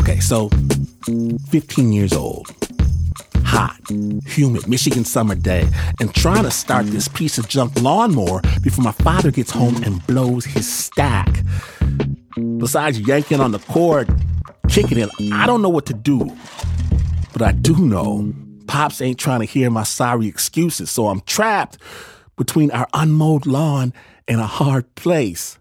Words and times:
Okay, 0.00 0.20
so 0.20 0.50
15 1.50 1.92
years 1.92 2.12
old, 2.12 2.48
hot, 3.44 3.76
humid 4.26 4.68
Michigan 4.68 5.04
summer 5.04 5.34
day, 5.34 5.68
and 6.00 6.14
trying 6.14 6.44
to 6.44 6.50
start 6.50 6.86
this 6.86 7.08
piece 7.08 7.38
of 7.38 7.48
junk 7.48 7.80
lawnmower 7.80 8.40
before 8.62 8.84
my 8.84 8.92
father 8.92 9.30
gets 9.30 9.50
home 9.50 9.82
and 9.84 10.06
blows 10.06 10.44
his 10.44 10.70
stack. 10.70 11.42
Besides 12.58 13.00
yanking 13.00 13.40
on 13.40 13.52
the 13.52 13.58
cord, 13.60 14.08
kicking 14.68 14.98
it, 14.98 15.10
I 15.32 15.46
don't 15.46 15.62
know 15.62 15.68
what 15.68 15.86
to 15.86 15.94
do. 15.94 16.36
But 17.32 17.42
I 17.42 17.52
do 17.52 17.76
know 17.76 18.32
Pops 18.66 19.00
ain't 19.00 19.18
trying 19.18 19.40
to 19.40 19.46
hear 19.46 19.70
my 19.70 19.82
sorry 19.82 20.26
excuses, 20.26 20.90
so 20.90 21.08
I'm 21.08 21.20
trapped 21.22 21.78
between 22.36 22.70
our 22.70 22.88
unmowed 22.92 23.46
lawn 23.46 23.92
and 24.26 24.40
a 24.40 24.46
hard 24.46 24.94
place. 24.94 25.58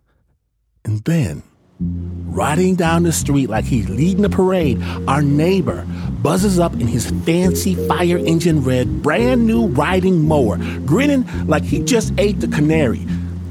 And 0.86 1.04
then, 1.04 1.44
riding 1.80 2.76
down 2.76 3.04
the 3.04 3.12
street 3.12 3.50
like 3.50 3.66
he's 3.66 3.90
leading 3.90 4.26
a 4.26 4.30
parade, 4.30 4.82
our 5.08 5.22
neighbor 5.22 5.86
buzzes 6.22 6.58
up 6.58 6.74
in 6.74 6.88
his 6.88 7.12
fancy 7.26 7.76
fire 7.88 8.18
engine 8.18 8.64
red, 8.64 9.04
brand 9.04 9.46
new 9.46 9.68
riding 9.68 10.26
mower, 10.26 10.58
grinning 10.86 11.26
like 11.48 11.64
he 11.64 11.80
just 11.80 12.14
ate 12.18 12.40
the 12.40 12.48
canary, 12.48 13.06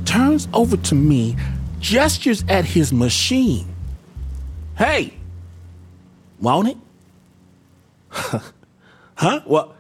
turns 0.05 0.49
over 0.55 0.77
to 0.79 0.95
me, 0.95 1.37
gestures 1.81 2.45
at 2.49 2.65
his 2.65 2.93
machine. 2.93 3.67
Hey, 4.77 5.15
want 6.41 6.69
it? 6.69 6.77
huh? 8.11 9.41
Well, 9.47 9.75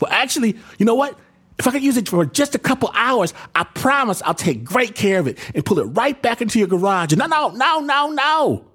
well, 0.00 0.10
actually, 0.12 0.56
you 0.78 0.86
know 0.86 0.94
what? 0.94 1.18
If 1.58 1.66
I 1.66 1.70
could 1.70 1.82
use 1.82 1.96
it 1.96 2.08
for 2.08 2.24
just 2.24 2.54
a 2.54 2.58
couple 2.58 2.90
hours, 2.94 3.32
I 3.54 3.64
promise 3.64 4.22
I'll 4.22 4.34
take 4.34 4.64
great 4.64 4.94
care 4.94 5.18
of 5.18 5.26
it 5.26 5.38
and 5.54 5.64
pull 5.64 5.78
it 5.78 5.84
right 5.84 6.20
back 6.20 6.42
into 6.42 6.58
your 6.58 6.68
garage. 6.68 7.14
No, 7.14 7.26
no, 7.26 7.48
no, 7.48 7.80
no, 7.80 8.10
no. 8.10 8.66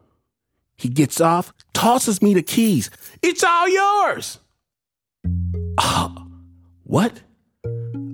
He 0.78 0.90
gets 0.90 1.22
off, 1.22 1.54
tosses 1.74 2.22
me 2.22 2.34
the 2.34 2.42
keys. 2.42 2.90
It's 3.22 3.44
all 3.44 3.70
yours. 3.70 4.40
Oh, 5.78 6.28
what? 6.84 7.22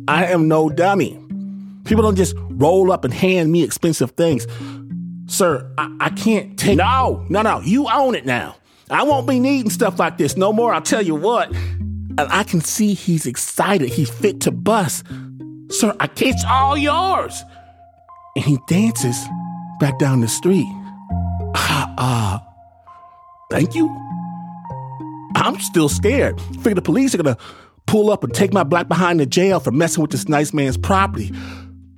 I 0.08 0.26
am 0.26 0.48
no 0.50 0.70
dummy. 0.70 1.18
People 1.86 2.04
don't 2.04 2.18
just 2.18 2.36
roll 2.50 2.92
up 2.92 3.06
and 3.06 3.14
hand 3.14 3.52
me 3.52 3.64
expensive 3.64 4.12
things. 4.12 4.46
Sir, 5.28 5.72
I, 5.78 5.96
I 6.02 6.10
can't 6.10 6.60
take. 6.60 6.78
No, 6.78 7.26
no, 7.30 7.42
no. 7.42 7.62
You 7.62 7.88
own 7.90 8.16
it 8.16 8.26
now. 8.26 8.58
I 8.90 9.04
won't 9.04 9.28
be 9.28 9.40
needing 9.40 9.70
stuff 9.70 10.00
like 10.00 10.18
this 10.18 10.36
no 10.38 10.52
more. 10.52 10.74
I'll 10.74 10.82
tell 10.82 11.02
you 11.02 11.16
what. 11.16 11.54
And 12.18 12.32
I 12.32 12.44
can 12.44 12.62
see 12.62 12.94
he's 12.94 13.26
excited. 13.26 13.90
He's 13.90 14.10
fit 14.10 14.42
to 14.42 14.52
bust. 14.52 15.06
Sir, 15.70 15.96
I, 16.00 16.10
it's 16.18 16.44
all 16.48 16.78
yours. 16.78 17.44
And 18.36 18.46
he 18.46 18.58
dances 18.68 19.18
back 19.80 20.00
down 20.00 20.22
the 20.22 20.28
street. 20.28 20.68
Ah, 21.56 21.94
uh, 21.98 22.40
thank 23.52 23.76
you. 23.76 23.88
I'm 25.36 25.60
still 25.60 25.90
scared. 25.90 26.42
Figure 26.62 26.76
the 26.76 26.82
police 26.82 27.14
are 27.14 27.18
gonna 27.18 27.38
pull 27.86 28.10
up 28.12 28.24
and 28.24 28.34
take 28.34 28.54
my 28.54 28.64
black 28.64 28.88
behind 28.88 29.20
to 29.20 29.26
jail 29.26 29.60
for 29.60 29.72
messing 29.72 30.02
with 30.02 30.12
this 30.12 30.28
nice 30.28 30.54
man's 30.54 30.78
property. 30.78 31.32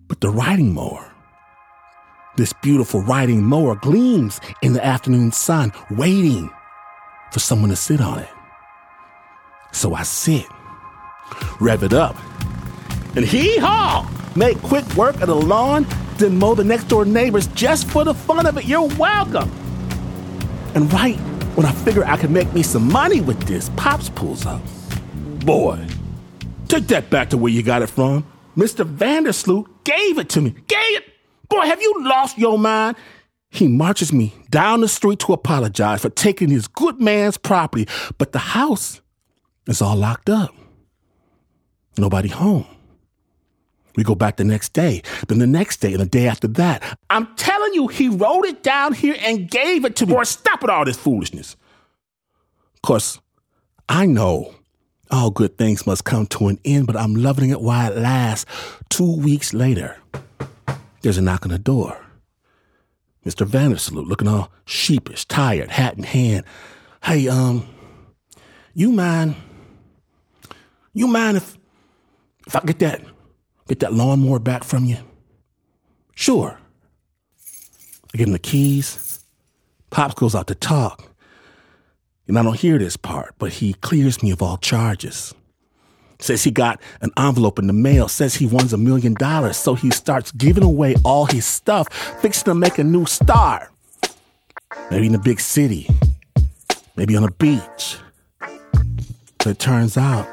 But 0.07 0.22
the 0.22 0.30
riding 0.30 0.74
mower, 0.74 1.09
this 2.36 2.53
beautiful 2.62 3.01
riding 3.01 3.44
mower 3.44 3.75
gleams 3.75 4.41
in 4.62 4.74
the 4.74 4.86
afternoon 4.86 5.31
sun, 5.31 5.72
waiting 5.91 6.50
for 7.31 7.40
someone 7.40 7.69
to 7.69 7.75
sit 7.75 8.01
on 8.01 8.19
it. 8.19 8.30
So 9.72 9.94
I 9.94 10.03
sit, 10.03 10.46
rev 11.59 11.84
it 11.84 11.94
up, 11.94 12.16
and 13.16 13.25
hee 13.25 13.57
haw! 13.57 14.09
Make 14.35 14.62
quick 14.62 14.85
work 14.96 15.19
of 15.22 15.28
the 15.28 15.35
lawn, 15.35 15.85
then 16.18 16.38
mow 16.38 16.56
the 16.56 16.63
next 16.63 16.85
door 16.85 17.06
neighbors 17.06 17.47
just 17.47 17.88
for 17.88 18.03
the 18.03 18.13
fun 18.13 18.46
of 18.46 18.57
it. 18.57 18.66
You're 18.66 18.88
welcome. 18.97 19.52
And 20.75 20.91
right 20.94 21.18
when 21.56 21.66
I 21.66 21.72
figure 21.72 22.06
I 22.06 22.16
can 22.18 22.31
make 22.31 22.53
me 22.53 22.63
some 22.63 22.91
money 22.91 23.22
with 23.22 23.40
this, 23.47 23.69
Pops 23.75 24.09
pulls 24.09 24.46
up. 24.46 24.62
Boy, 25.46 25.86
take 26.68 26.88
that 26.88 27.09
back 27.09 27.31
to 27.31 27.38
where 27.38 27.51
you 27.51 27.63
got 27.63 27.81
it 27.81 27.90
from. 27.90 28.25
Mr. 28.56 28.86
Vandersloot 28.86 29.66
gave 29.84 30.19
it 30.19 30.30
to 30.30 30.41
me. 30.41 30.51
Gave 30.68 30.97
it. 30.97 31.06
Boy, 31.50 31.62
have 31.62 31.81
you 31.81 31.96
lost 32.01 32.38
your 32.38 32.59
mind? 32.59 32.96
He 33.50 33.68
marches 33.68 34.13
me 34.13 34.34
down 34.51 34.81
the 34.81 34.88
street 34.88 35.19
to 35.19 35.34
apologize 35.34 36.01
for 36.01 36.09
taking 36.09 36.50
his 36.50 36.68
good 36.68 37.01
man's 37.01 37.38
property, 37.38 37.88
but 38.19 38.31
the 38.31 38.40
house 38.40 39.01
is 39.69 39.81
all 39.81 39.96
locked 39.96 40.30
up. 40.30 40.53
Nobody 41.97 42.30
home. 42.30 42.66
We 43.96 44.03
go 44.03 44.16
back 44.16 44.38
the 44.38 44.44
next 44.44 44.74
day, 44.74 45.02
then 45.28 45.40
the 45.40 45.47
next 45.47 45.78
day, 45.78 45.91
and 45.91 46.00
the 46.00 46.06
day 46.06 46.28
after 46.28 46.47
that. 46.47 46.97
I'm 47.09 47.35
telling 47.35 47.74
you, 47.74 47.88
he 47.88 48.07
wrote 48.07 48.46
it 48.46 48.63
down 48.63 48.94
here 48.94 49.16
and 49.19 49.50
gave 49.50 49.84
it 49.84 49.96
to 49.97 50.06
me. 50.06 50.13
Boy, 50.13 50.24
stop 50.24 50.62
with 50.62 50.72
all 50.72 50.85
this 50.85 50.97
foolishness. 50.97 51.56
Of 52.75 52.81
course, 52.81 53.19
I 53.90 54.06
know 54.06 54.56
all 55.12 55.31
good 55.31 55.57
things 55.57 55.86
must 55.86 56.06
come 56.06 56.28
to 56.28 56.47
an 56.47 56.59
end, 56.63 56.88
but 56.88 56.96
I'm 56.96 57.16
loving 57.16 57.50
it 57.50 57.62
while 57.62 57.91
it 57.91 57.97
lasts. 57.97 58.46
Two 58.90 59.18
weeks 59.18 59.53
later, 59.53 59.97
there's 61.01 61.18
a 61.18 61.22
knock 61.22 61.46
on 61.46 61.51
the 61.51 61.59
door. 61.59 62.00
Mr. 63.25 63.46
Vandersloot 63.46 64.07
looking 64.07 64.28
all 64.28 64.51
sheepish, 64.66 65.25
tired, 65.25 65.72
hat 65.72 65.97
in 65.97 66.03
hand. 66.03 66.46
Hey, 67.03 67.28
um, 67.28 67.68
you 68.74 68.91
mind? 68.91 69.36
You 70.94 71.07
mind 71.07 71.38
if 71.38 71.57
if 72.47 72.55
I 72.55 72.61
get 72.61 72.79
that 72.79 73.01
get 73.67 73.79
that 73.79 73.94
lawnmower 73.94 74.39
back 74.39 74.63
from 74.63 74.85
you? 74.85 74.97
Sure. 76.16 76.57
I 78.13 78.17
give 78.17 78.27
him 78.27 78.33
the 78.33 78.39
keys. 78.39 79.23
Pops 79.91 80.16
goes 80.16 80.35
out 80.35 80.47
to 80.47 80.55
talk. 80.55 81.09
And 82.27 82.38
I 82.38 82.44
don't 82.44 82.59
hear 82.59 82.77
this 82.77 82.97
part, 82.97 83.33
but 83.39 83.53
he 83.53 83.73
clears 83.73 84.22
me 84.22 84.31
of 84.31 84.41
all 84.41 84.57
charges. 84.57 85.33
Says 86.19 86.44
he 86.44 86.51
got 86.51 86.81
an 87.01 87.11
envelope 87.17 87.57
in 87.57 87.67
the 87.67 87.73
mail, 87.73 88.07
says 88.07 88.35
he 88.35 88.45
wants 88.45 88.73
a 88.73 88.77
million 88.77 89.13
dollars, 89.13 89.57
so 89.57 89.73
he 89.73 89.89
starts 89.89 90.31
giving 90.33 90.63
away 90.63 90.95
all 91.06 91.25
his 91.25 91.45
stuff, 91.45 91.91
fixing 92.21 92.45
to 92.45 92.56
make 92.56 92.77
a 92.77 92.83
new 92.83 93.06
star. 93.06 93.71
Maybe 94.91 95.07
in 95.07 95.16
a 95.16 95.19
big 95.19 95.39
city, 95.39 95.88
maybe 96.95 97.16
on 97.16 97.23
a 97.23 97.31
beach. 97.31 97.97
But 99.38 99.47
it 99.47 99.59
turns 99.59 99.97
out 99.97 100.27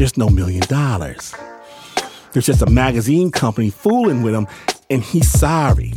there's 0.00 0.16
no 0.16 0.30
million 0.30 0.62
dollars. 0.62 1.34
There's 2.32 2.46
just 2.46 2.62
a 2.62 2.70
magazine 2.70 3.30
company 3.30 3.68
fooling 3.68 4.22
with 4.22 4.34
him, 4.34 4.48
and 4.88 5.02
he's 5.02 5.30
sorry. 5.30 5.92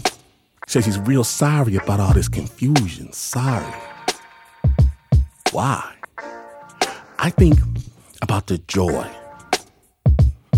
Says 0.68 0.84
he's 0.84 1.00
real 1.00 1.24
sorry 1.24 1.78
about 1.78 2.02
all 2.02 2.14
this 2.14 2.28
confusion. 2.28 3.14
Sorry. 3.14 3.74
Why? 5.54 5.96
I 7.18 7.30
think 7.30 7.58
about 8.22 8.48
the 8.48 8.58
joy. 8.58 9.10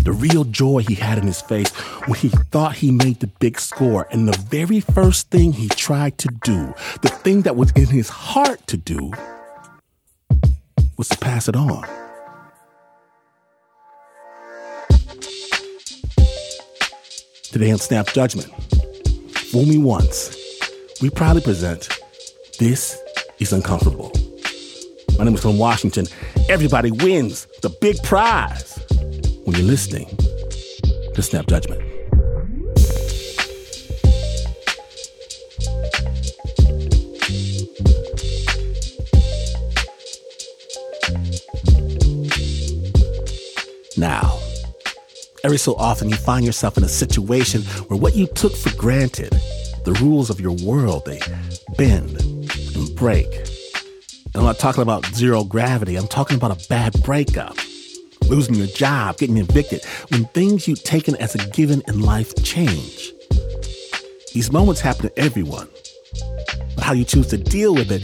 The 0.02 0.10
real 0.10 0.42
joy 0.42 0.82
he 0.82 0.96
had 0.96 1.16
in 1.16 1.28
his 1.28 1.40
face 1.40 1.70
when 2.06 2.18
he 2.18 2.30
thought 2.50 2.74
he 2.74 2.90
made 2.90 3.20
the 3.20 3.28
big 3.28 3.60
score. 3.60 4.08
And 4.10 4.26
the 4.26 4.38
very 4.50 4.80
first 4.80 5.30
thing 5.30 5.52
he 5.52 5.68
tried 5.68 6.18
to 6.18 6.28
do, 6.42 6.74
the 7.02 7.10
thing 7.10 7.42
that 7.42 7.54
was 7.54 7.70
in 7.76 7.86
his 7.86 8.08
heart 8.08 8.66
to 8.66 8.76
do, 8.76 9.12
was 10.96 11.08
to 11.10 11.18
pass 11.18 11.48
it 11.48 11.54
on. 11.54 12.05
Today 17.56 17.70
on 17.70 17.78
Snap 17.78 18.08
Judgment, 18.08 18.48
Fool 19.50 19.64
Me 19.64 19.78
Once, 19.78 20.36
we 21.00 21.08
proudly 21.08 21.40
present 21.40 21.88
This 22.58 23.00
is 23.38 23.50
Uncomfortable. 23.50 24.12
My 25.16 25.24
name 25.24 25.34
is 25.34 25.40
Tom 25.40 25.56
Washington. 25.56 26.04
Everybody 26.50 26.90
wins 26.90 27.46
the 27.62 27.70
big 27.80 27.96
prize 28.02 28.78
when 29.44 29.56
you're 29.56 29.64
listening 29.64 30.06
to 31.14 31.22
Snap 31.22 31.46
Judgment. 31.46 31.85
Every 45.46 45.58
so 45.58 45.76
often 45.76 46.10
you 46.10 46.16
find 46.16 46.44
yourself 46.44 46.76
in 46.76 46.82
a 46.82 46.88
situation 46.88 47.62
where 47.86 47.96
what 47.96 48.16
you 48.16 48.26
took 48.26 48.56
for 48.56 48.76
granted, 48.76 49.30
the 49.84 49.92
rules 50.02 50.28
of 50.28 50.40
your 50.40 50.56
world, 50.64 51.04
they 51.06 51.20
bend 51.78 52.20
and 52.74 52.96
break. 52.96 53.28
I'm 54.34 54.42
not 54.42 54.58
talking 54.58 54.82
about 54.82 55.06
zero 55.14 55.44
gravity. 55.44 55.94
I'm 55.94 56.08
talking 56.08 56.36
about 56.36 56.50
a 56.50 56.68
bad 56.68 57.00
breakup, 57.04 57.56
losing 58.28 58.56
your 58.56 58.66
job, 58.66 59.18
getting 59.18 59.36
evicted, 59.36 59.84
when 60.08 60.24
things 60.26 60.66
you've 60.66 60.82
taken 60.82 61.14
as 61.16 61.36
a 61.36 61.50
given 61.50 61.80
in 61.86 62.00
life 62.00 62.34
change. 62.42 63.12
These 64.34 64.50
moments 64.50 64.80
happen 64.80 65.02
to 65.02 65.16
everyone. 65.16 65.68
But 66.74 66.82
how 66.82 66.92
you 66.92 67.04
choose 67.04 67.28
to 67.28 67.36
deal 67.36 67.72
with 67.72 67.92
it, 67.92 68.02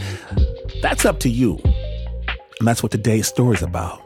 that's 0.81 1.03
up 1.03 1.19
to 1.19 1.29
you. 1.29 1.59
And 2.59 2.67
that's 2.69 2.81
what 2.81 2.93
today's 2.93 3.27
story 3.27 3.57
is 3.57 3.63
about. 3.63 4.01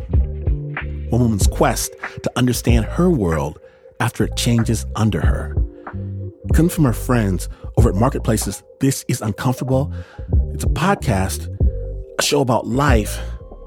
One 1.09 1.21
woman's 1.21 1.47
quest 1.47 1.93
to 2.23 2.31
understand 2.35 2.85
her 2.85 3.09
world 3.09 3.59
after 3.99 4.25
it 4.25 4.35
changes 4.35 4.85
under 4.95 5.21
her. 5.21 5.55
Coming 6.53 6.69
from 6.69 6.83
her 6.83 6.93
friends 6.93 7.47
over 7.77 7.89
at 7.89 7.95
Marketplace's, 7.95 8.63
This 8.79 9.05
is 9.07 9.21
Uncomfortable. 9.21 9.91
It's 10.53 10.63
a 10.63 10.67
podcast, 10.67 11.47
a 12.19 12.21
show 12.21 12.41
about 12.41 12.67
life 12.67 13.19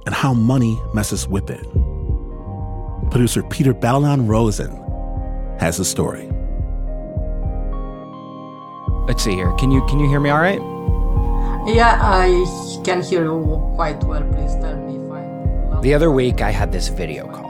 and 0.07 0.15
how 0.15 0.35
money 0.35 0.79
messes 0.93 1.27
with 1.29 1.51
it. 1.51 1.65
Producer 3.11 3.43
Peter 3.43 3.73
Balonon 3.73 4.27
Rosen 4.27 4.71
has 5.59 5.77
the 5.79 5.85
story. 5.85 6.29
Let's 9.07 9.23
see 9.25 9.33
here. 9.33 9.53
Can 9.57 9.71
you 9.71 9.85
can 9.87 9.99
you 9.99 10.09
hear 10.09 10.21
me 10.21 10.31
all 10.31 10.41
right? 10.41 10.61
Yeah, 11.67 11.99
I 12.01 12.29
can 12.85 13.03
hear 13.03 13.25
you 13.25 13.73
quite 13.75 14.03
well. 14.05 14.23
Please 14.33 14.55
tell 14.57 14.77
me 14.77 14.79
if 14.79 14.79
I'm. 14.79 14.80
The 15.83 15.95
other 15.95 16.11
week 16.11 16.43
I 16.43 16.51
had 16.51 16.73
this 16.73 16.89
video 16.89 17.27
call. 17.27 17.49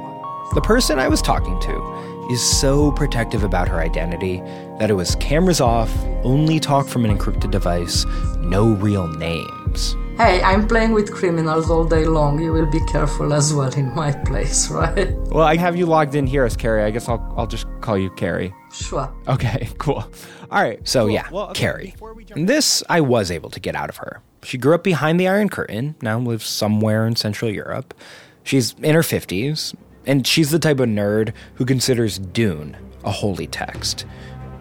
The 0.54 0.60
person 0.60 0.98
I 1.00 1.08
was 1.08 1.20
talking 1.20 1.58
to 1.60 2.26
is 2.30 2.40
so 2.40 2.92
protective 2.92 3.42
about 3.42 3.66
her 3.68 3.80
identity 3.80 4.38
that 4.78 4.88
it 4.88 4.94
was 4.94 5.16
cameras 5.16 5.60
off, 5.60 5.92
only 6.22 6.60
talk 6.60 6.86
from 6.86 7.04
an 7.04 7.16
encrypted 7.16 7.50
device, 7.50 8.04
no 8.38 8.68
real 8.74 9.08
names. 9.08 9.96
Hey, 10.16 10.40
I'm 10.42 10.68
playing 10.68 10.92
with 10.92 11.12
criminals 11.12 11.70
all 11.70 11.84
day 11.84 12.04
long. 12.04 12.40
You 12.40 12.52
will 12.52 12.70
be 12.70 12.80
careful 12.86 13.32
as 13.32 13.52
well 13.52 13.72
in 13.74 13.92
my 13.96 14.12
place, 14.12 14.70
right? 14.80 15.12
Well, 15.32 15.44
I 15.46 15.56
have 15.56 15.74
you 15.76 15.86
logged 15.86 16.14
in 16.14 16.26
here 16.26 16.44
as 16.44 16.56
Carrie. 16.56 16.84
I 16.84 16.90
guess 16.90 17.08
I'll 17.08 17.34
I'll 17.36 17.46
just 17.48 17.66
call 17.80 17.98
you 17.98 18.10
Carrie. 18.10 18.54
Sure. 18.72 19.12
Okay, 19.26 19.68
cool. 19.78 20.04
All 20.52 20.62
right. 20.62 20.86
So 20.86 21.06
Cool. 21.06 21.10
yeah, 21.10 21.28
Well, 21.32 21.48
okay, 21.50 21.60
Carrie. 21.62 21.94
jump- 21.98 22.30
And 22.38 22.48
this 22.48 22.82
I 22.88 23.00
was 23.00 23.30
able 23.32 23.50
to 23.50 23.58
get 23.60 23.74
out 23.74 23.88
of 23.88 23.96
her. 23.96 24.20
She 24.42 24.58
grew 24.58 24.75
up 24.75 24.84
behind 24.84 25.20
the 25.20 25.28
Iron 25.28 25.48
Curtain, 25.48 25.96
now 26.00 26.19
lives 26.19 26.46
somewhere 26.46 27.06
in 27.06 27.16
Central 27.16 27.50
Europe. 27.50 27.94
She's 28.42 28.75
in 28.82 28.94
her 28.94 29.02
50s, 29.02 29.75
and 30.06 30.26
she's 30.26 30.50
the 30.50 30.58
type 30.58 30.81
of 30.81 30.88
nerd 30.88 31.32
who 31.54 31.64
considers 31.64 32.19
Dune 32.19 32.76
a 33.04 33.10
holy 33.10 33.46
text. 33.46 34.06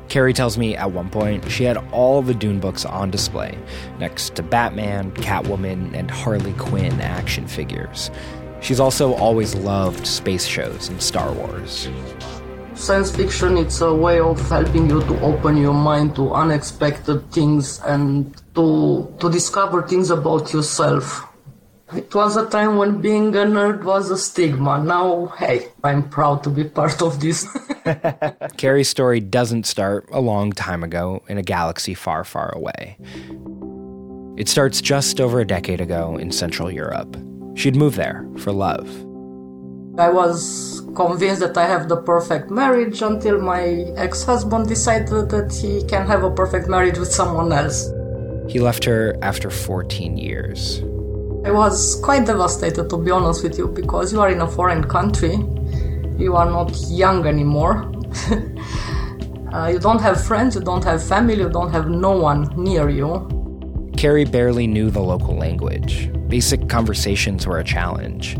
Carrie 0.09 0.33
tells 0.33 0.57
me 0.57 0.75
at 0.75 0.91
one 0.91 1.09
point 1.09 1.49
she 1.51 1.63
had 1.63 1.77
all 1.91 2.21
the 2.21 2.33
Dune 2.33 2.59
books 2.59 2.83
on 2.83 3.11
display 3.11 3.57
next 3.99 4.35
to 4.35 4.43
Batman, 4.43 5.11
Catwoman, 5.11 5.93
and 5.93 6.09
Harley 6.09 6.53
Quinn 6.53 6.99
action 6.99 7.47
figures. 7.47 8.09
She's 8.59 8.79
also 8.79 9.13
always 9.13 9.55
loved 9.55 10.07
space 10.07 10.45
shows 10.45 10.89
and 10.89 11.01
Star 11.01 11.31
Wars. 11.31 11.89
Science 12.73 13.15
fiction, 13.15 13.57
it's 13.57 13.81
a 13.81 13.93
way 13.93 14.19
of 14.19 14.39
helping 14.49 14.89
you 14.89 15.01
to 15.01 15.19
open 15.21 15.57
your 15.57 15.73
mind 15.73 16.15
to 16.15 16.33
unexpected 16.33 17.31
things 17.31 17.79
and 17.81 18.33
to, 18.59 19.15
to 19.19 19.29
discover 19.29 19.87
things 19.87 20.09
about 20.09 20.51
yourself. 20.51 21.25
It 21.95 22.13
was 22.13 22.35
a 22.35 22.47
time 22.47 22.77
when 22.77 23.01
being 23.01 23.35
a 23.35 23.45
nerd 23.45 23.83
was 23.83 24.11
a 24.11 24.17
stigma. 24.17 24.83
Now, 24.83 25.27
hey, 25.39 25.69
I'm 25.83 26.07
proud 26.09 26.43
to 26.43 26.49
be 26.49 26.65
part 26.65 27.01
of 27.01 27.19
this. 27.19 27.47
Carrie's 28.57 28.89
story 28.89 29.21
doesn't 29.21 29.65
start 29.65 30.07
a 30.11 30.19
long 30.19 30.51
time 30.51 30.83
ago 30.83 31.23
in 31.29 31.37
a 31.37 31.41
galaxy 31.41 31.95
far, 31.95 32.23
far 32.23 32.53
away. 32.55 32.97
It 34.37 34.47
starts 34.49 34.81
just 34.81 35.19
over 35.19 35.39
a 35.39 35.47
decade 35.47 35.81
ago 35.81 36.17
in 36.17 36.31
Central 36.31 36.69
Europe. 36.69 37.17
She'd 37.55 37.75
moved 37.75 37.97
there 37.97 38.27
for 38.37 38.51
love. 38.51 38.87
I 39.97 40.09
was 40.09 40.83
convinced 40.95 41.41
that 41.41 41.57
I 41.57 41.65
have 41.65 41.89
the 41.89 41.97
perfect 41.97 42.51
marriage 42.51 43.01
until 43.01 43.41
my 43.41 43.63
ex 43.97 44.23
husband 44.23 44.67
decided 44.67 45.29
that 45.29 45.51
he 45.51 45.83
can 45.87 46.05
have 46.07 46.23
a 46.23 46.31
perfect 46.31 46.69
marriage 46.69 46.99
with 46.99 47.11
someone 47.11 47.51
else. 47.51 47.89
He 48.49 48.59
left 48.59 48.83
her 48.85 49.15
after 49.21 49.51
14 49.51 50.17
years. 50.17 50.79
I 51.45 51.51
was 51.51 52.01
quite 52.03 52.25
devastated, 52.25 52.89
to 52.89 52.97
be 52.97 53.11
honest 53.11 53.43
with 53.43 53.57
you, 53.59 53.67
because 53.67 54.11
you 54.11 54.19
are 54.21 54.29
in 54.29 54.41
a 54.41 54.47
foreign 54.47 54.83
country. 54.83 55.35
You 56.17 56.35
are 56.35 56.49
not 56.49 56.75
young 56.89 57.27
anymore. 57.27 57.91
uh, 59.53 59.67
you 59.67 59.77
don't 59.77 60.01
have 60.01 60.25
friends, 60.25 60.55
you 60.55 60.61
don't 60.61 60.83
have 60.83 61.01
family, 61.07 61.35
you 61.37 61.47
don't 61.47 61.71
have 61.71 61.89
no 61.89 62.11
one 62.17 62.51
near 62.57 62.89
you. 62.89 63.91
Carrie 63.95 64.25
barely 64.25 64.65
knew 64.65 64.89
the 64.89 64.99
local 64.99 65.35
language. 65.35 66.09
Basic 66.27 66.67
conversations 66.69 67.45
were 67.45 67.59
a 67.59 67.63
challenge. 67.63 68.35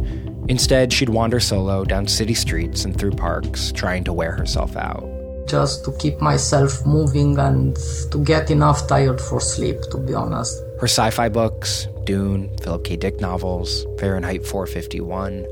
Instead, 0.50 0.92
she'd 0.92 1.10
wander 1.10 1.40
solo 1.40 1.86
down 1.86 2.08
city 2.08 2.34
streets 2.34 2.84
and 2.84 2.98
through 2.98 3.12
parks, 3.12 3.72
trying 3.72 4.04
to 4.06 4.12
wear 4.12 4.32
herself 4.32 4.76
out. 4.76 5.19
Just 5.50 5.84
to 5.86 5.92
keep 5.98 6.22
myself 6.22 6.86
moving 6.86 7.40
and 7.40 7.76
to 8.12 8.24
get 8.24 8.52
enough 8.52 8.88
tired 8.88 9.20
for 9.20 9.42
sleep, 9.42 9.82
to 9.90 9.98
be 9.98 10.14
honest. 10.14 10.54
Her 10.80 10.88
sci 10.88 11.10
fi 11.10 11.28
books, 11.28 11.88
Dune, 12.04 12.56
Philip 12.62 12.84
K. 12.84 12.96
Dick 12.96 13.20
novels, 13.20 13.86
Fahrenheit 14.00 14.46
451, 14.46 15.46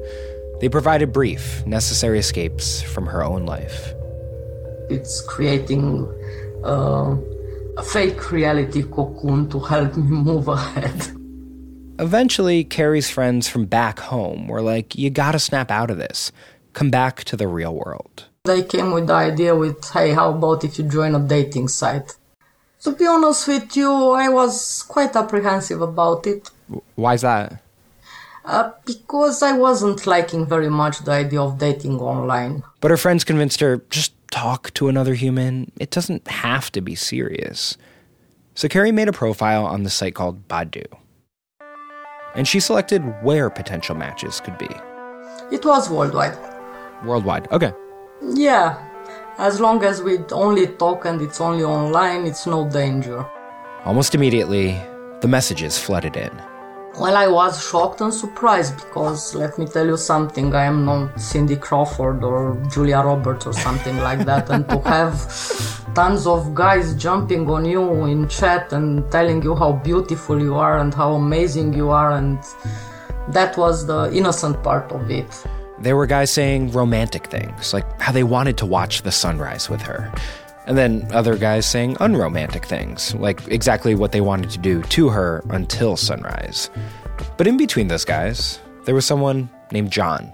they 0.59 0.69
provided 0.69 1.11
brief, 1.11 1.65
necessary 1.65 2.19
escapes 2.19 2.81
from 2.81 3.05
her 3.07 3.23
own 3.23 3.45
life. 3.45 3.93
It's 4.89 5.21
creating 5.21 6.07
uh, 6.63 7.15
a 7.77 7.83
fake 7.83 8.31
reality 8.31 8.83
cocoon 8.83 9.49
to 9.49 9.59
help 9.59 9.95
me 9.97 10.03
move 10.29 10.47
ahead. 10.47 11.13
Eventually, 11.99 12.63
Carrie's 12.63 13.09
friends 13.09 13.47
from 13.47 13.65
back 13.65 13.99
home 13.99 14.47
were 14.47 14.61
like, 14.61 14.95
you 14.95 15.09
gotta 15.09 15.39
snap 15.39 15.71
out 15.71 15.89
of 15.89 15.97
this. 15.97 16.31
Come 16.73 16.91
back 16.91 17.23
to 17.25 17.35
the 17.35 17.47
real 17.47 17.73
world. 17.73 18.25
They 18.47 18.63
came 18.63 18.91
with 18.91 19.07
the 19.07 19.13
idea 19.13 19.55
with, 19.55 19.91
hey, 19.91 20.13
how 20.13 20.31
about 20.31 20.63
if 20.63 20.79
you 20.79 20.85
join 20.85 21.13
a 21.15 21.19
dating 21.19 21.67
site? 21.67 22.15
To 22.83 22.91
be 22.91 23.05
honest 23.05 23.47
with 23.47 23.75
you, 23.75 23.91
I 24.11 24.29
was 24.29 24.83
quite 24.83 25.15
apprehensive 25.15 25.81
about 25.81 26.25
it 26.27 26.49
Why 26.95 27.13
is 27.15 27.21
that? 27.21 27.61
uh, 28.45 28.71
because 28.85 29.43
I 29.43 29.51
wasn't 29.51 30.07
liking 30.07 30.45
very 30.45 30.69
much 30.69 30.99
the 30.99 31.11
idea 31.11 31.41
of 31.41 31.57
dating 31.57 31.99
online. 31.99 32.63
But 32.79 32.91
her 32.91 32.97
friends 32.97 33.23
convinced 33.25 33.59
her 33.59 33.81
just 33.89 34.13
talk 34.31 34.73
to 34.75 34.87
another 34.87 35.15
human. 35.15 35.71
It 35.79 35.91
doesn't 35.91 36.25
have 36.27 36.71
to 36.71 36.81
be 36.81 36.95
serious. 36.95 37.77
So 38.55 38.67
Carrie 38.69 38.93
made 38.93 39.09
a 39.09 39.13
profile 39.13 39.65
on 39.65 39.83
the 39.83 39.89
site 39.89 40.15
called 40.15 40.47
Badoo. 40.47 40.85
And 42.35 42.47
she 42.47 42.59
selected 42.59 43.01
where 43.21 43.49
potential 43.49 43.95
matches 43.95 44.39
could 44.39 44.57
be. 44.57 44.69
It 45.51 45.65
was 45.65 45.89
worldwide. 45.89 46.37
Worldwide. 47.03 47.51
Okay. 47.51 47.73
Yeah, 48.21 48.77
as 49.37 49.59
long 49.59 49.83
as 49.83 50.01
we 50.01 50.17
only 50.31 50.67
talk 50.67 51.05
and 51.05 51.21
it's 51.21 51.39
only 51.39 51.63
online, 51.63 52.25
it's 52.25 52.47
no 52.47 52.67
danger. 52.67 53.25
Almost 53.85 54.15
immediately, 54.15 54.81
the 55.21 55.27
messages 55.27 55.77
flooded 55.77 56.17
in. 56.17 56.31
Well, 56.99 57.15
I 57.15 57.27
was 57.27 57.63
shocked 57.63 58.01
and 58.01 58.11
surprised 58.11 58.75
because 58.77 59.35
let 59.35 59.59
me 59.59 59.67
tell 59.67 59.85
you 59.85 59.97
something, 59.97 60.55
I 60.55 60.63
am 60.63 60.83
not 60.83 61.21
Cindy 61.21 61.55
Crawford 61.55 62.23
or 62.23 62.59
Julia 62.71 63.01
Roberts 63.01 63.45
or 63.45 63.53
something 63.53 63.97
like 63.99 64.25
that. 64.25 64.49
And 64.49 64.67
to 64.69 64.79
have 64.81 65.13
tons 65.93 66.25
of 66.25 66.55
guys 66.55 66.95
jumping 66.95 67.47
on 67.51 67.65
you 67.65 68.05
in 68.05 68.27
chat 68.27 68.73
and 68.73 69.09
telling 69.11 69.43
you 69.43 69.55
how 69.55 69.73
beautiful 69.73 70.41
you 70.41 70.55
are 70.55 70.79
and 70.79 70.91
how 70.91 71.13
amazing 71.13 71.73
you 71.73 71.91
are, 71.91 72.13
and 72.13 72.39
that 73.29 73.55
was 73.57 73.85
the 73.85 74.09
innocent 74.11 74.63
part 74.63 74.91
of 74.91 75.11
it. 75.11 75.29
There 75.79 75.95
were 75.95 76.07
guys 76.07 76.31
saying 76.31 76.71
romantic 76.71 77.27
things, 77.27 77.73
like 77.73 77.85
how 78.01 78.11
they 78.11 78.23
wanted 78.23 78.57
to 78.57 78.65
watch 78.65 79.03
the 79.03 79.11
sunrise 79.11 79.69
with 79.69 79.81
her. 79.81 80.11
And 80.65 80.77
then 80.77 81.07
other 81.13 81.37
guys 81.37 81.65
saying 81.65 81.97
unromantic 81.99 82.65
things, 82.65 83.13
like 83.15 83.47
exactly 83.47 83.93
what 83.93 84.11
they 84.11 84.21
wanted 84.21 84.49
to 84.51 84.57
do 84.57 84.81
to 84.81 85.09
her 85.09 85.43
until 85.51 85.95
sunrise. 85.95 86.69
But 87.37 87.47
in 87.47 87.57
between 87.57 87.87
those 87.87 88.05
guys, 88.05 88.59
there 88.85 88.95
was 88.95 89.05
someone 89.05 89.49
named 89.71 89.91
John. 89.91 90.33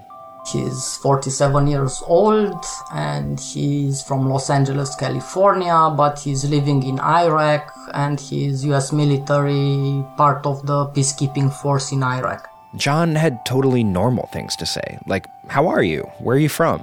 He's 0.50 0.96
47 0.96 1.66
years 1.66 2.02
old 2.06 2.64
and 2.92 3.38
he's 3.38 4.02
from 4.02 4.28
Los 4.28 4.50
Angeles, 4.50 4.94
California, 4.96 5.92
but 5.96 6.18
he's 6.18 6.44
living 6.44 6.82
in 6.82 7.00
Iraq 7.00 7.72
and 7.92 8.18
he's 8.18 8.64
US 8.66 8.92
military, 8.92 10.04
part 10.16 10.44
of 10.46 10.66
the 10.66 10.86
peacekeeping 10.86 11.52
force 11.52 11.92
in 11.92 12.02
Iraq. 12.02 12.53
John 12.76 13.14
had 13.14 13.44
totally 13.46 13.84
normal 13.84 14.26
things 14.26 14.56
to 14.56 14.66
say, 14.66 14.98
like, 15.06 15.26
How 15.48 15.68
are 15.68 15.82
you? 15.82 16.02
Where 16.18 16.36
are 16.36 16.40
you 16.40 16.48
from? 16.48 16.82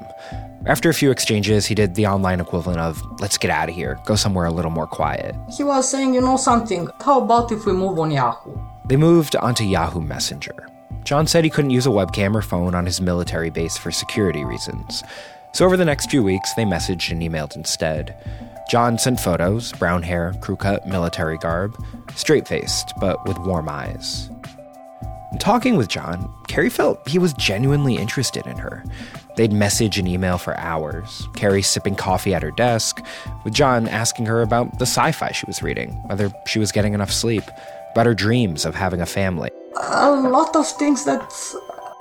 After 0.65 0.89
a 0.89 0.93
few 0.93 1.11
exchanges, 1.11 1.65
he 1.65 1.75
did 1.75 1.95
the 1.95 2.05
online 2.05 2.39
equivalent 2.39 2.79
of, 2.79 3.01
Let's 3.19 3.37
get 3.37 3.51
out 3.51 3.69
of 3.69 3.75
here, 3.75 3.99
go 4.05 4.15
somewhere 4.15 4.45
a 4.45 4.51
little 4.51 4.71
more 4.71 4.87
quiet. 4.87 5.35
He 5.55 5.63
was 5.63 5.89
saying, 5.89 6.13
you 6.13 6.21
know 6.21 6.37
something, 6.37 6.87
how 7.03 7.21
about 7.21 7.51
if 7.51 7.65
we 7.65 7.73
move 7.73 7.99
on 7.99 8.11
Yahoo? 8.11 8.57
They 8.85 8.95
moved 8.95 9.35
onto 9.35 9.63
Yahoo 9.63 10.01
Messenger. 10.01 10.67
John 11.03 11.27
said 11.27 11.43
he 11.43 11.49
couldn't 11.49 11.71
use 11.71 11.87
a 11.87 11.89
webcam 11.89 12.35
or 12.35 12.41
phone 12.41 12.75
on 12.75 12.85
his 12.85 13.01
military 13.01 13.49
base 13.49 13.75
for 13.75 13.91
security 13.91 14.45
reasons. 14.45 15.03
So 15.53 15.65
over 15.65 15.75
the 15.75 15.85
next 15.85 16.09
few 16.09 16.23
weeks, 16.23 16.53
they 16.53 16.63
messaged 16.63 17.11
and 17.11 17.21
emailed 17.21 17.55
instead. 17.55 18.15
John 18.69 18.97
sent 18.97 19.19
photos 19.19 19.73
brown 19.73 20.03
hair, 20.03 20.33
crew 20.41 20.55
cut, 20.55 20.87
military 20.87 21.37
garb, 21.37 21.75
straight 22.15 22.47
faced, 22.47 22.93
but 23.01 23.25
with 23.27 23.37
warm 23.39 23.67
eyes. 23.67 24.29
In 25.31 25.37
talking 25.37 25.77
with 25.77 25.87
John, 25.87 26.29
Carrie 26.47 26.69
felt 26.69 27.07
he 27.07 27.17
was 27.17 27.33
genuinely 27.33 27.95
interested 27.95 28.45
in 28.47 28.57
her. 28.57 28.83
They'd 29.37 29.53
message 29.53 29.97
and 29.97 30.07
email 30.07 30.37
for 30.37 30.57
hours, 30.57 31.27
Carrie 31.35 31.61
sipping 31.61 31.95
coffee 31.95 32.33
at 32.33 32.43
her 32.43 32.51
desk, 32.51 33.01
with 33.45 33.53
John 33.53 33.87
asking 33.87 34.25
her 34.25 34.41
about 34.41 34.77
the 34.77 34.85
sci 34.85 35.11
fi 35.13 35.31
she 35.31 35.45
was 35.45 35.63
reading, 35.63 35.91
whether 36.07 36.31
she 36.47 36.59
was 36.59 36.71
getting 36.73 36.93
enough 36.93 37.11
sleep, 37.13 37.43
about 37.91 38.07
her 38.07 38.13
dreams 38.13 38.65
of 38.65 38.75
having 38.75 38.99
a 39.01 39.05
family. 39.05 39.49
A 39.77 40.11
lot 40.11 40.53
of 40.55 40.67
things 40.67 41.05
that, 41.05 41.33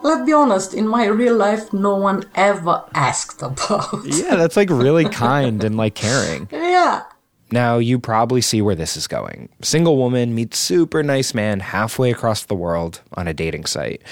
let's 0.03 0.27
be 0.27 0.33
honest, 0.33 0.75
in 0.75 0.89
my 0.89 1.07
real 1.07 1.37
life, 1.37 1.73
no 1.73 1.95
one 1.95 2.25
ever 2.35 2.83
asked 2.95 3.43
about. 3.43 4.05
Yeah, 4.05 4.35
that's 4.35 4.57
like 4.57 4.71
really 4.71 5.09
kind 5.09 5.63
and 5.63 5.77
like 5.77 5.95
caring. 5.95 6.49
yeah. 6.51 7.05
Now, 7.53 7.79
you 7.79 7.99
probably 7.99 8.41
see 8.41 8.63
where 8.63 8.77
this 8.77 8.97
is 8.97 9.09
going. 9.09 9.49
Single 9.61 9.97
woman 9.97 10.35
meets 10.35 10.57
super 10.57 11.03
nice 11.03 11.35
man 11.35 11.59
halfway 11.61 12.13
across 12.13 12.45
the 12.45 12.55
world 12.55 13.01
on 13.15 13.27
a 13.27 13.35
dating 13.35 13.67
site. 13.67 14.03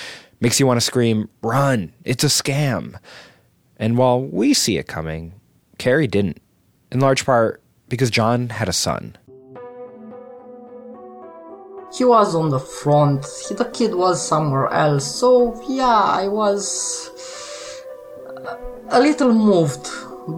Makes 0.41 0.59
you 0.59 0.67
want 0.67 0.79
to 0.79 0.85
scream, 0.85 1.29
run, 1.43 1.93
it's 2.05 2.25
a 2.25 2.29
scam. 2.29 2.99
And 3.77 3.97
while 3.97 4.21
we 4.21 4.55
see 4.55 4.77
it 4.77 4.89
coming, 4.89 5.35
Carrie 5.79 6.09
didn't, 6.09 6.41
in 6.91 6.99
large 6.99 7.25
part 7.25 7.63
because 7.89 8.11
John 8.11 8.49
had 8.49 8.69
a 8.69 8.73
son. 8.73 9.17
He 11.97 12.05
was 12.05 12.35
on 12.35 12.51
the 12.51 12.61
front, 12.61 13.23
the 13.23 13.71
kid 13.73 13.95
was 13.95 14.27
somewhere 14.27 14.69
else, 14.69 15.07
so 15.21 15.61
yeah, 15.69 15.87
I 15.87 16.29
was 16.29 17.11
uh, 18.27 18.57
a 18.91 19.01
little 19.01 19.33
moved 19.33 19.89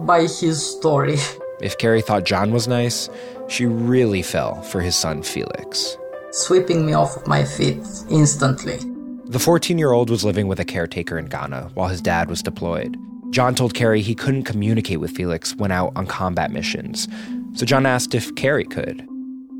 by 0.05 0.21
his 0.21 0.65
story. 0.65 1.17
If 1.61 1.77
Carrie 1.77 2.01
thought 2.01 2.25
John 2.25 2.51
was 2.51 2.67
nice, 2.67 3.09
she 3.47 3.65
really 3.65 4.21
fell 4.21 4.61
for 4.63 4.81
his 4.81 4.95
son 4.95 5.21
Felix. 5.21 5.97
Sweeping 6.31 6.85
me 6.85 6.93
off 6.93 7.17
of 7.17 7.27
my 7.27 7.43
feet 7.43 7.79
instantly. 8.09 8.79
The 9.25 9.39
14 9.39 9.77
year 9.77 9.91
old 9.91 10.09
was 10.09 10.25
living 10.25 10.47
with 10.47 10.59
a 10.59 10.65
caretaker 10.65 11.17
in 11.17 11.25
Ghana 11.25 11.71
while 11.73 11.89
his 11.89 12.01
dad 12.01 12.29
was 12.29 12.41
deployed. 12.41 12.97
John 13.29 13.55
told 13.55 13.73
Carrie 13.73 14.01
he 14.01 14.15
couldn't 14.15 14.43
communicate 14.43 14.99
with 14.99 15.11
Felix 15.11 15.55
when 15.55 15.71
out 15.71 15.93
on 15.95 16.07
combat 16.07 16.51
missions, 16.51 17.07
so 17.53 17.65
John 17.65 17.85
asked 17.85 18.15
if 18.15 18.33
Carrie 18.35 18.65
could. 18.65 19.07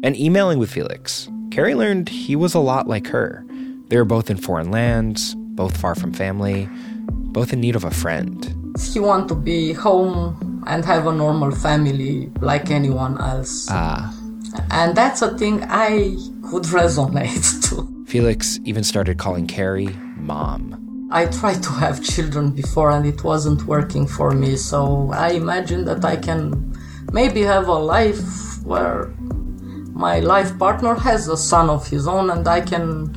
And 0.04 0.18
emailing 0.18 0.60
with 0.60 0.72
Felix, 0.72 1.30
Carrie 1.52 1.76
learned 1.76 2.10
he 2.10 2.36
was 2.36 2.54
a 2.54 2.60
lot 2.60 2.88
like 2.88 3.08
her. 3.08 3.46
They 3.88 3.98
were 3.98 4.06
both 4.06 4.30
in 4.30 4.38
foreign 4.38 4.72
lands, 4.72 5.36
both 5.36 5.78
far 5.78 5.96
from 5.96 6.14
family, 6.14 6.68
both 7.12 7.54
in 7.54 7.62
need 7.62 7.76
of 7.76 7.84
a 7.84 7.92
friend. 7.92 8.76
He 8.92 9.00
wanted 9.00 9.30
to 9.30 9.36
be 9.36 9.74
home 9.74 10.51
and 10.68 10.86
have 10.86 11.08
a 11.08 11.12
normal 11.12 11.52
family 11.52 12.32
like 12.40 12.72
anyone 12.72 13.20
else. 13.20 13.68
Ah. 13.70 14.14
And 14.70 14.96
that's 14.96 15.22
a 15.22 15.38
thing 15.38 15.64
I 15.64 16.16
could 16.50 16.64
resonate 16.64 17.62
to. 17.70 18.06
Felix 18.06 18.60
even 18.66 18.84
started 18.84 19.18
calling 19.18 19.48
Carrie 19.48 19.96
mom. 20.18 21.10
I 21.12 21.26
tried 21.26 21.62
to 21.64 21.70
have 21.72 22.04
children 22.04 22.52
before 22.52 22.92
and 22.92 23.06
it 23.06 23.24
wasn't 23.24 23.64
working 23.66 24.08
for 24.08 24.32
me, 24.32 24.56
so 24.56 25.12
I 25.14 25.32
imagine 25.32 25.84
that 25.86 26.06
I 26.06 26.16
can 26.16 26.74
maybe 27.12 27.42
have 27.42 27.68
a 27.68 27.74
life 27.74 28.64
where 28.64 29.14
my 29.94 30.20
life 30.20 30.58
partner 30.58 30.96
has 30.96 31.28
a 31.28 31.36
son 31.38 31.70
of 31.70 31.88
his 31.88 32.08
own 32.08 32.30
and 32.30 32.48
I 32.48 32.62
can 32.62 33.14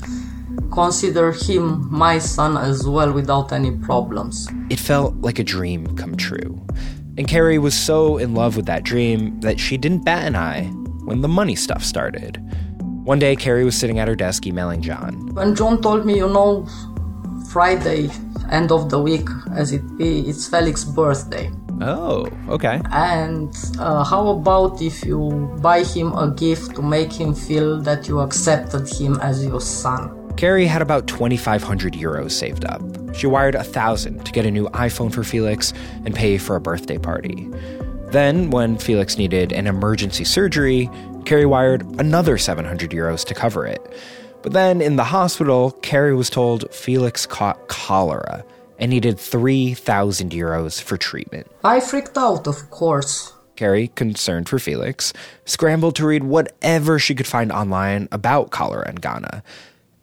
consider 0.73 1.31
him 1.33 1.89
my 1.91 2.19
son 2.19 2.57
as 2.57 2.87
well 2.87 3.13
without 3.13 3.53
any 3.53 3.71
problems. 3.71 4.49
It 4.71 4.81
felt 4.81 5.15
like 5.17 5.39
a 5.39 5.45
dream 5.45 5.97
come 5.97 6.17
true. 6.17 6.61
And 7.17 7.29
Carrie 7.29 7.59
was 7.59 7.75
so 7.75 8.19
in 8.19 8.35
love 8.35 8.57
with 8.57 8.67
that 8.67 8.83
dream 8.83 9.39
that 9.41 9.61
she 9.61 9.77
didn't 9.77 10.05
bat 10.05 10.27
an 10.27 10.35
eye 10.35 10.65
when 11.05 11.21
the 11.21 11.29
money 11.29 11.55
stuff 11.55 11.85
started. 11.85 12.39
One 13.05 13.19
day, 13.19 13.37
Carrie 13.37 13.65
was 13.65 13.77
sitting 13.77 13.99
at 13.99 14.09
her 14.09 14.17
desk 14.17 14.47
emailing 14.47 14.83
John. 14.83 15.35
When 15.35 15.55
John 15.55 15.81
told 15.81 16.07
me, 16.07 16.17
you 16.17 16.29
know, 16.29 16.67
Friday, 17.51 18.11
end 18.51 18.73
of 18.73 18.91
the 18.91 19.01
week, 19.01 19.29
as 19.55 19.73
it 19.73 19.83
be, 19.97 20.21
it's 20.29 20.49
Felix's 20.49 20.87
birthday. 20.87 21.51
Oh, 21.81 22.27
okay. 22.49 22.81
And 22.91 23.55
uh, 23.79 24.05
how 24.05 24.29
about 24.29 24.81
if 24.81 25.05
you 25.05 25.31
buy 25.61 25.85
him 25.85 26.13
a 26.15 26.31
gift 26.31 26.75
to 26.77 26.83
make 26.83 27.13
him 27.13 27.35
feel 27.35 27.81
that 27.83 28.09
you 28.09 28.21
accepted 28.21 28.89
him 28.89 29.21
as 29.21 29.45
your 29.45 29.61
son? 29.61 30.24
Carrie 30.37 30.67
had 30.67 30.83
about 30.83 31.07
2,500 31.07 31.95
euros 31.95 32.33
saved 32.33 32.65
up. 32.65 32.83
She 33.15 33.27
wired 33.27 33.55
a 33.55 33.63
thousand 33.63 34.25
to 34.27 34.33
get 34.33 34.45
a 34.45 34.51
new 34.51 34.69
iPhone 34.71 35.13
for 35.13 35.23
Felix 35.23 35.73
and 36.05 36.15
pay 36.15 36.39
for 36.39 36.57
a 36.57 36.61
birthday 36.61 36.99
party. 36.99 37.49
Then, 38.09 38.51
when 38.51 38.77
Felix 38.77 39.17
needed 39.17 39.53
an 39.53 39.67
emergency 39.67 40.25
surgery, 40.25 40.91
Carrie 41.25 41.47
wired 41.47 41.83
another 42.01 42.37
700 42.37 42.91
euros 42.91 43.25
to 43.27 43.35
cover 43.35 43.67
it. 43.67 43.81
But 44.43 44.53
then 44.53 44.81
in 44.81 44.97
the 44.97 45.05
hospital, 45.05 45.71
Carrie 45.83 46.15
was 46.15 46.31
told 46.31 46.73
Felix 46.75 47.27
caught 47.27 47.69
cholera 47.69 48.45
and 48.79 48.91
needed 48.91 49.19
3,000 49.19 50.33
euros 50.33 50.83
for 50.83 50.97
treatment. 50.97 51.51
I 51.63 51.79
freaked 51.79 52.19
out, 52.19 52.47
of 52.49 52.71
course. 52.71 53.33
Carrie, 53.55 53.89
concerned 53.95 54.49
for 54.49 54.59
Felix, 54.59 55.13
scrambled 55.45 55.95
to 55.97 56.07
read 56.07 56.25
whatever 56.25 56.99
she 56.99 57.15
could 57.15 57.27
find 57.27 57.53
online 57.53 58.09
about 58.11 58.51
cholera 58.51 58.89
in 58.89 58.97
Ghana 58.97 59.45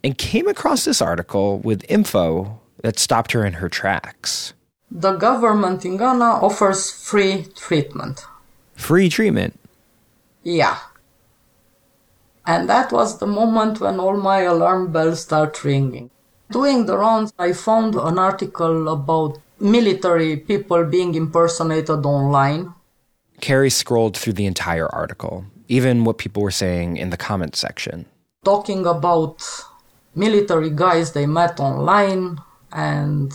and 0.04 0.18
came 0.18 0.48
across 0.48 0.86
this 0.86 1.02
article 1.02 1.60
with 1.60 1.86
info 1.90 2.60
that 2.82 3.00
stopped 3.00 3.32
her 3.34 3.46
in 3.46 3.54
her 3.54 3.70
tracks. 3.70 4.54
The 4.90 5.14
government 5.16 5.86
in 5.86 5.98
Ghana 5.98 6.40
offers 6.42 6.92
free 6.92 7.46
treatment. 7.56 8.26
Free 8.76 9.10
treatment? 9.10 9.60
Yeah. 10.44 10.80
And 12.46 12.68
that 12.68 12.92
was 12.92 13.20
the 13.20 13.28
moment 13.28 13.80
when 13.80 14.00
all 14.00 14.18
my 14.18 14.40
alarm 14.42 14.92
bells 14.92 15.22
start 15.22 15.64
ringing. 15.64 16.10
Doing 16.50 16.86
the 16.86 16.98
rounds, 16.98 17.32
I 17.40 17.54
found 17.54 17.96
an 17.96 18.20
article 18.20 18.90
about 18.90 19.38
military 19.60 20.36
people 20.36 20.84
being 20.84 21.16
impersonated 21.16 22.06
online. 22.06 22.74
Carrie 23.40 23.70
scrolled 23.70 24.18
through 24.18 24.34
the 24.34 24.46
entire 24.46 24.88
article, 24.88 25.46
even 25.68 26.04
what 26.04 26.18
people 26.18 26.44
were 26.44 26.52
saying 26.52 26.98
in 26.98 27.12
the 27.12 27.18
comments 27.18 27.60
section. 27.60 28.06
Talking 28.44 28.86
about 28.86 29.42
military 30.16 30.70
guys 30.70 31.14
they 31.14 31.26
met 31.26 31.60
online 31.60 32.38
and 32.72 33.34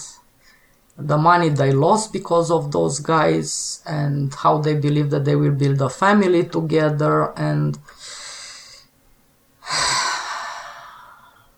the 0.99 1.17
money 1.17 1.49
they 1.51 1.73
lost 1.73 2.13
because 2.13 2.51
of 2.51 2.73
those 2.73 3.01
guys 3.01 3.83
and 3.87 4.35
how 4.35 4.59
they 4.59 4.75
believe 4.75 5.11
that 5.11 5.25
they 5.25 5.37
will 5.37 5.53
build 5.53 5.81
a 5.83 5.89
family 5.91 6.45
together 6.45 7.33
and 7.39 7.79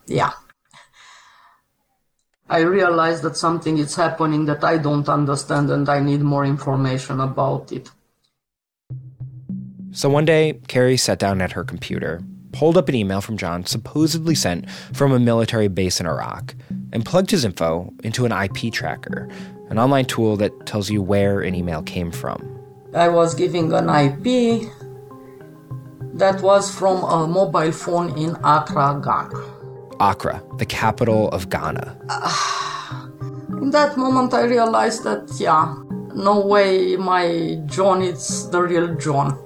yeah. 0.06 0.32
I 2.50 2.60
realize 2.60 3.20
that 3.22 3.36
something 3.36 3.76
is 3.78 3.94
happening 3.94 4.46
that 4.46 4.64
i 4.64 4.78
don't 4.78 5.08
understand 5.08 5.70
and 5.70 5.88
i 5.88 6.00
need 6.00 6.22
more 6.22 6.44
information 6.44 7.20
about 7.20 7.70
it. 7.72 7.90
So 9.92 10.08
one 10.08 10.24
day 10.24 10.60
carrie 10.66 10.96
sat 10.96 11.18
down 11.18 11.40
at 11.40 11.52
her 11.52 11.62
computer 11.64 12.22
pulled 12.52 12.76
up 12.76 12.88
an 12.88 12.94
email 12.94 13.20
from 13.20 13.36
John 13.36 13.64
supposedly 13.64 14.34
sent 14.34 14.68
from 14.92 15.12
a 15.12 15.18
military 15.18 15.68
base 15.68 16.00
in 16.00 16.06
Iraq 16.06 16.54
and 16.92 17.04
plugged 17.04 17.30
his 17.30 17.44
info 17.44 17.92
into 18.02 18.24
an 18.24 18.32
IP 18.32 18.72
tracker, 18.72 19.28
an 19.70 19.78
online 19.78 20.06
tool 20.06 20.36
that 20.36 20.66
tells 20.66 20.90
you 20.90 21.02
where 21.02 21.40
an 21.40 21.54
email 21.54 21.82
came 21.82 22.10
from. 22.10 22.58
I 22.94 23.08
was 23.08 23.34
giving 23.34 23.72
an 23.72 23.88
IP 23.88 24.70
that 26.14 26.40
was 26.42 26.74
from 26.74 27.04
a 27.04 27.26
mobile 27.26 27.72
phone 27.72 28.16
in 28.18 28.36
Accra, 28.42 29.00
Ghana. 29.04 29.44
Accra, 30.00 30.42
the 30.56 30.66
capital 30.66 31.28
of 31.30 31.50
Ghana. 31.50 31.96
in 33.60 33.70
that 33.70 33.96
moment, 33.96 34.32
I 34.32 34.44
realized 34.44 35.04
that, 35.04 35.28
yeah, 35.38 35.74
no 36.14 36.40
way 36.40 36.96
my 36.96 37.60
John 37.66 38.02
is 38.02 38.50
the 38.50 38.62
real 38.62 38.94
John. 38.96 39.38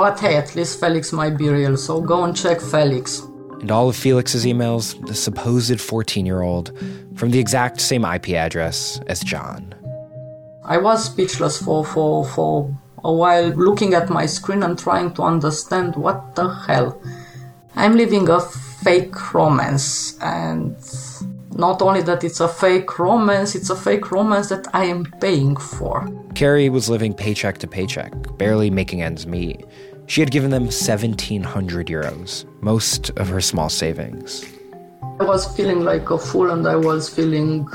But 0.00 0.18
hey, 0.18 0.36
at 0.36 0.56
least 0.56 0.80
Felix 0.80 1.12
might 1.12 1.36
be 1.36 1.50
real, 1.50 1.76
so 1.76 2.00
go 2.00 2.24
and 2.24 2.34
check 2.34 2.58
Felix. 2.58 3.20
And 3.60 3.70
all 3.70 3.90
of 3.90 3.96
Felix's 3.96 4.46
emails, 4.46 4.96
the 5.06 5.14
supposed 5.14 5.78
14 5.78 6.24
year 6.24 6.40
old, 6.40 6.72
from 7.16 7.32
the 7.32 7.38
exact 7.38 7.82
same 7.82 8.06
IP 8.06 8.30
address 8.30 8.98
as 9.08 9.20
John. 9.20 9.74
I 10.64 10.78
was 10.78 11.04
speechless 11.04 11.62
for, 11.62 11.84
for, 11.84 12.24
for 12.24 12.74
a 13.04 13.12
while, 13.12 13.48
looking 13.48 13.92
at 13.92 14.08
my 14.08 14.24
screen 14.24 14.62
and 14.62 14.78
trying 14.78 15.12
to 15.16 15.22
understand 15.22 15.96
what 15.96 16.34
the 16.34 16.48
hell. 16.48 16.98
I'm 17.76 17.94
living 17.94 18.26
a 18.30 18.40
fake 18.40 19.34
romance, 19.34 20.18
and 20.22 20.78
not 21.54 21.82
only 21.82 22.00
that 22.02 22.24
it's 22.24 22.40
a 22.40 22.48
fake 22.48 22.98
romance, 22.98 23.54
it's 23.54 23.68
a 23.68 23.76
fake 23.76 24.10
romance 24.10 24.48
that 24.48 24.66
I 24.72 24.84
am 24.84 25.04
paying 25.20 25.56
for. 25.56 26.08
Carrie 26.34 26.70
was 26.70 26.88
living 26.88 27.12
paycheck 27.12 27.58
to 27.58 27.66
paycheck, 27.66 28.14
barely 28.38 28.70
making 28.70 29.02
ends 29.02 29.26
meet. 29.26 29.66
She 30.10 30.20
had 30.20 30.32
given 30.32 30.50
them 30.50 30.64
1,700 30.64 31.86
euros, 31.86 32.44
most 32.60 33.10
of 33.10 33.28
her 33.28 33.40
small 33.40 33.68
savings. 33.68 34.44
I 35.20 35.22
was 35.22 35.46
feeling 35.56 35.84
like 35.84 36.10
a 36.10 36.18
fool 36.18 36.50
and 36.50 36.66
I 36.66 36.74
was 36.74 37.08
feeling 37.08 37.68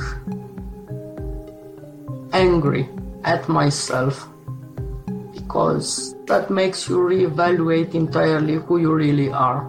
angry 2.34 2.90
at 3.24 3.48
myself 3.48 4.28
because 5.34 6.14
that 6.26 6.50
makes 6.50 6.90
you 6.90 6.98
reevaluate 6.98 7.96
entirely 7.96 8.56
who 8.56 8.80
you 8.80 8.94
really 8.94 9.32
are. 9.32 9.66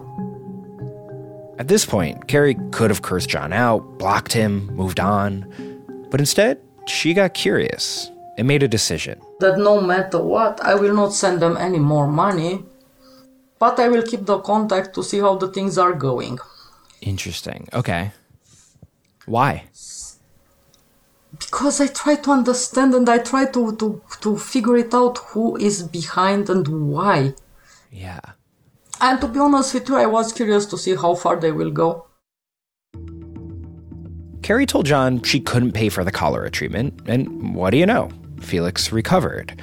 At 1.61 1.69
this 1.69 1.87
point, 1.87 2.27
Carrie 2.27 2.57
could 2.73 2.91
have 2.91 3.03
cursed 3.03 3.29
John 3.29 3.53
out, 3.53 3.97
blocked 3.97 4.33
him, 4.33 4.75
moved 4.75 4.99
on. 4.99 5.47
But 6.11 6.19
instead, 6.19 6.59
she 6.89 7.15
got 7.15 7.33
curious 7.33 8.11
and 8.37 8.49
made 8.49 8.65
a 8.65 8.69
decision. 8.69 9.21
That 9.41 9.59
no 9.59 9.81
matter 9.81 10.21
what, 10.23 10.61
I 10.63 10.75
will 10.75 10.95
not 10.95 11.13
send 11.13 11.41
them 11.41 11.57
any 11.57 11.79
more 11.79 12.07
money, 12.07 12.65
but 13.59 13.79
I 13.79 13.89
will 13.89 14.03
keep 14.03 14.25
the 14.25 14.39
contact 14.39 14.95
to 14.95 15.03
see 15.03 15.19
how 15.19 15.37
the 15.37 15.49
things 15.49 15.77
are 15.79 15.93
going. 15.93 16.39
Interesting. 17.01 17.69
Okay. 17.73 18.13
Why? 19.27 19.65
Because 21.39 21.81
I 21.81 21.89
try 21.89 22.15
to 22.17 22.31
understand 22.31 22.95
and 22.95 23.09
I 23.09 23.19
try 23.19 23.45
to, 23.47 23.77
to, 23.77 24.01
to 24.23 24.39
figure 24.39 24.77
it 24.77 24.95
out 24.95 25.19
who 25.19 25.57
is 25.57 25.83
behind 25.83 26.49
and 26.49 26.67
why. 26.91 27.35
Yeah. 27.91 28.21
And 29.01 29.21
to 29.21 29.29
be 29.29 29.39
honest 29.39 29.75
with 29.75 29.89
you, 29.89 29.97
I 29.97 30.07
was 30.07 30.33
curious 30.33 30.65
to 30.67 30.79
see 30.79 30.95
how 30.95 31.15
far 31.15 31.37
they 31.37 31.53
will 31.53 31.71
go. 31.71 32.07
Carrie 34.43 34.65
told 34.65 34.87
John 34.87 35.23
she 35.23 35.41
couldn't 35.41 35.73
pay 35.73 35.89
for 35.89 36.05
the 36.05 36.13
cholera 36.13 36.51
treatment, 36.51 37.03
and 37.07 37.55
what 37.55 37.71
do 37.71 37.79
you 37.79 37.87
know? 37.87 38.11
Felix 38.47 38.93
recovered. 38.93 39.61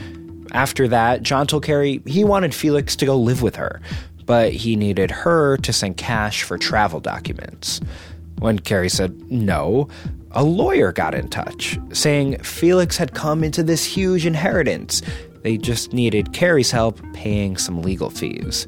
After 0.52 0.88
that, 0.88 1.24
John 1.24 1.48
told 1.48 1.64
Carrie 1.64 2.02
he 2.06 2.24
wanted 2.24 2.54
Felix 2.54 2.96
to 2.98 3.06
go 3.06 3.18
live 3.18 3.42
with 3.42 3.56
her, 3.56 3.82
but 4.26 4.54
he 4.54 4.76
needed 4.76 5.10
her 5.10 5.58
to 5.58 5.74
send 5.74 5.98
cash 5.98 6.44
for 6.44 6.58
travel 6.58 7.00
documents. 7.00 7.82
When 8.40 8.60
Carrie 8.60 8.90
said 8.90 9.32
no, 9.32 9.88
a 10.32 10.44
lawyer 10.44 10.92
got 10.92 11.16
in 11.16 11.30
touch, 11.30 11.78
saying 11.92 12.40
Felix 12.40 12.98
had 12.98 13.14
come 13.14 13.44
into 13.44 13.64
this 13.64 13.86
huge 13.86 14.26
inheritance. 14.26 15.02
They 15.44 15.58
just 15.58 15.94
needed 15.94 16.34
Carrie's 16.34 16.72
help 16.72 17.00
paying 17.14 17.58
some 17.58 17.82
legal 17.82 18.10
fees. 18.10 18.68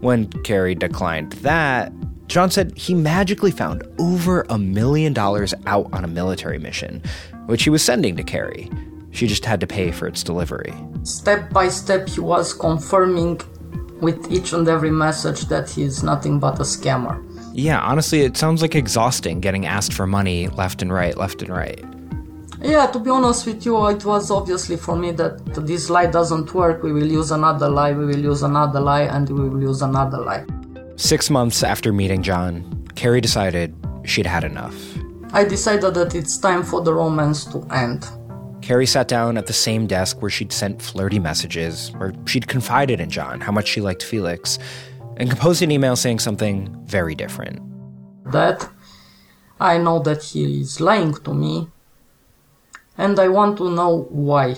When 0.00 0.26
Carrie 0.42 0.74
declined 0.74 1.32
that, 1.32 1.92
John 2.26 2.50
said 2.50 2.76
he 2.76 2.94
magically 2.94 3.50
found 3.50 3.82
over 3.98 4.46
a 4.48 4.58
million 4.58 5.12
dollars 5.12 5.54
out 5.66 5.92
on 5.92 6.04
a 6.04 6.08
military 6.08 6.58
mission, 6.58 7.02
which 7.46 7.64
he 7.64 7.70
was 7.70 7.82
sending 7.82 8.16
to 8.16 8.22
Carrie. 8.22 8.70
She 9.14 9.28
just 9.28 9.44
had 9.44 9.60
to 9.60 9.66
pay 9.66 9.92
for 9.92 10.08
its 10.08 10.24
delivery. 10.24 10.74
Step 11.04 11.50
by 11.50 11.68
step, 11.68 12.08
he 12.08 12.20
was 12.20 12.52
confirming 12.52 13.40
with 14.00 14.30
each 14.30 14.52
and 14.52 14.66
every 14.68 14.90
message 14.90 15.42
that 15.42 15.70
he's 15.70 16.02
nothing 16.02 16.40
but 16.40 16.58
a 16.58 16.64
scammer. 16.64 17.22
Yeah, 17.54 17.80
honestly, 17.80 18.22
it 18.22 18.36
sounds 18.36 18.60
like 18.60 18.74
exhausting 18.74 19.38
getting 19.38 19.66
asked 19.66 19.92
for 19.92 20.08
money 20.08 20.48
left 20.48 20.82
and 20.82 20.92
right, 20.92 21.16
left 21.16 21.42
and 21.42 21.50
right. 21.52 21.84
Yeah, 22.60 22.86
to 22.88 22.98
be 22.98 23.08
honest 23.08 23.46
with 23.46 23.64
you, 23.64 23.86
it 23.86 24.04
was 24.04 24.32
obviously 24.32 24.76
for 24.76 24.96
me 24.96 25.12
that 25.12 25.44
this 25.54 25.88
lie 25.90 26.06
doesn't 26.06 26.52
work. 26.52 26.82
We 26.82 26.92
will 26.92 27.06
use 27.06 27.30
another 27.30 27.68
lie, 27.68 27.92
we 27.92 28.06
will 28.06 28.18
use 28.18 28.42
another 28.42 28.80
lie, 28.80 29.02
and 29.02 29.28
we 29.30 29.48
will 29.48 29.62
use 29.62 29.80
another 29.80 30.18
lie. 30.18 30.44
Six 30.96 31.30
months 31.30 31.62
after 31.62 31.92
meeting 31.92 32.22
John, 32.24 32.88
Carrie 32.96 33.20
decided 33.20 33.76
she'd 34.04 34.26
had 34.26 34.42
enough. 34.42 34.74
I 35.32 35.44
decided 35.44 35.94
that 35.94 36.16
it's 36.16 36.36
time 36.36 36.64
for 36.64 36.80
the 36.80 36.92
romance 36.92 37.44
to 37.46 37.62
end. 37.70 38.08
Carrie 38.64 38.86
sat 38.86 39.08
down 39.08 39.36
at 39.36 39.44
the 39.44 39.52
same 39.52 39.86
desk 39.86 40.22
where 40.22 40.30
she'd 40.30 40.50
sent 40.50 40.80
flirty 40.80 41.18
messages, 41.18 41.92
where 41.98 42.14
she'd 42.24 42.48
confided 42.48 42.98
in 42.98 43.10
John 43.10 43.42
how 43.42 43.52
much 43.52 43.68
she 43.68 43.82
liked 43.82 44.02
Felix, 44.02 44.58
and 45.18 45.28
composed 45.28 45.60
an 45.60 45.70
email 45.70 45.96
saying 45.96 46.20
something 46.20 46.74
very 46.86 47.14
different. 47.14 47.60
That 48.32 48.66
I 49.60 49.76
know 49.76 49.98
that 49.98 50.22
he 50.22 50.62
is 50.62 50.80
lying 50.80 51.12
to 51.12 51.34
me, 51.34 51.68
and 52.96 53.20
I 53.20 53.28
want 53.28 53.58
to 53.58 53.68
know 53.70 54.06
why. 54.08 54.56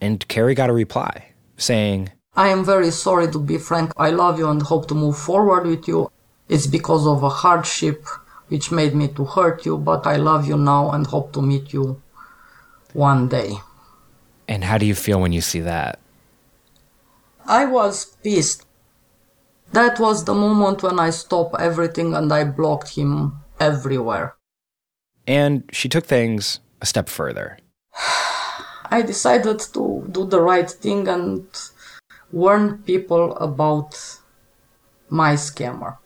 And 0.00 0.16
Carrie 0.28 0.54
got 0.54 0.70
a 0.70 0.72
reply 0.72 1.32
saying, 1.56 2.12
I 2.36 2.50
am 2.50 2.64
very 2.64 2.92
sorry 2.92 3.28
to 3.32 3.40
be 3.40 3.58
frank. 3.58 3.90
I 3.96 4.10
love 4.10 4.38
you 4.38 4.48
and 4.48 4.62
hope 4.62 4.86
to 4.88 4.94
move 4.94 5.18
forward 5.18 5.66
with 5.66 5.88
you. 5.88 6.08
It's 6.48 6.68
because 6.68 7.04
of 7.04 7.24
a 7.24 7.28
hardship 7.28 8.06
which 8.46 8.70
made 8.70 8.94
me 8.94 9.08
to 9.08 9.24
hurt 9.24 9.66
you, 9.66 9.76
but 9.76 10.06
I 10.06 10.18
love 10.18 10.46
you 10.46 10.56
now 10.56 10.92
and 10.92 11.04
hope 11.04 11.32
to 11.32 11.42
meet 11.42 11.72
you 11.72 12.00
one 12.92 13.28
day. 13.28 13.52
And 14.46 14.64
how 14.64 14.78
do 14.78 14.86
you 14.86 14.94
feel 14.94 15.20
when 15.20 15.32
you 15.32 15.40
see 15.40 15.60
that? 15.60 15.98
I 17.46 17.64
was 17.64 18.16
pissed. 18.22 18.66
That 19.72 19.98
was 19.98 20.24
the 20.24 20.34
moment 20.34 20.82
when 20.82 20.98
I 20.98 21.10
stopped 21.10 21.56
everything 21.58 22.14
and 22.14 22.32
I 22.32 22.44
blocked 22.44 22.96
him 22.96 23.40
everywhere. 23.60 24.36
And 25.26 25.64
she 25.72 25.88
took 25.88 26.06
things 26.06 26.60
a 26.80 26.86
step 26.86 27.08
further. 27.08 27.58
I 28.90 29.02
decided 29.02 29.60
to 29.74 30.06
do 30.10 30.24
the 30.24 30.40
right 30.40 30.70
thing 30.70 31.08
and 31.08 31.46
warn 32.32 32.78
people 32.78 33.36
about 33.36 34.18
my 35.10 35.34
scammer. 35.34 35.98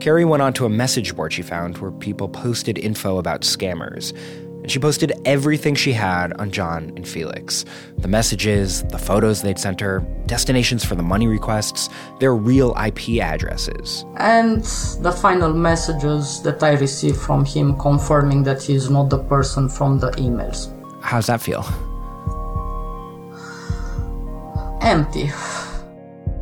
Carrie 0.00 0.24
went 0.24 0.42
onto 0.42 0.64
a 0.64 0.68
message 0.68 1.14
board 1.14 1.32
she 1.32 1.42
found 1.42 1.78
where 1.78 1.92
people 1.92 2.28
posted 2.28 2.76
info 2.76 3.18
about 3.18 3.42
scammers. 3.42 4.12
And 4.62 4.70
she 4.70 4.78
posted 4.78 5.12
everything 5.24 5.74
she 5.74 5.92
had 5.92 6.32
on 6.34 6.52
John 6.52 6.92
and 6.96 7.06
Felix 7.06 7.64
the 7.98 8.08
messages, 8.08 8.82
the 8.84 8.98
photos 8.98 9.42
they'd 9.42 9.58
sent 9.58 9.80
her, 9.80 10.00
destinations 10.26 10.84
for 10.84 10.94
the 10.94 11.02
money 11.02 11.26
requests, 11.26 11.88
their 12.18 12.34
real 12.34 12.74
IP 12.84 13.20
addresses. 13.20 14.04
And 14.16 14.62
the 15.02 15.12
final 15.12 15.52
messages 15.52 16.42
that 16.42 16.62
I 16.62 16.72
received 16.72 17.16
from 17.16 17.44
him 17.44 17.76
confirming 17.78 18.42
that 18.44 18.62
he's 18.62 18.90
not 18.90 19.10
the 19.10 19.18
person 19.18 19.68
from 19.68 19.98
the 19.98 20.10
emails. 20.12 20.70
How's 21.00 21.26
that 21.26 21.40
feel? 21.40 21.64
Empty. 24.80 25.30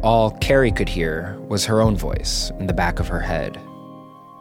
All 0.02 0.30
Carrie 0.40 0.72
could 0.72 0.88
hear 0.88 1.38
was 1.48 1.66
her 1.66 1.82
own 1.82 1.96
voice 1.96 2.50
in 2.58 2.66
the 2.66 2.72
back 2.72 3.00
of 3.00 3.08
her 3.08 3.20
head. 3.20 3.60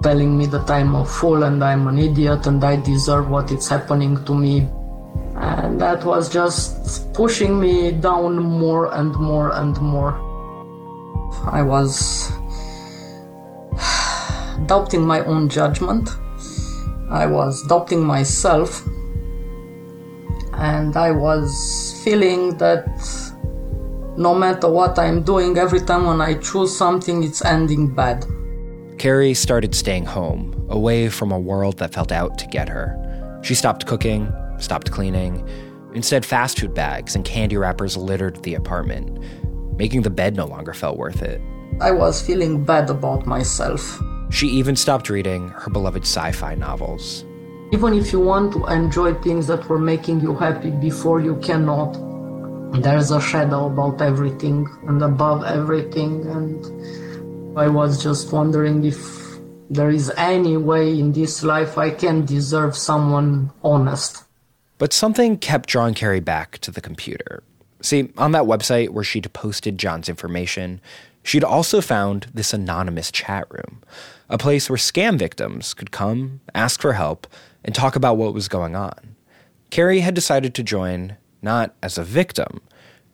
Telling 0.02 0.38
me 0.38 0.46
that 0.46 0.70
I'm 0.70 0.96
a 0.96 1.04
fool 1.04 1.44
and 1.44 1.62
I'm 1.64 1.88
an 1.88 2.00
idiot 2.00 2.48
and 2.48 2.64
I 2.64 2.78
deserve 2.78 3.30
what 3.30 3.52
is 3.52 3.68
happening 3.68 4.24
to 4.26 4.34
me. 4.34 4.68
And 5.36 5.80
that 5.82 6.06
was 6.06 6.30
just 6.30 7.14
pushing 7.14 7.60
me 7.60 7.92
down 7.92 8.38
more 8.38 8.94
and 8.96 9.14
more 9.16 9.54
and 9.54 9.80
more. 9.82 10.14
I 11.52 11.62
was 11.62 12.32
doubting 14.68 15.06
my 15.06 15.20
own 15.26 15.50
judgment. 15.50 16.10
I 17.10 17.26
was 17.26 17.64
doubting 17.68 18.04
myself. 18.04 18.86
And 20.54 20.96
I 20.96 21.12
was 21.12 22.02
feeling 22.04 22.58
that 22.58 22.88
no 24.18 24.36
matter 24.36 24.70
what 24.70 25.00
I'm 25.00 25.24
doing, 25.24 25.58
every 25.58 25.80
time 25.80 26.06
when 26.06 26.20
I 26.22 26.36
choose 26.36 26.78
something, 26.78 27.24
it's 27.24 27.44
ending 27.44 27.94
bad. 27.94 28.26
Carrie 29.00 29.34
started 29.34 29.74
staying 29.74 30.06
home, 30.06 30.54
away 30.68 31.08
from 31.08 31.32
a 31.32 31.40
world 31.40 31.78
that 31.78 31.94
felt 31.94 32.12
out 32.12 32.38
to 32.38 32.46
get 32.48 32.68
her. 32.68 33.40
She 33.42 33.56
stopped 33.56 33.86
cooking, 33.86 34.30
stopped 34.58 34.92
cleaning. 34.92 35.48
Instead, 35.94 36.26
fast 36.26 36.60
food 36.60 36.74
bags 36.74 37.16
and 37.16 37.24
candy 37.24 37.56
wrappers 37.56 37.96
littered 37.96 38.44
the 38.44 38.56
apartment. 38.56 39.24
Making 39.78 40.02
the 40.02 40.10
bed 40.10 40.36
no 40.36 40.46
longer 40.46 40.74
felt 40.74 40.98
worth 40.98 41.22
it. 41.22 41.40
I 41.80 41.92
was 41.92 42.22
feeling 42.22 42.66
bad 42.66 42.90
about 42.90 43.26
myself. 43.26 44.02
She 44.32 44.48
even 44.48 44.76
stopped 44.76 45.10
reading 45.10 45.48
her 45.48 45.72
beloved 45.72 46.04
sci 46.04 46.34
fi 46.34 46.56
novels. 46.56 47.24
Even 47.72 47.94
if 47.94 48.12
you 48.12 48.20
want 48.20 48.52
to 48.52 48.66
enjoy 48.66 49.14
things 49.22 49.48
that 49.48 49.70
were 49.70 49.80
making 49.80 50.20
you 50.20 50.36
happy 50.36 50.72
before, 50.72 51.22
you 51.22 51.38
cannot. 51.38 51.94
There's 52.84 53.12
a 53.12 53.22
shadow 53.22 53.68
about 53.68 54.02
everything 54.02 54.68
and 54.88 55.02
above 55.02 55.46
everything, 55.46 56.26
and 56.28 57.09
I 57.60 57.68
was 57.68 58.02
just 58.02 58.32
wondering 58.32 58.86
if 58.86 58.98
there 59.70 59.90
is 59.90 60.10
any 60.16 60.56
way 60.56 60.98
in 60.98 61.12
this 61.12 61.44
life 61.44 61.78
I 61.78 61.90
can 61.90 62.26
deserve 62.26 62.74
someone 62.74 63.52
honest. 63.62 64.24
But 64.78 64.94
something 64.94 65.38
kept 65.38 65.68
drawing 65.68 65.94
Carrie 65.94 66.22
back 66.22 66.60
to 66.60 66.72
the 66.72 66.80
computer. 66.80 67.44
See, 67.82 68.14
on 68.18 68.32
that 68.32 68.46
website 68.46 68.92
where 68.92 69.04
she'd 69.04 69.34
posted 69.34 69.78
John's 69.78 70.08
information, 70.08 70.80
she'd 71.22 71.44
also 71.44 71.82
found 71.82 72.28
this 72.34 72.54
anonymous 72.54 73.12
chat 73.12 73.46
room, 73.52 73.84
a 74.30 74.38
place 74.38 74.70
where 74.70 74.78
scam 74.78 75.20
victims 75.20 75.74
could 75.74 75.92
come, 75.92 76.40
ask 76.56 76.80
for 76.80 76.94
help, 76.94 77.28
and 77.66 77.76
talk 77.76 77.98
about 77.98 78.16
what 78.16 78.34
was 78.34 78.48
going 78.48 78.78
on. 78.78 79.18
Carrie 79.70 80.00
had 80.00 80.14
decided 80.14 80.56
to 80.56 80.64
join 80.64 81.18
not 81.42 81.76
as 81.84 81.98
a 81.98 82.06
victim, 82.06 82.62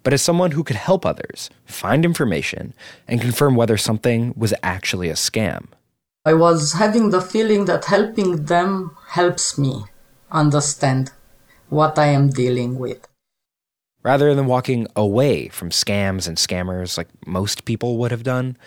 but 0.06 0.14
as 0.14 0.22
someone 0.22 0.52
who 0.52 0.64
could 0.64 0.76
help 0.76 1.04
others 1.04 1.50
find 1.66 2.06
information 2.06 2.76
and 3.08 3.20
confirm 3.20 3.56
whether 3.56 3.76
something 3.76 4.36
was 4.38 4.54
actually 4.62 5.10
a 5.10 5.14
scam. 5.14 5.66
I 6.24 6.36
was 6.36 6.74
having 6.74 7.10
the 7.10 7.22
feeling 7.22 7.66
that 7.66 7.86
helping 7.86 8.46
them 8.46 8.96
helps 9.10 9.58
me 9.58 9.86
understand 10.32 11.12
what 11.70 11.98
I 11.98 12.06
am 12.08 12.30
dealing 12.30 12.78
with. 12.78 13.08
Rather 14.04 14.36
than 14.36 14.46
walking 14.46 14.86
away 14.96 15.48
from 15.48 15.72
scams 15.72 16.28
and 16.28 16.38
scammers 16.38 17.00
like 17.00 17.08
most 17.26 17.66
people 17.66 17.98
would 17.98 18.12
have 18.12 18.22
done, 18.22 18.58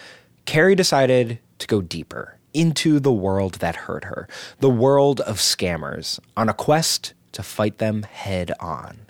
Carrie 0.45 0.75
decided 0.75 1.39
to 1.61 1.69
go 1.69 1.81
deeper 1.81 2.37
into 2.53 2.99
the 2.99 3.13
world 3.13 3.55
that 3.55 3.77
hurt 3.87 4.05
her, 4.05 4.27
the 4.59 4.69
world 4.69 5.21
of 5.21 5.37
scammers, 5.37 6.19
on 6.37 6.49
a 6.49 6.55
quest 6.55 7.15
to 7.31 7.45
fight 7.45 7.79
them 7.79 8.03
head 8.03 8.51
on. 8.59 9.08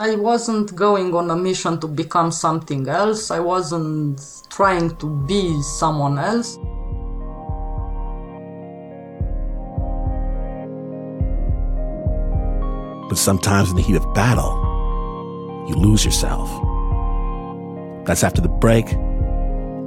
I 0.00 0.14
wasn't 0.14 0.76
going 0.76 1.12
on 1.12 1.28
a 1.28 1.34
mission 1.34 1.80
to 1.80 1.88
become 1.88 2.30
something 2.30 2.86
else. 2.86 3.32
I 3.32 3.40
wasn't 3.40 4.20
trying 4.48 4.96
to 4.98 5.06
be 5.26 5.60
someone 5.60 6.20
else. 6.20 6.56
But 13.08 13.18
sometimes 13.18 13.70
in 13.70 13.76
the 13.76 13.82
heat 13.82 13.96
of 13.96 14.14
battle, 14.14 14.54
you 15.68 15.74
lose 15.74 16.04
yourself. 16.04 16.48
That's 18.06 18.22
after 18.22 18.40
the 18.40 18.48
break. 18.48 18.86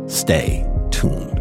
Stay 0.09 0.69
tuned. 0.89 1.40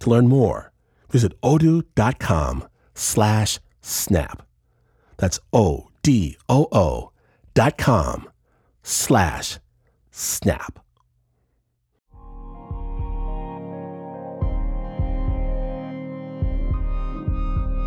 To 0.00 0.10
learn 0.10 0.28
more, 0.28 0.72
visit 1.10 1.40
odoo.com 1.42 2.68
slash 2.94 3.58
snap. 3.80 4.42
That's 5.16 5.40
O-D-O-O 5.52 7.10
dot 7.54 7.78
com 7.78 8.28
slash 8.82 9.58
snap. 10.10 10.80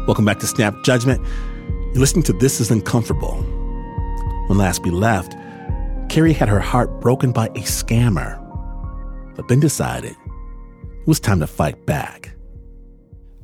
Welcome 0.08 0.24
back 0.24 0.39
to 0.39 0.48
Snap 0.48 0.74
Judgment. 0.86 1.22
You're 1.91 2.00
listening 2.00 2.24
to 2.24 2.34
This 2.34 2.62
is 2.62 2.72
Uncomfortable. 2.72 3.36
When 4.48 4.58
last 4.58 4.84
we 4.84 4.91
left, 4.91 5.36
Carrie 6.08 6.32
had 6.32 6.48
her 6.48 6.62
heart 6.62 7.02
broken 7.02 7.34
by 7.34 7.48
a 7.48 7.63
scammer, 7.63 8.38
but 9.36 9.50
then 9.50 9.60
decided 9.60 10.15
it 11.08 11.12
was 11.12 11.22
time 11.22 11.39
to 11.39 11.48
fight 11.48 11.86
back. 11.86 12.36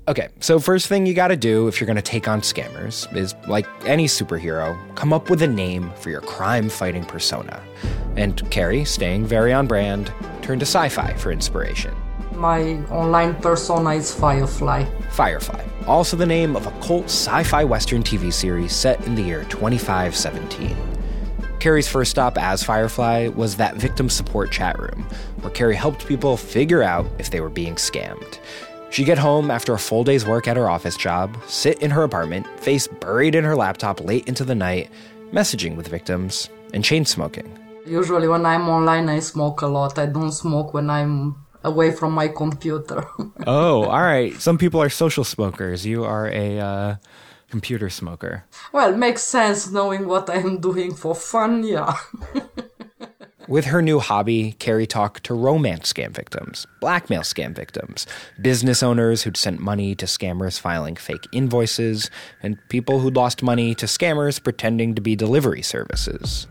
Okay, 0.09 0.27
so 0.41 0.59
first 0.59 0.87
thing 0.87 1.05
you 1.05 1.13
gotta 1.13 1.37
do 1.37 1.69
if 1.69 1.79
you're 1.79 1.87
gonna 1.87 2.01
take 2.01 2.27
on 2.27 2.41
scammers 2.41 3.07
is, 3.15 3.35
like 3.47 3.65
any 3.85 4.05
superhero, 4.05 4.77
come 4.95 5.13
up 5.13 5.29
with 5.29 5.41
a 5.43 5.47
name 5.47 5.89
for 5.95 6.09
your 6.09 6.19
crime 6.19 6.67
fighting 6.67 7.05
persona. 7.05 7.63
And 8.17 8.51
Carrie, 8.51 8.83
staying 8.83 9.25
very 9.27 9.53
on 9.53 9.65
brand, 9.65 10.11
turned 10.41 10.59
to 10.59 10.65
sci 10.65 10.89
fi 10.89 11.13
for 11.13 11.31
inspiration. 11.31 11.95
My 12.35 12.73
online 12.91 13.35
persona 13.35 13.91
is 13.91 14.13
Firefly. 14.13 14.83
Firefly, 15.11 15.65
also 15.87 16.17
the 16.17 16.25
name 16.25 16.57
of 16.57 16.67
a 16.67 16.71
cult 16.85 17.05
sci 17.05 17.43
fi 17.43 17.63
Western 17.63 18.03
TV 18.03 18.33
series 18.33 18.75
set 18.75 18.99
in 19.07 19.15
the 19.15 19.21
year 19.21 19.45
2517. 19.45 20.92
Carrie's 21.63 21.87
first 21.87 22.11
stop 22.11 22.37
as 22.37 22.61
Firefly 22.61 23.29
was 23.29 23.55
that 23.55 23.77
victim 23.77 24.09
support 24.09 24.51
chat 24.51 24.77
room, 24.77 25.03
where 25.39 25.49
Carrie 25.49 25.77
helped 25.77 26.05
people 26.05 26.35
figure 26.35 26.83
out 26.83 27.05
if 27.19 27.29
they 27.29 27.39
were 27.39 27.47
being 27.47 27.75
scammed. 27.75 28.37
She'd 28.89 29.05
get 29.05 29.17
home 29.17 29.49
after 29.49 29.73
a 29.73 29.79
full 29.79 30.03
day's 30.03 30.25
work 30.25 30.45
at 30.49 30.57
her 30.57 30.69
office 30.69 30.97
job, 30.97 31.37
sit 31.47 31.81
in 31.81 31.89
her 31.89 32.03
apartment, 32.03 32.45
face 32.59 32.85
buried 32.85 33.33
in 33.33 33.45
her 33.45 33.55
laptop 33.55 34.01
late 34.01 34.27
into 34.27 34.43
the 34.43 34.53
night, 34.53 34.91
messaging 35.31 35.77
with 35.77 35.87
victims, 35.87 36.49
and 36.73 36.83
chain 36.83 37.05
smoking. 37.05 37.57
Usually, 37.85 38.27
when 38.27 38.45
I'm 38.45 38.67
online, 38.67 39.07
I 39.07 39.19
smoke 39.19 39.61
a 39.61 39.67
lot. 39.67 39.97
I 39.97 40.07
don't 40.07 40.33
smoke 40.33 40.73
when 40.73 40.89
I'm 40.89 41.37
away 41.63 41.93
from 41.93 42.11
my 42.11 42.27
computer. 42.27 43.05
oh, 43.47 43.83
all 43.83 44.01
right. 44.01 44.33
Some 44.33 44.57
people 44.57 44.81
are 44.81 44.89
social 44.89 45.23
smokers. 45.23 45.85
You 45.85 46.03
are 46.03 46.27
a 46.27 46.59
uh, 46.59 46.95
computer 47.53 47.87
smoker. 47.87 48.45
well, 48.71 48.97
makes 48.97 49.21
sense 49.21 49.69
knowing 49.69 50.07
what 50.07 50.27
I'm 50.27 50.59
doing 50.59 50.91
for 50.95 51.13
fun, 51.13 51.63
yeah. 51.63 51.93
With 53.47 53.65
her 53.65 53.79
new 53.79 53.99
hobby, 53.99 54.53
Carrie 54.57 54.87
talked 54.87 55.23
to 55.25 55.35
romance 55.35 55.93
scam 55.93 56.09
victims, 56.15 56.65
blackmail 56.81 57.21
scam 57.21 57.53
victims, 57.53 58.07
business 58.41 58.81
owners 58.81 59.21
who'd 59.21 59.37
sent 59.37 59.59
money 59.59 59.93
to 59.93 60.07
scammers 60.07 60.59
filing 60.59 60.95
fake 60.95 61.27
invoices, 61.31 62.09
and 62.41 62.57
people 62.69 62.99
who'd 62.99 63.15
lost 63.15 63.43
money 63.43 63.75
to 63.75 63.85
scammers 63.85 64.43
pretending 64.43 64.95
to 64.95 65.01
be 65.01 65.15
delivery 65.15 65.61
services. 65.61 66.47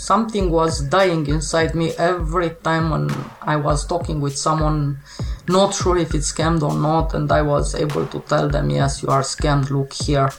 Something 0.00 0.50
was 0.50 0.80
dying 0.80 1.26
inside 1.26 1.74
me 1.74 1.90
every 1.98 2.50
time 2.64 2.88
when 2.88 3.10
I 3.42 3.56
was 3.56 3.86
talking 3.86 4.18
with 4.22 4.34
someone, 4.34 4.98
not 5.46 5.74
sure 5.74 5.98
if 5.98 6.14
it's 6.14 6.32
scammed 6.32 6.62
or 6.62 6.72
not, 6.74 7.12
and 7.12 7.30
I 7.30 7.42
was 7.42 7.74
able 7.74 8.06
to 8.06 8.20
tell 8.20 8.48
them, 8.48 8.70
yes, 8.70 9.02
you 9.02 9.10
are 9.10 9.20
scammed, 9.20 9.68
look 9.68 9.92
here. 9.92 10.30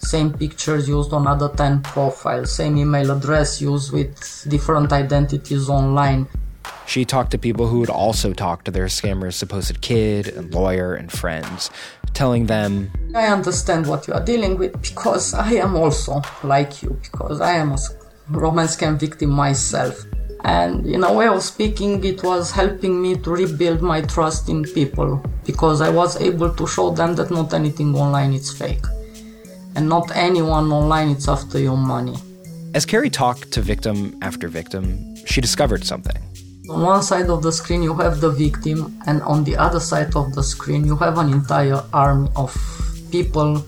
Same 0.00 0.32
pictures 0.32 0.88
used 0.88 1.12
on 1.12 1.28
other 1.28 1.48
10 1.48 1.82
profiles, 1.84 2.52
same 2.52 2.76
email 2.76 3.12
address 3.12 3.62
used 3.62 3.92
with 3.92 4.44
different 4.48 4.92
identities 4.92 5.68
online. 5.68 6.26
She 6.84 7.04
talked 7.04 7.30
to 7.30 7.38
people 7.38 7.68
who 7.68 7.78
would 7.78 7.90
also 7.90 8.32
talk 8.32 8.64
to 8.64 8.72
their 8.72 8.86
scammer's 8.86 9.36
supposed 9.36 9.80
kid 9.80 10.26
and 10.26 10.52
lawyer 10.52 10.92
and 10.92 11.10
friends, 11.10 11.70
telling 12.14 12.46
them, 12.46 12.90
I 13.14 13.26
understand 13.26 13.86
what 13.86 14.08
you 14.08 14.14
are 14.14 14.24
dealing 14.24 14.58
with 14.58 14.72
because 14.82 15.34
I 15.34 15.52
am 15.52 15.76
also 15.76 16.20
like 16.42 16.82
you, 16.82 16.98
because 17.00 17.40
I 17.40 17.52
am 17.52 17.70
a 17.70 17.78
romance 18.28 18.76
scam 18.76 18.98
victim 18.98 19.30
myself. 19.30 20.04
And 20.44 20.86
in 20.86 21.04
a 21.04 21.12
way 21.12 21.26
of 21.28 21.42
speaking, 21.42 22.04
it 22.04 22.22
was 22.22 22.50
helping 22.50 23.00
me 23.00 23.16
to 23.16 23.30
rebuild 23.30 23.80
my 23.80 24.02
trust 24.02 24.48
in 24.48 24.64
people 24.64 25.22
because 25.44 25.80
I 25.80 25.88
was 25.88 26.20
able 26.20 26.52
to 26.54 26.66
show 26.66 26.90
them 26.90 27.14
that 27.16 27.30
not 27.30 27.54
anything 27.54 27.94
online 27.94 28.34
is 28.34 28.52
fake 28.52 28.84
and 29.74 29.88
not 29.88 30.10
anyone 30.14 30.70
online 30.72 31.10
is 31.10 31.28
after 31.28 31.58
your 31.58 31.76
money. 31.76 32.16
As 32.74 32.84
Carrie 32.84 33.10
talked 33.10 33.52
to 33.52 33.60
victim 33.60 34.16
after 34.22 34.48
victim, 34.48 35.16
she 35.26 35.40
discovered 35.40 35.84
something. 35.84 36.16
On 36.70 36.82
one 36.82 37.02
side 37.02 37.28
of 37.28 37.42
the 37.42 37.52
screen, 37.52 37.82
you 37.82 37.94
have 37.94 38.20
the 38.20 38.30
victim, 38.30 38.98
and 39.06 39.22
on 39.22 39.44
the 39.44 39.56
other 39.56 39.80
side 39.80 40.16
of 40.16 40.34
the 40.34 40.42
screen, 40.42 40.84
you 40.84 40.96
have 40.96 41.18
an 41.18 41.30
entire 41.30 41.82
army 41.92 42.28
of 42.36 42.56
people 43.10 43.64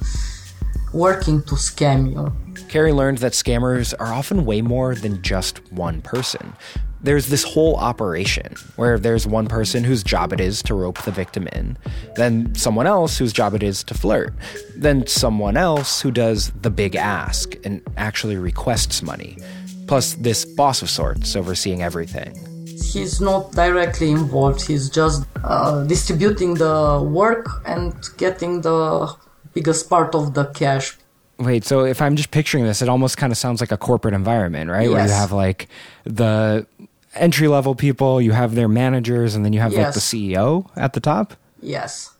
working 0.92 1.42
to 1.42 1.54
scam 1.56 2.10
you. 2.10 2.32
Carrie 2.76 2.92
learned 2.92 3.16
that 3.24 3.32
scammers 3.32 3.94
are 3.98 4.12
often 4.12 4.44
way 4.44 4.60
more 4.60 4.94
than 4.94 5.22
just 5.22 5.72
one 5.72 6.02
person 6.02 6.52
there's 7.00 7.28
this 7.28 7.42
whole 7.42 7.76
operation 7.76 8.54
where 8.76 8.98
there's 8.98 9.26
one 9.26 9.46
person 9.46 9.82
whose 9.84 10.02
job 10.02 10.32
it 10.32 10.40
is 10.40 10.62
to 10.62 10.74
rope 10.74 11.00
the 11.02 11.10
victim 11.10 11.46
in, 11.52 11.78
then 12.16 12.54
someone 12.54 12.86
else 12.86 13.16
whose 13.16 13.32
job 13.32 13.54
it 13.54 13.62
is 13.62 13.84
to 13.84 13.94
flirt, 13.94 14.34
then 14.74 15.06
someone 15.06 15.56
else 15.56 16.02
who 16.02 16.10
does 16.10 16.50
the 16.62 16.70
big 16.70 16.96
ask 16.96 17.54
and 17.64 17.80
actually 17.96 18.36
requests 18.36 19.02
money, 19.02 19.38
plus 19.86 20.14
this 20.14 20.44
boss 20.44 20.82
of 20.82 20.90
sorts 20.90 21.36
overseeing 21.36 21.80
everything. 21.82 22.34
He's 22.66 23.20
not 23.20 23.52
directly 23.52 24.10
involved, 24.10 24.66
he's 24.66 24.90
just 24.90 25.24
uh, 25.44 25.84
distributing 25.84 26.54
the 26.54 27.08
work 27.08 27.46
and 27.64 27.94
getting 28.18 28.60
the 28.60 29.14
biggest 29.54 29.88
part 29.88 30.14
of 30.14 30.34
the 30.34 30.46
cash. 30.46 30.98
Wait, 31.38 31.64
so 31.64 31.84
if 31.84 32.00
I'm 32.00 32.16
just 32.16 32.30
picturing 32.30 32.64
this, 32.64 32.80
it 32.80 32.88
almost 32.88 33.18
kind 33.18 33.30
of 33.30 33.36
sounds 33.36 33.60
like 33.60 33.70
a 33.70 33.76
corporate 33.76 34.14
environment, 34.14 34.70
right? 34.70 34.88
Yes. 34.88 34.92
Where 34.92 35.06
you 35.06 35.12
have 35.12 35.32
like 35.32 35.68
the 36.04 36.66
entry 37.14 37.48
level 37.48 37.74
people, 37.74 38.20
you 38.20 38.32
have 38.32 38.54
their 38.54 38.68
managers, 38.68 39.34
and 39.34 39.44
then 39.44 39.52
you 39.52 39.60
have 39.60 39.72
yes. 39.72 39.84
like 39.84 39.94
the 39.94 40.00
CEO 40.00 40.68
at 40.76 40.94
the 40.94 41.00
top? 41.00 41.34
Yes. 41.60 42.16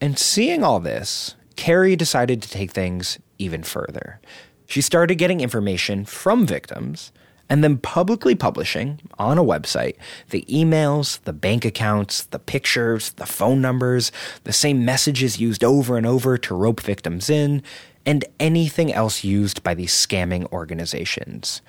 And 0.00 0.18
seeing 0.18 0.64
all 0.64 0.80
this, 0.80 1.36
Carrie 1.54 1.96
decided 1.96 2.42
to 2.42 2.50
take 2.50 2.72
things 2.72 3.18
even 3.38 3.62
further. 3.62 4.20
She 4.66 4.80
started 4.80 5.14
getting 5.14 5.40
information 5.40 6.04
from 6.04 6.46
victims 6.46 7.12
and 7.48 7.62
then 7.62 7.78
publicly 7.78 8.34
publishing 8.34 9.00
on 9.18 9.38
a 9.38 9.44
website 9.44 9.96
the 10.30 10.44
emails, 10.48 11.20
the 11.22 11.32
bank 11.32 11.64
accounts, 11.64 12.24
the 12.24 12.38
pictures, 12.38 13.10
the 13.12 13.26
phone 13.26 13.60
numbers, 13.60 14.10
the 14.44 14.52
same 14.52 14.84
messages 14.84 15.40
used 15.40 15.62
over 15.62 15.96
and 15.96 16.06
over 16.06 16.36
to 16.38 16.54
rope 16.54 16.80
victims 16.80 17.30
in, 17.30 17.62
and 18.04 18.24
anything 18.38 18.92
else 18.92 19.24
used 19.24 19.62
by 19.62 19.74
these 19.74 19.92
scamming 19.92 20.50
organizations. 20.52 21.62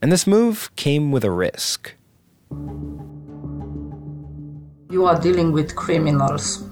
And 0.00 0.12
this 0.12 0.26
move 0.26 0.70
came 0.76 1.10
with 1.10 1.24
a 1.24 1.30
risk. 1.30 1.94
You 4.90 5.04
are 5.06 5.20
dealing 5.20 5.52
with 5.52 5.76
criminals, 5.76 6.64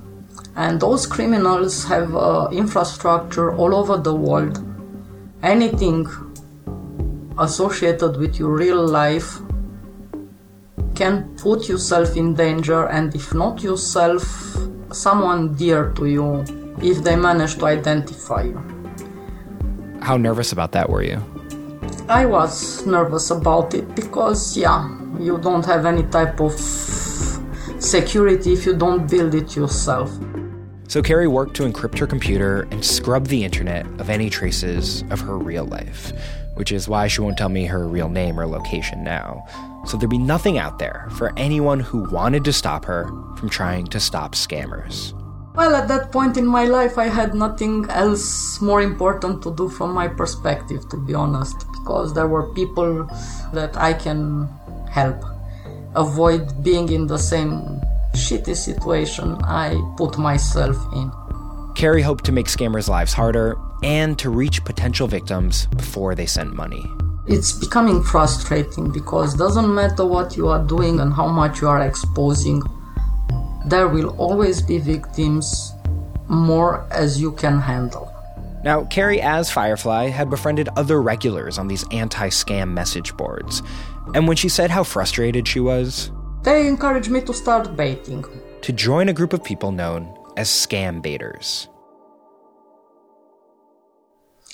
and 0.57 0.81
those 0.81 1.07
criminals 1.07 1.85
have 1.85 2.15
uh, 2.15 2.49
infrastructure 2.51 3.55
all 3.55 3.75
over 3.75 3.99
the 3.99 4.15
world. 4.15 4.65
Anything 5.43 6.07
associated 7.39 8.17
with 8.17 8.39
your 8.39 8.57
real 8.57 8.87
life 8.87 9.39
can 10.95 11.37
put 11.37 11.69
yourself 11.69 12.17
in 12.17 12.35
danger, 12.35 12.87
and 12.87 13.15
if 13.15 13.35
not 13.35 13.63
yourself, 13.63 14.25
someone 14.93 15.55
dear 15.55 15.93
to 15.93 16.07
you, 16.07 16.45
if 16.81 17.03
they 17.05 17.17
manage 17.17 17.57
to 17.57 17.67
identify 17.67 18.43
you. 18.43 18.61
How 20.01 20.17
nervous 20.17 20.53
about 20.53 20.73
that 20.73 20.89
were 20.89 21.03
you? 21.03 21.23
I 22.09 22.25
was 22.25 22.87
nervous 22.87 23.31
about 23.31 23.75
it 23.75 23.95
because, 23.95 24.57
yeah, 24.57 24.89
you 25.19 25.39
don't 25.39 25.65
have 25.67 25.85
any 25.85 26.05
type 26.05 26.41
of 26.41 26.53
security 27.79 28.53
if 28.53 28.65
you 28.65 28.75
don't 28.75 29.11
build 29.11 29.35
it 29.35 29.57
yourself. 29.57 30.11
So 30.89 31.03
Carrie 31.03 31.27
worked 31.27 31.57
to 31.57 31.65
encrypt 31.65 31.99
her 31.99 32.07
computer 32.07 32.69
and 32.71 32.85
scrub 32.85 33.27
the 33.27 33.45
internet 33.45 33.87
of 34.01 34.09
any 34.09 34.31
traces 34.31 35.03
of 35.11 35.21
her 35.21 35.37
real 35.37 35.65
life, 35.65 36.13
which 36.57 36.73
is 36.73 36.89
why 36.89 37.07
she 37.07 37.21
won't 37.21 37.39
tell 37.39 37.49
me 37.49 37.65
her 37.67 37.87
real 37.87 38.09
name 38.09 38.41
or 38.41 38.47
location 38.47 39.05
now. 39.05 39.45
So 39.87 39.97
there'd 39.97 40.11
be 40.11 40.19
nothing 40.19 40.59
out 40.59 40.79
there 40.79 41.09
for 41.13 41.33
anyone 41.37 41.81
who 41.81 42.11
wanted 42.11 42.45
to 42.45 42.53
stop 42.53 42.85
her 42.87 43.07
from 43.37 43.49
trying 43.49 43.87
to 43.89 44.01
stop 44.01 44.35
scammers. 44.35 45.15
Well, 45.55 45.75
at 45.75 45.89
that 45.89 46.13
point 46.13 46.37
in 46.37 46.47
my 46.47 46.65
life, 46.65 46.99
I 46.99 47.09
had 47.09 47.35
nothing 47.35 47.87
else 47.89 48.61
more 48.61 48.83
important 48.83 49.43
to 49.45 49.55
do 49.55 49.69
from 49.69 49.95
my 49.95 50.09
perspective, 50.09 50.87
to 50.91 50.97
be 50.99 51.15
honest, 51.15 51.57
because 51.73 52.13
there 52.13 52.27
were 52.27 52.53
people 52.53 53.05
that 53.55 53.77
I 53.77 53.95
can 53.95 54.49
help 54.91 55.25
avoid 55.95 56.63
being 56.63 56.91
in 56.91 57.07
the 57.07 57.17
same 57.17 57.81
shitty 58.13 58.55
situation 58.55 59.37
I 59.45 59.81
put 59.97 60.19
myself 60.19 60.77
in. 60.93 61.11
Carrie 61.77 62.01
hoped 62.01 62.25
to 62.25 62.33
make 62.33 62.47
scammers' 62.47 62.89
lives 62.89 63.13
harder 63.13 63.59
and 63.83 64.19
to 64.19 64.31
reach 64.31 64.65
potential 64.65 65.07
victims 65.07 65.67
before 65.77 66.15
they 66.15 66.25
sent 66.25 66.55
money. 66.55 66.83
It's 67.29 67.53
becoming 67.53 68.03
frustrating 68.03 68.91
because 68.91 69.35
doesn't 69.35 69.75
matter 69.75 70.07
what 70.07 70.39
you 70.39 70.49
are 70.49 70.65
doing 70.65 71.01
and 71.01 71.13
how 71.13 71.29
much 71.29 71.61
you 71.61 71.69
are 71.69 71.83
exposing, 71.83 72.63
there 73.67 73.89
will 73.89 74.17
always 74.17 74.63
be 74.63 74.79
victims 74.79 75.75
more 76.29 76.87
as 76.91 77.21
you 77.21 77.33
can 77.33 77.61
handle. 77.61 78.11
Now, 78.65 78.85
Carrie, 78.85 79.21
as 79.21 79.51
Firefly, 79.51 80.09
had 80.09 80.31
befriended 80.31 80.71
other 80.77 81.03
regulars 81.03 81.59
on 81.59 81.69
these 81.69 81.85
anti 81.93 82.31
scam 82.31 82.73
message 82.73 83.15
boards. 83.19 83.63
And 84.15 84.27
when 84.27 84.39
she 84.39 84.49
said 84.49 84.71
how 84.71 84.83
frustrated 84.83 85.47
she 85.47 85.61
was, 85.61 86.11
they 86.43 86.69
encouraged 86.69 87.11
me 87.11 87.21
to 87.21 87.35
start 87.35 87.77
baiting. 87.77 88.25
To 88.63 88.73
join 88.73 89.11
a 89.11 89.13
group 89.13 89.35
of 89.35 89.45
people 89.45 89.73
known 89.73 90.16
as 90.37 90.49
scam 90.49 91.03
baiters. 91.03 91.69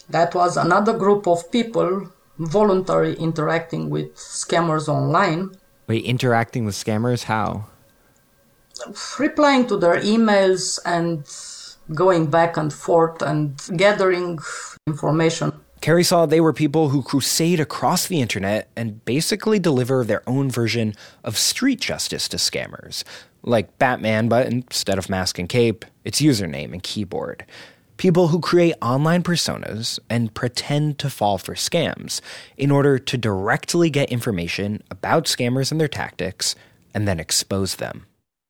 That 0.09 0.35
was 0.35 0.57
another 0.57 0.97
group 0.97 1.27
of 1.27 1.51
people 1.51 2.11
voluntarily 2.39 3.15
interacting 3.15 3.89
with 3.91 4.15
scammers 4.17 4.89
online. 4.89 5.53
Wait, 5.87 6.05
interacting 6.05 6.65
with 6.65 6.75
scammers? 6.75 7.25
How? 7.25 7.67
Replying 9.19 9.67
to 9.69 9.77
their 9.77 10.01
emails 10.01 10.79
and 10.85 11.25
going 11.95 12.27
back 12.27 12.57
and 12.57 12.73
forth 12.73 13.23
and 13.23 13.59
gathering 13.77 14.39
information 14.87 15.53
Carrie 15.83 16.05
saw 16.05 16.27
they 16.27 16.41
were 16.41 16.53
people 16.53 16.91
who 16.91 17.03
crusade 17.03 17.59
across 17.59 18.07
the 18.07 18.21
internet 18.21 18.69
and 18.77 19.05
basically 19.05 19.59
deliver 19.59 20.05
their 20.05 20.23
own 20.29 20.49
version 20.49 20.95
of 21.25 21.37
street 21.37 21.81
justice 21.81 22.29
to 22.29 22.37
scammers. 22.37 23.03
Like 23.43 23.79
Batman, 23.79 24.29
but 24.29 24.47
instead 24.47 24.99
of 24.99 25.09
mask 25.09 25.39
and 25.39 25.49
cape, 25.49 25.85
it's 26.05 26.21
username 26.21 26.73
and 26.73 26.83
keyboard. 26.83 27.45
People 27.97 28.29
who 28.29 28.41
create 28.41 28.75
online 28.83 29.23
personas 29.23 29.99
and 30.09 30.35
pretend 30.35 30.99
to 30.99 31.11
fall 31.11 31.39
for 31.39 31.55
scams 31.55 32.21
in 32.57 32.71
order 32.71 32.99
to 32.99 33.19
directly 33.19 33.91
get 33.91 34.11
information 34.11 34.83
about 34.91 35.27
scammers 35.27 35.71
and 35.71 35.81
their 35.81 35.89
tactics 35.89 36.55
and 36.95 37.07
then 37.07 37.21
expose 37.21 37.77
them. 37.77 38.07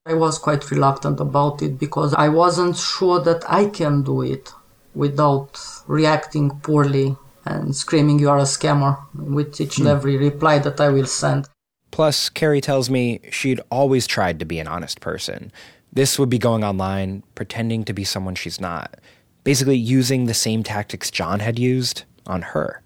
I 0.06 0.14
was 0.14 0.38
quite 0.38 0.70
reluctant 0.70 1.20
about 1.20 1.62
it 1.62 1.78
because 1.78 2.12
I 2.14 2.28
wasn't 2.28 2.76
sure 2.76 3.20
that 3.20 3.44
I 3.48 3.66
can 3.66 4.02
do 4.02 4.22
it 4.22 4.52
without 4.94 5.60
reacting 5.86 6.50
poorly 6.60 7.16
and 7.44 7.74
screaming 7.74 8.18
you 8.18 8.30
are 8.30 8.38
a 8.38 8.42
scammer 8.42 8.98
with 9.14 9.60
each 9.60 9.78
and 9.78 9.86
hmm. 9.86 9.92
every 9.92 10.16
reply 10.16 10.58
that 10.58 10.80
I 10.80 10.88
will 10.88 11.06
send. 11.06 11.48
Plus, 11.92 12.28
Carrie 12.30 12.60
tells 12.60 12.90
me 12.90 13.20
she'd 13.30 13.60
always 13.70 14.06
tried 14.06 14.40
to 14.40 14.44
be 14.44 14.58
an 14.58 14.66
honest 14.66 15.00
person. 15.00 15.52
This 15.92 16.18
would 16.18 16.30
be 16.30 16.38
going 16.38 16.64
online, 16.64 17.22
pretending 17.34 17.84
to 17.84 17.92
be 17.92 18.02
someone 18.02 18.34
she's 18.34 18.60
not, 18.60 18.98
basically 19.44 19.76
using 19.76 20.24
the 20.24 20.34
same 20.34 20.62
tactics 20.62 21.10
John 21.10 21.40
had 21.40 21.58
used 21.58 22.04
on 22.26 22.42
her. 22.42 22.82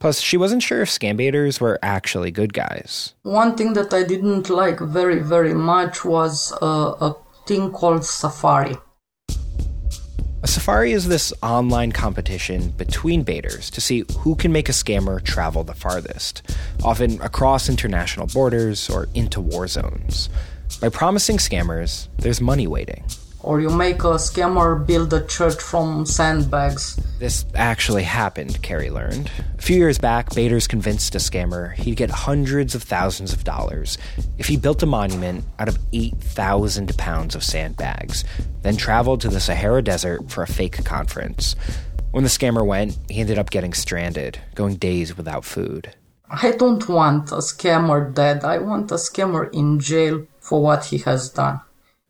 Plus, 0.00 0.20
she 0.20 0.36
wasn't 0.36 0.62
sure 0.62 0.82
if 0.82 0.88
scam 0.90 1.16
baiters 1.16 1.60
were 1.60 1.78
actually 1.82 2.30
good 2.30 2.52
guys. 2.52 3.14
One 3.22 3.56
thing 3.56 3.72
that 3.72 3.92
I 3.92 4.02
didn't 4.02 4.48
like 4.50 4.80
very, 4.80 5.18
very 5.18 5.54
much 5.54 6.04
was 6.04 6.52
uh, 6.62 6.94
a 7.00 7.16
thing 7.46 7.72
called 7.72 8.04
Safari. 8.04 8.76
A 10.42 10.48
safari 10.48 10.92
is 10.92 11.06
this 11.06 11.34
online 11.42 11.92
competition 11.92 12.70
between 12.70 13.24
baiters 13.24 13.68
to 13.72 13.80
see 13.80 14.04
who 14.20 14.34
can 14.34 14.52
make 14.52 14.70
a 14.70 14.72
scammer 14.72 15.22
travel 15.22 15.64
the 15.64 15.74
farthest, 15.74 16.40
often 16.82 17.20
across 17.20 17.68
international 17.68 18.26
borders 18.26 18.88
or 18.88 19.06
into 19.14 19.38
war 19.42 19.68
zones. 19.68 20.30
By 20.80 20.88
promising 20.88 21.36
scammers, 21.36 22.08
there's 22.16 22.40
money 22.40 22.66
waiting 22.66 23.04
or 23.42 23.60
you 23.60 23.70
make 23.70 24.00
a 24.04 24.18
scammer 24.18 24.86
build 24.86 25.12
a 25.12 25.24
church 25.26 25.60
from 25.60 26.04
sandbags. 26.06 26.96
This 27.18 27.44
actually 27.54 28.02
happened, 28.02 28.62
Carrie 28.62 28.90
learned. 28.90 29.30
A 29.58 29.62
few 29.62 29.76
years 29.76 29.98
back, 29.98 30.34
baiters 30.34 30.66
convinced 30.66 31.14
a 31.14 31.18
scammer 31.18 31.74
he'd 31.74 31.96
get 31.96 32.10
hundreds 32.10 32.74
of 32.74 32.82
thousands 32.82 33.32
of 33.32 33.44
dollars 33.44 33.98
if 34.38 34.46
he 34.46 34.56
built 34.56 34.82
a 34.82 34.86
monument 34.86 35.44
out 35.58 35.68
of 35.68 35.78
8,000 35.92 36.96
pounds 36.96 37.34
of 37.34 37.44
sandbags, 37.44 38.24
then 38.62 38.76
traveled 38.76 39.20
to 39.22 39.28
the 39.28 39.40
Sahara 39.40 39.82
Desert 39.82 40.30
for 40.30 40.42
a 40.42 40.46
fake 40.46 40.84
conference. 40.84 41.56
When 42.10 42.24
the 42.24 42.30
scammer 42.30 42.66
went, 42.66 42.98
he 43.08 43.20
ended 43.20 43.38
up 43.38 43.50
getting 43.50 43.72
stranded, 43.72 44.40
going 44.54 44.76
days 44.76 45.16
without 45.16 45.44
food. 45.44 45.94
I 46.28 46.52
don't 46.52 46.88
want 46.88 47.32
a 47.32 47.36
scammer 47.36 48.14
dead. 48.14 48.44
I 48.44 48.58
want 48.58 48.90
a 48.92 48.94
scammer 48.94 49.52
in 49.52 49.80
jail 49.80 50.26
for 50.38 50.62
what 50.62 50.86
he 50.86 50.98
has 50.98 51.28
done. 51.28 51.60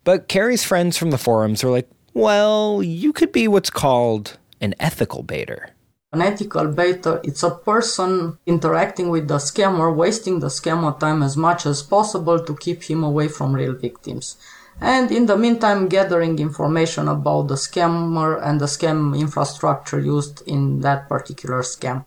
But 0.05 0.29
Carrie's 0.29 0.65
friends 0.65 0.97
from 0.97 1.11
the 1.11 1.19
forums 1.19 1.63
are 1.63 1.71
like, 1.71 1.89
well, 2.15 2.83
you 2.83 3.13
could 3.13 3.33
be 3.33 3.47
what's 3.49 3.71
called 3.71 4.39
an 4.61 4.75
ethical 4.81 5.23
baiter. 5.23 5.71
An 6.13 6.23
ethical 6.23 6.67
baiter, 6.67 7.21
it's 7.23 7.45
a 7.45 7.51
person 7.51 8.39
interacting 8.45 9.11
with 9.11 9.29
the 9.29 9.37
scammer, 9.37 9.95
wasting 9.95 10.41
the 10.41 10.49
scammer 10.49 10.99
time 10.99 11.23
as 11.23 11.37
much 11.37 11.67
as 11.67 11.83
possible 11.83 12.41
to 12.45 12.57
keep 12.57 12.83
him 12.83 13.05
away 13.05 13.29
from 13.29 13.55
real 13.55 13.75
victims. 13.75 14.37
And 14.81 15.13
in 15.13 15.27
the 15.27 15.37
meantime, 15.37 15.89
gathering 15.89 16.39
information 16.39 17.07
about 17.07 17.49
the 17.49 17.55
scammer 17.55 18.41
and 18.43 18.61
the 18.61 18.67
scam 18.67 19.17
infrastructure 19.17 20.01
used 20.01 20.43
in 20.49 20.81
that 20.81 21.09
particular 21.09 21.61
scam. 21.61 22.07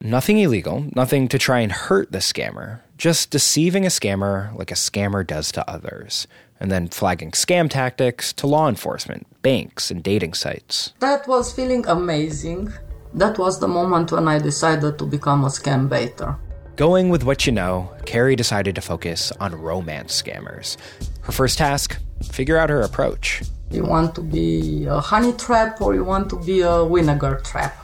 Nothing 0.00 0.38
illegal, 0.38 0.86
nothing 0.96 1.28
to 1.28 1.38
try 1.38 1.60
and 1.60 1.70
hurt 1.70 2.10
the 2.10 2.18
scammer, 2.18 2.80
just 2.96 3.30
deceiving 3.30 3.84
a 3.84 3.88
scammer 3.88 4.56
like 4.56 4.70
a 4.70 4.74
scammer 4.74 5.26
does 5.26 5.52
to 5.52 5.68
others 5.68 6.26
and 6.62 6.70
then 6.70 6.86
flagging 6.86 7.32
scam 7.32 7.68
tactics 7.68 8.32
to 8.34 8.46
law 8.46 8.68
enforcement, 8.68 9.26
banks, 9.42 9.90
and 9.90 10.00
dating 10.00 10.32
sites. 10.32 10.92
That 11.00 11.26
was 11.26 11.52
feeling 11.52 11.84
amazing. 11.88 12.72
That 13.12 13.36
was 13.36 13.58
the 13.58 13.66
moment 13.66 14.12
when 14.12 14.28
I 14.28 14.38
decided 14.38 14.96
to 15.00 15.04
become 15.04 15.42
a 15.44 15.48
scam 15.48 15.88
baiter. 15.88 16.36
Going 16.76 17.10
with 17.10 17.24
what 17.24 17.46
you 17.46 17.52
know, 17.52 17.90
Carrie 18.06 18.36
decided 18.36 18.76
to 18.76 18.80
focus 18.80 19.32
on 19.40 19.56
romance 19.56 20.22
scammers. 20.22 20.76
Her 21.22 21.32
first 21.32 21.58
task 21.58 21.98
figure 22.22 22.56
out 22.56 22.70
her 22.70 22.82
approach. 22.82 23.42
You 23.72 23.82
want 23.82 24.14
to 24.14 24.20
be 24.20 24.86
a 24.86 25.00
honey 25.00 25.32
trap 25.32 25.80
or 25.80 25.94
you 25.94 26.04
want 26.04 26.30
to 26.30 26.36
be 26.36 26.60
a 26.60 26.86
vinegar 26.86 27.40
trap? 27.44 27.76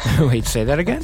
Wait, 0.20 0.46
say 0.46 0.64
that 0.64 0.78
again? 0.78 1.02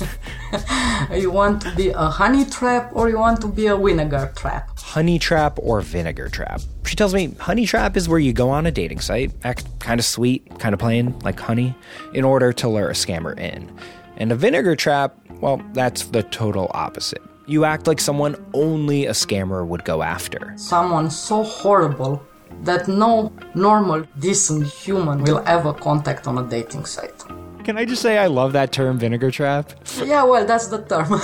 you 1.12 1.30
want 1.30 1.62
to 1.62 1.74
be 1.74 1.90
a 1.90 2.06
honey 2.08 2.44
trap 2.44 2.90
or 2.94 3.08
you 3.08 3.18
want 3.18 3.40
to 3.40 3.48
be 3.48 3.66
a 3.66 3.76
vinegar 3.76 4.32
trap? 4.36 4.78
Honey 4.78 5.18
trap 5.18 5.58
or 5.60 5.80
vinegar 5.80 6.28
trap? 6.28 6.60
She 6.84 6.96
tells 6.96 7.14
me 7.14 7.34
honey 7.38 7.66
trap 7.66 7.96
is 7.96 8.08
where 8.08 8.18
you 8.18 8.32
go 8.32 8.50
on 8.50 8.66
a 8.66 8.70
dating 8.70 9.00
site, 9.00 9.32
act 9.44 9.66
kind 9.80 10.00
of 10.00 10.06
sweet, 10.06 10.58
kind 10.58 10.72
of 10.72 10.78
plain, 10.78 11.18
like 11.20 11.38
honey, 11.38 11.74
in 12.14 12.24
order 12.24 12.52
to 12.52 12.68
lure 12.68 12.88
a 12.88 12.94
scammer 12.94 13.38
in. 13.38 13.70
And 14.16 14.32
a 14.32 14.36
vinegar 14.36 14.74
trap, 14.74 15.16
well, 15.40 15.62
that's 15.72 16.04
the 16.04 16.22
total 16.22 16.70
opposite. 16.72 17.22
You 17.46 17.64
act 17.64 17.86
like 17.86 18.00
someone 18.00 18.36
only 18.52 19.06
a 19.06 19.12
scammer 19.12 19.66
would 19.66 19.84
go 19.84 20.02
after. 20.02 20.54
Someone 20.56 21.10
so 21.10 21.42
horrible 21.42 22.22
that 22.62 22.88
no 22.88 23.32
normal, 23.54 24.04
decent 24.18 24.66
human 24.66 25.22
will 25.22 25.42
ever 25.46 25.72
contact 25.72 26.26
on 26.26 26.38
a 26.38 26.48
dating 26.48 26.84
site. 26.84 27.24
Can 27.68 27.76
I 27.76 27.84
just 27.84 28.00
say 28.00 28.16
I 28.16 28.28
love 28.28 28.54
that 28.54 28.72
term, 28.72 28.98
vinegar 28.98 29.30
trap? 29.30 29.74
Yeah, 30.02 30.22
well, 30.22 30.46
that's 30.46 30.68
the 30.68 30.78
term. 30.78 31.20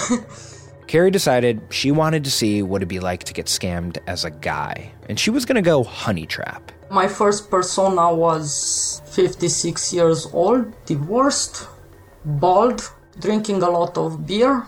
Carrie 0.86 1.10
decided 1.10 1.62
she 1.70 1.90
wanted 1.90 2.22
to 2.24 2.30
see 2.30 2.62
what 2.62 2.82
it'd 2.82 2.88
be 2.90 3.00
like 3.00 3.24
to 3.24 3.32
get 3.32 3.46
scammed 3.46 3.96
as 4.06 4.26
a 4.26 4.30
guy, 4.30 4.92
and 5.08 5.18
she 5.18 5.30
was 5.30 5.46
gonna 5.46 5.62
go 5.62 5.82
honey 5.82 6.26
trap. 6.26 6.70
My 6.90 7.08
first 7.08 7.50
persona 7.50 8.14
was 8.14 9.00
56 9.06 9.94
years 9.94 10.26
old, 10.34 10.70
divorced, 10.84 11.66
bald, 12.26 12.92
drinking 13.18 13.62
a 13.62 13.70
lot 13.70 13.96
of 13.96 14.26
beer, 14.26 14.66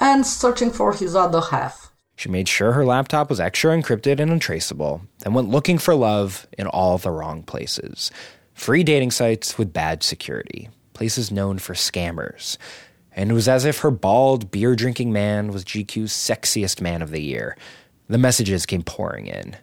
and 0.00 0.24
searching 0.24 0.70
for 0.70 0.92
his 0.92 1.16
other 1.16 1.40
half. 1.40 1.90
She 2.14 2.28
made 2.28 2.48
sure 2.48 2.70
her 2.70 2.86
laptop 2.86 3.28
was 3.28 3.40
extra 3.40 3.76
encrypted 3.76 4.20
and 4.20 4.30
untraceable, 4.30 5.00
then 5.18 5.34
went 5.34 5.48
looking 5.48 5.78
for 5.78 5.96
love 5.96 6.46
in 6.56 6.68
all 6.68 6.96
the 6.96 7.10
wrong 7.10 7.42
places. 7.42 8.12
Free 8.54 8.84
dating 8.84 9.10
sites 9.10 9.58
with 9.58 9.72
bad 9.72 10.04
security, 10.04 10.68
places 10.98 11.30
known 11.30 11.58
for 11.58 11.74
scammers. 11.74 12.58
And 13.12 13.30
it 13.30 13.34
was 13.34 13.48
as 13.48 13.64
if 13.64 13.78
her 13.78 13.92
bald, 13.92 14.50
beer 14.50 14.74
drinking 14.74 15.12
man 15.12 15.52
was 15.52 15.64
GQ's 15.64 16.12
sexiest 16.12 16.80
man 16.80 17.02
of 17.02 17.12
the 17.12 17.22
year. 17.22 17.56
The 18.08 18.18
messages 18.18 18.66
came 18.66 18.82
pouring 18.82 19.28
in. 19.28 19.56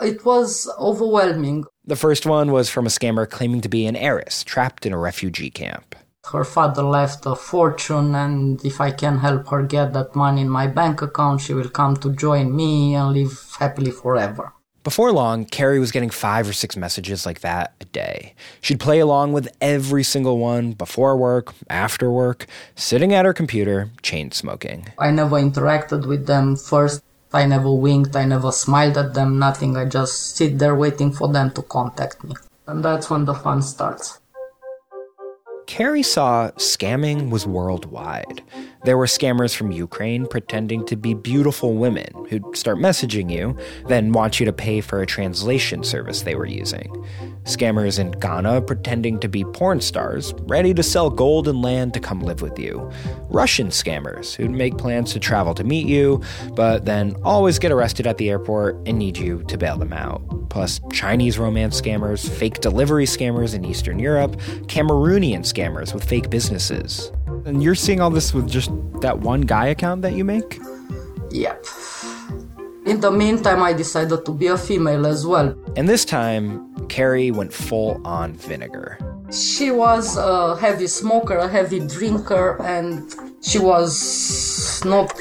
It 0.00 0.24
was 0.24 0.50
overwhelming. 0.78 1.66
The 1.84 1.96
first 2.04 2.24
one 2.24 2.52
was 2.52 2.70
from 2.70 2.86
a 2.86 2.90
scammer 2.90 3.28
claiming 3.28 3.60
to 3.60 3.68
be 3.68 3.84
an 3.84 3.96
heiress 3.96 4.42
trapped 4.44 4.86
in 4.86 4.94
a 4.94 4.98
refugee 4.98 5.50
camp. 5.50 5.94
Her 6.32 6.44
father 6.44 6.82
left 6.82 7.26
a 7.26 7.34
fortune, 7.34 8.14
and 8.14 8.64
if 8.64 8.80
I 8.80 8.90
can 8.90 9.18
help 9.18 9.48
her 9.48 9.62
get 9.62 9.92
that 9.92 10.16
money 10.16 10.40
in 10.40 10.48
my 10.48 10.66
bank 10.68 11.02
account, 11.02 11.42
she 11.42 11.52
will 11.52 11.68
come 11.68 11.96
to 11.98 12.14
join 12.14 12.56
me 12.56 12.94
and 12.94 13.12
live 13.12 13.56
happily 13.58 13.90
forever. 13.90 14.54
Before 14.88 15.12
long, 15.12 15.44
Carrie 15.44 15.80
was 15.80 15.92
getting 15.92 16.08
five 16.08 16.48
or 16.48 16.54
six 16.54 16.74
messages 16.74 17.26
like 17.26 17.40
that 17.40 17.74
a 17.78 17.84
day. 17.84 18.32
She'd 18.62 18.80
play 18.80 19.00
along 19.00 19.34
with 19.34 19.54
every 19.60 20.02
single 20.02 20.38
one 20.38 20.72
before 20.72 21.14
work, 21.14 21.52
after 21.68 22.10
work, 22.10 22.46
sitting 22.74 23.12
at 23.12 23.26
her 23.26 23.34
computer, 23.34 23.90
chain 24.00 24.30
smoking. 24.30 24.88
I 24.98 25.10
never 25.10 25.36
interacted 25.36 26.08
with 26.08 26.26
them 26.26 26.56
first. 26.56 27.02
I 27.34 27.44
never 27.44 27.70
winked, 27.70 28.16
I 28.16 28.24
never 28.24 28.50
smiled 28.50 28.96
at 28.96 29.12
them, 29.12 29.38
nothing. 29.38 29.76
I 29.76 29.84
just 29.84 30.36
sit 30.36 30.58
there 30.58 30.74
waiting 30.74 31.12
for 31.12 31.28
them 31.28 31.50
to 31.50 31.60
contact 31.60 32.24
me. 32.24 32.34
And 32.66 32.82
that's 32.82 33.10
when 33.10 33.26
the 33.26 33.34
fun 33.34 33.60
starts. 33.60 34.20
Carrie 35.66 36.02
saw 36.02 36.50
scamming 36.52 37.28
was 37.28 37.46
worldwide. 37.46 38.40
There 38.84 38.96
were 38.96 39.06
scammers 39.06 39.54
from 39.54 39.72
Ukraine 39.72 40.26
pretending 40.26 40.86
to 40.86 40.96
be 40.96 41.12
beautiful 41.12 41.74
women 41.74 42.06
who'd 42.28 42.56
start 42.56 42.78
messaging 42.78 43.30
you, 43.30 43.56
then 43.88 44.12
want 44.12 44.38
you 44.38 44.46
to 44.46 44.52
pay 44.52 44.80
for 44.80 45.02
a 45.02 45.06
translation 45.06 45.82
service 45.82 46.22
they 46.22 46.36
were 46.36 46.46
using. 46.46 46.88
Scammers 47.42 47.98
in 47.98 48.12
Ghana 48.12 48.62
pretending 48.62 49.18
to 49.20 49.28
be 49.28 49.44
porn 49.44 49.80
stars, 49.80 50.32
ready 50.42 50.72
to 50.74 50.82
sell 50.82 51.10
gold 51.10 51.48
and 51.48 51.60
land 51.60 51.92
to 51.94 52.00
come 52.00 52.20
live 52.20 52.40
with 52.40 52.58
you. 52.58 52.88
Russian 53.28 53.68
scammers 53.68 54.34
who'd 54.34 54.50
make 54.50 54.78
plans 54.78 55.12
to 55.12 55.20
travel 55.20 55.54
to 55.54 55.64
meet 55.64 55.86
you, 55.86 56.22
but 56.54 56.84
then 56.84 57.16
always 57.24 57.58
get 57.58 57.72
arrested 57.72 58.06
at 58.06 58.18
the 58.18 58.30
airport 58.30 58.76
and 58.86 58.98
need 58.98 59.18
you 59.18 59.42
to 59.44 59.58
bail 59.58 59.76
them 59.76 59.92
out. 59.92 60.22
Plus, 60.50 60.80
Chinese 60.92 61.38
romance 61.38 61.80
scammers, 61.80 62.28
fake 62.28 62.60
delivery 62.60 63.04
scammers 63.06 63.54
in 63.54 63.64
Eastern 63.64 63.98
Europe, 63.98 64.36
Cameroonian 64.66 65.40
scammers 65.40 65.92
with 65.92 66.04
fake 66.04 66.30
businesses. 66.30 67.12
And 67.44 67.62
you're 67.62 67.74
seeing 67.74 68.00
all 68.00 68.10
this 68.10 68.34
with 68.34 68.48
just 68.48 68.70
that 69.00 69.18
one 69.20 69.42
guy 69.42 69.66
account 69.68 70.02
that 70.02 70.14
you 70.14 70.24
make? 70.24 70.60
Yep. 71.30 71.64
In 72.86 73.00
the 73.00 73.10
meantime, 73.10 73.62
I 73.62 73.72
decided 73.72 74.24
to 74.24 74.32
be 74.32 74.46
a 74.46 74.56
female 74.56 75.06
as 75.06 75.26
well. 75.26 75.54
And 75.76 75.88
this 75.88 76.04
time, 76.04 76.86
Carrie 76.88 77.30
went 77.30 77.52
full 77.52 78.00
on 78.06 78.32
vinegar. 78.32 78.98
She 79.30 79.70
was 79.70 80.16
a 80.16 80.56
heavy 80.56 80.86
smoker, 80.86 81.36
a 81.36 81.48
heavy 81.48 81.80
drinker, 81.80 82.62
and 82.62 83.14
she 83.42 83.58
was 83.58 84.82
not 84.86 85.12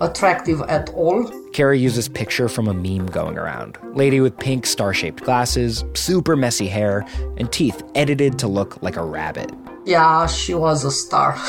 attractive 0.00 0.60
at 0.62 0.90
all. 0.90 1.30
Carrie 1.52 1.78
uses 1.78 2.08
picture 2.08 2.48
from 2.48 2.66
a 2.66 2.74
meme 2.74 3.06
going 3.06 3.38
around. 3.38 3.78
Lady 3.94 4.20
with 4.20 4.36
pink 4.38 4.66
star 4.66 4.92
shaped 4.92 5.22
glasses, 5.22 5.84
super 5.94 6.34
messy 6.34 6.66
hair, 6.66 7.06
and 7.36 7.52
teeth 7.52 7.80
edited 7.94 8.40
to 8.40 8.48
look 8.48 8.82
like 8.82 8.96
a 8.96 9.04
rabbit. 9.04 9.52
Yeah, 9.84 10.26
she 10.26 10.54
was 10.54 10.84
a 10.84 10.90
star. 10.90 11.36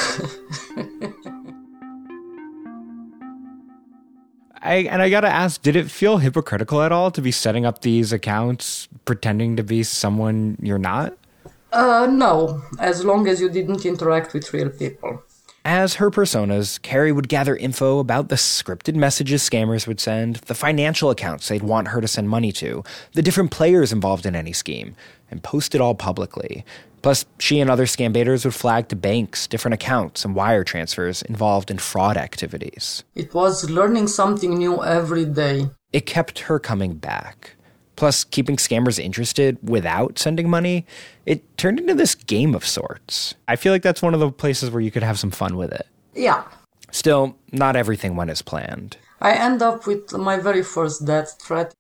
I, 4.64 4.88
and 4.90 5.02
I 5.02 5.10
gotta 5.10 5.28
ask, 5.28 5.62
did 5.62 5.76
it 5.76 5.92
feel 5.92 6.20
hypocritical 6.20 6.82
at 6.82 6.92
all 6.92 7.12
to 7.12 7.22
be 7.22 7.32
setting 7.32 7.66
up 7.66 7.82
these 7.82 8.14
accounts 8.14 8.88
pretending 9.04 9.58
to 9.58 9.64
be 9.64 9.84
someone 9.84 10.58
you're 10.62 10.80
not? 10.80 11.18
Uh, 11.74 12.08
no, 12.10 12.62
as 12.80 13.04
long 13.04 13.28
as 13.28 13.42
you 13.42 13.50
didn't 13.50 13.86
interact 13.86 14.34
with 14.34 14.54
real 14.54 14.70
people. 14.70 15.22
As 15.66 15.96
her 15.96 16.12
personas, 16.12 16.82
Carrie 16.82 17.12
would 17.12 17.30
gather 17.30 17.56
info 17.56 18.00
about 18.00 18.30
the 18.30 18.36
scripted 18.36 18.96
messages 18.96 19.48
scammers 19.48 19.88
would 19.88 20.00
send, 20.00 20.38
the 20.38 20.56
financial 20.56 21.10
accounts 21.10 21.48
they'd 21.48 21.64
want 21.64 21.90
her 21.90 22.02
to 22.02 22.08
send 22.08 22.30
money 22.30 22.52
to, 22.54 22.84
the 23.14 23.22
different 23.22 23.52
players 23.52 23.94
involved 23.94 24.26
in 24.26 24.36
any 24.36 24.54
scheme, 24.54 24.96
and 25.32 25.42
post 25.42 25.74
it 25.74 25.82
all 25.82 25.96
publicly. 25.96 26.66
Plus, 27.04 27.26
she 27.38 27.60
and 27.60 27.70
other 27.70 27.86
scam 27.86 28.14
baiters 28.14 28.46
would 28.46 28.56
flag 28.56 28.88
to 28.88 28.96
banks 28.96 29.46
different 29.46 29.74
accounts 29.74 30.24
and 30.26 30.34
wire 30.36 30.64
transfers 30.64 31.22
involved 31.24 31.70
in 31.70 31.78
fraud 31.78 32.18
activities. 32.18 33.04
It 33.14 33.34
was 33.34 33.70
learning 33.70 34.08
something 34.08 34.58
new 34.58 34.82
every 34.84 35.26
day. 35.26 35.70
It 35.92 36.06
kept 36.06 36.40
her 36.40 36.60
coming 36.60 36.96
back. 36.96 37.56
Plus, 37.98 38.24
keeping 38.24 38.56
scammers 38.56 38.98
interested 38.98 39.58
without 39.62 40.18
sending 40.18 40.50
money, 40.50 40.86
it 41.26 41.58
turned 41.58 41.80
into 41.80 41.94
this 41.94 42.16
game 42.16 42.56
of 42.56 42.66
sorts. 42.66 43.36
I 43.48 43.58
feel 43.58 43.72
like 43.74 43.84
that's 43.84 44.02
one 44.02 44.14
of 44.14 44.20
the 44.20 44.32
places 44.32 44.72
where 44.72 44.82
you 44.82 44.90
could 44.90 45.04
have 45.04 45.20
some 45.20 45.30
fun 45.30 45.58
with 45.58 45.72
it. 45.74 45.86
Yeah. 46.16 46.46
Still, 46.90 47.36
not 47.52 47.76
everything 47.76 48.16
went 48.16 48.32
as 48.32 48.42
planned. 48.42 48.98
I 49.22 49.34
end 49.34 49.62
up 49.62 49.86
with 49.86 50.14
my 50.14 50.38
very 50.38 50.64
first 50.64 51.06
death 51.06 51.38
threat. 51.42 51.74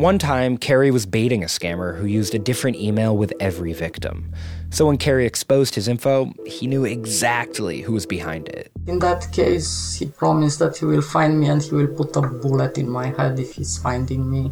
One 0.00 0.18
time, 0.18 0.56
Carrie 0.56 0.90
was 0.90 1.04
baiting 1.04 1.42
a 1.42 1.46
scammer 1.46 1.94
who 1.98 2.06
used 2.06 2.34
a 2.34 2.38
different 2.38 2.78
email 2.78 3.14
with 3.14 3.34
every 3.38 3.74
victim. 3.74 4.32
So 4.70 4.86
when 4.86 4.96
Carrie 4.96 5.26
exposed 5.26 5.74
his 5.74 5.88
info, 5.88 6.32
he 6.46 6.66
knew 6.66 6.86
exactly 6.86 7.82
who 7.82 7.92
was 7.92 8.06
behind 8.06 8.48
it. 8.48 8.72
In 8.86 8.98
that 9.00 9.30
case, 9.30 9.96
he 9.96 10.06
promised 10.06 10.58
that 10.60 10.78
he 10.78 10.86
will 10.86 11.02
find 11.02 11.38
me 11.38 11.48
and 11.48 11.62
he 11.62 11.74
will 11.74 11.88
put 11.88 12.16
a 12.16 12.22
bullet 12.22 12.78
in 12.78 12.88
my 12.88 13.08
head 13.08 13.38
if 13.38 13.52
he's 13.52 13.76
finding 13.76 14.30
me. 14.30 14.50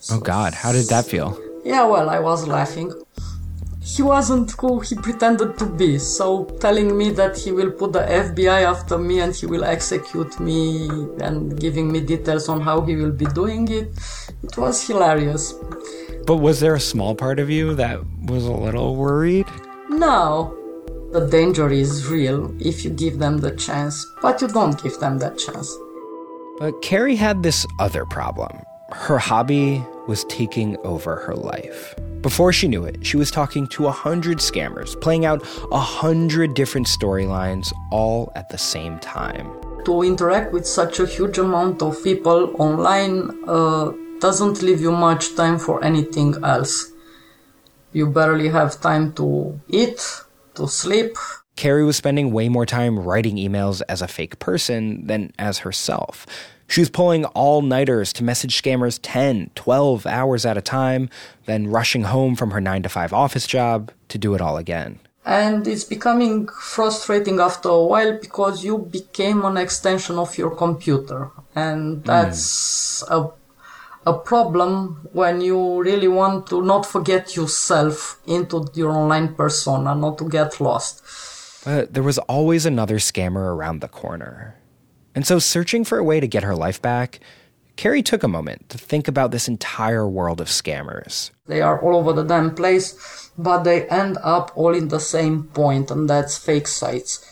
So, 0.00 0.16
oh 0.16 0.18
God, 0.18 0.52
how 0.52 0.72
did 0.72 0.88
that 0.88 1.04
feel? 1.04 1.38
Yeah, 1.64 1.84
well, 1.84 2.10
I 2.10 2.18
was 2.18 2.48
laughing. 2.48 2.92
He 3.84 4.02
wasn't 4.02 4.50
who 4.58 4.80
he 4.80 4.96
pretended 4.96 5.58
to 5.58 5.66
be, 5.66 5.98
so 5.98 6.44
telling 6.60 6.96
me 6.96 7.10
that 7.10 7.36
he 7.36 7.52
will 7.52 7.70
put 7.70 7.92
the 7.92 8.00
FBI 8.00 8.62
after 8.62 8.98
me 8.98 9.20
and 9.20 9.32
he 9.34 9.46
will 9.46 9.64
execute 9.64 10.40
me 10.40 10.88
and 11.20 11.60
giving 11.60 11.92
me 11.92 12.00
details 12.00 12.48
on 12.48 12.60
how 12.60 12.80
he 12.80 12.96
will 12.96 13.10
be 13.10 13.26
doing 13.26 13.68
it, 13.68 13.92
it 14.42 14.56
was 14.56 14.86
hilarious. 14.86 15.54
But 16.26 16.36
was 16.36 16.60
there 16.60 16.74
a 16.74 16.80
small 16.80 17.14
part 17.14 17.38
of 17.38 17.50
you 17.50 17.74
that 17.74 18.00
was 18.26 18.44
a 18.44 18.52
little 18.52 18.96
worried? 18.96 19.46
No. 19.88 20.56
The 21.12 21.26
danger 21.26 21.68
is 21.68 22.06
real 22.06 22.54
if 22.60 22.84
you 22.84 22.90
give 22.90 23.18
them 23.18 23.38
the 23.38 23.54
chance, 23.56 24.06
but 24.22 24.40
you 24.40 24.48
don't 24.48 24.82
give 24.82 24.98
them 24.98 25.18
that 25.18 25.38
chance. 25.38 25.76
But 26.58 26.80
Carrie 26.80 27.16
had 27.16 27.42
this 27.42 27.66
other 27.80 28.06
problem. 28.06 28.62
Her 28.92 29.18
hobby 29.18 29.84
was 30.06 30.24
taking 30.24 30.76
over 30.84 31.16
her 31.16 31.34
life. 31.34 31.94
Before 32.22 32.52
she 32.52 32.68
knew 32.68 32.84
it, 32.84 33.04
she 33.04 33.16
was 33.16 33.30
talking 33.30 33.66
to 33.68 33.88
a 33.88 33.90
hundred 33.90 34.38
scammers, 34.38 34.98
playing 35.00 35.24
out 35.24 35.42
a 35.72 35.80
hundred 35.80 36.54
different 36.54 36.86
storylines 36.86 37.72
all 37.90 38.32
at 38.36 38.48
the 38.48 38.58
same 38.58 38.98
time. 39.00 39.50
To 39.84 40.02
interact 40.02 40.52
with 40.52 40.66
such 40.66 41.00
a 41.00 41.06
huge 41.06 41.38
amount 41.38 41.82
of 41.82 42.02
people 42.04 42.54
online 42.58 43.30
uh, 43.48 43.92
doesn't 44.22 44.62
leave 44.62 44.80
you 44.80 44.92
much 44.92 45.34
time 45.34 45.58
for 45.58 45.84
anything 45.84 46.36
else. 46.44 46.92
You 47.92 48.06
barely 48.06 48.48
have 48.48 48.80
time 48.80 49.12
to 49.14 49.60
eat, 49.68 50.00
to 50.54 50.68
sleep. 50.68 51.16
Carrie 51.56 51.84
was 51.84 51.96
spending 51.96 52.32
way 52.32 52.48
more 52.48 52.64
time 52.64 52.98
writing 52.98 53.36
emails 53.36 53.82
as 53.88 54.00
a 54.00 54.08
fake 54.08 54.38
person 54.38 55.06
than 55.08 55.32
as 55.38 55.58
herself. 55.58 56.24
She 56.68 56.80
was 56.80 56.88
pulling 56.88 57.24
all 57.26 57.60
nighters 57.60 58.12
to 58.14 58.24
message 58.24 58.62
scammers 58.62 58.98
10, 59.02 59.50
12 59.56 60.06
hours 60.06 60.46
at 60.46 60.56
a 60.56 60.62
time, 60.62 61.10
then 61.44 61.66
rushing 61.66 62.04
home 62.04 62.36
from 62.36 62.52
her 62.52 62.60
9 62.60 62.84
to 62.84 62.88
5 62.88 63.12
office 63.12 63.46
job 63.46 63.90
to 64.08 64.16
do 64.18 64.34
it 64.34 64.40
all 64.40 64.56
again. 64.56 65.00
And 65.24 65.66
it's 65.68 65.84
becoming 65.84 66.48
frustrating 66.48 67.40
after 67.40 67.68
a 67.68 67.84
while 67.84 68.18
because 68.18 68.64
you 68.64 68.78
became 68.78 69.44
an 69.44 69.56
extension 69.56 70.16
of 70.18 70.38
your 70.38 70.56
computer. 70.56 71.30
And 71.54 72.02
that's 72.04 73.04
mm. 73.04 73.10
a, 73.10 73.41
a 74.06 74.14
problem 74.14 75.08
when 75.12 75.40
you 75.40 75.82
really 75.82 76.08
want 76.08 76.46
to 76.48 76.62
not 76.62 76.84
forget 76.86 77.36
yourself 77.36 78.20
into 78.26 78.66
your 78.74 78.90
online 78.90 79.34
persona, 79.34 79.94
not 79.94 80.18
to 80.18 80.28
get 80.28 80.60
lost. 80.60 81.02
But 81.64 81.94
there 81.94 82.02
was 82.02 82.18
always 82.18 82.66
another 82.66 82.98
scammer 82.98 83.54
around 83.54 83.80
the 83.80 83.88
corner. 83.88 84.56
And 85.14 85.26
so, 85.26 85.38
searching 85.38 85.84
for 85.84 85.98
a 85.98 86.04
way 86.04 86.20
to 86.20 86.26
get 86.26 86.42
her 86.42 86.56
life 86.56 86.80
back, 86.82 87.20
Carrie 87.76 88.02
took 88.02 88.22
a 88.22 88.28
moment 88.28 88.68
to 88.70 88.78
think 88.78 89.08
about 89.08 89.30
this 89.30 89.48
entire 89.48 90.08
world 90.08 90.40
of 90.40 90.48
scammers. 90.48 91.30
They 91.46 91.60
are 91.60 91.80
all 91.80 91.96
over 91.96 92.12
the 92.12 92.24
damn 92.24 92.54
place, 92.54 93.30
but 93.38 93.62
they 93.62 93.88
end 93.88 94.18
up 94.22 94.52
all 94.54 94.74
in 94.74 94.88
the 94.88 95.00
same 95.00 95.44
point, 95.44 95.90
and 95.90 96.08
that's 96.08 96.36
fake 96.36 96.66
sites. 96.66 97.26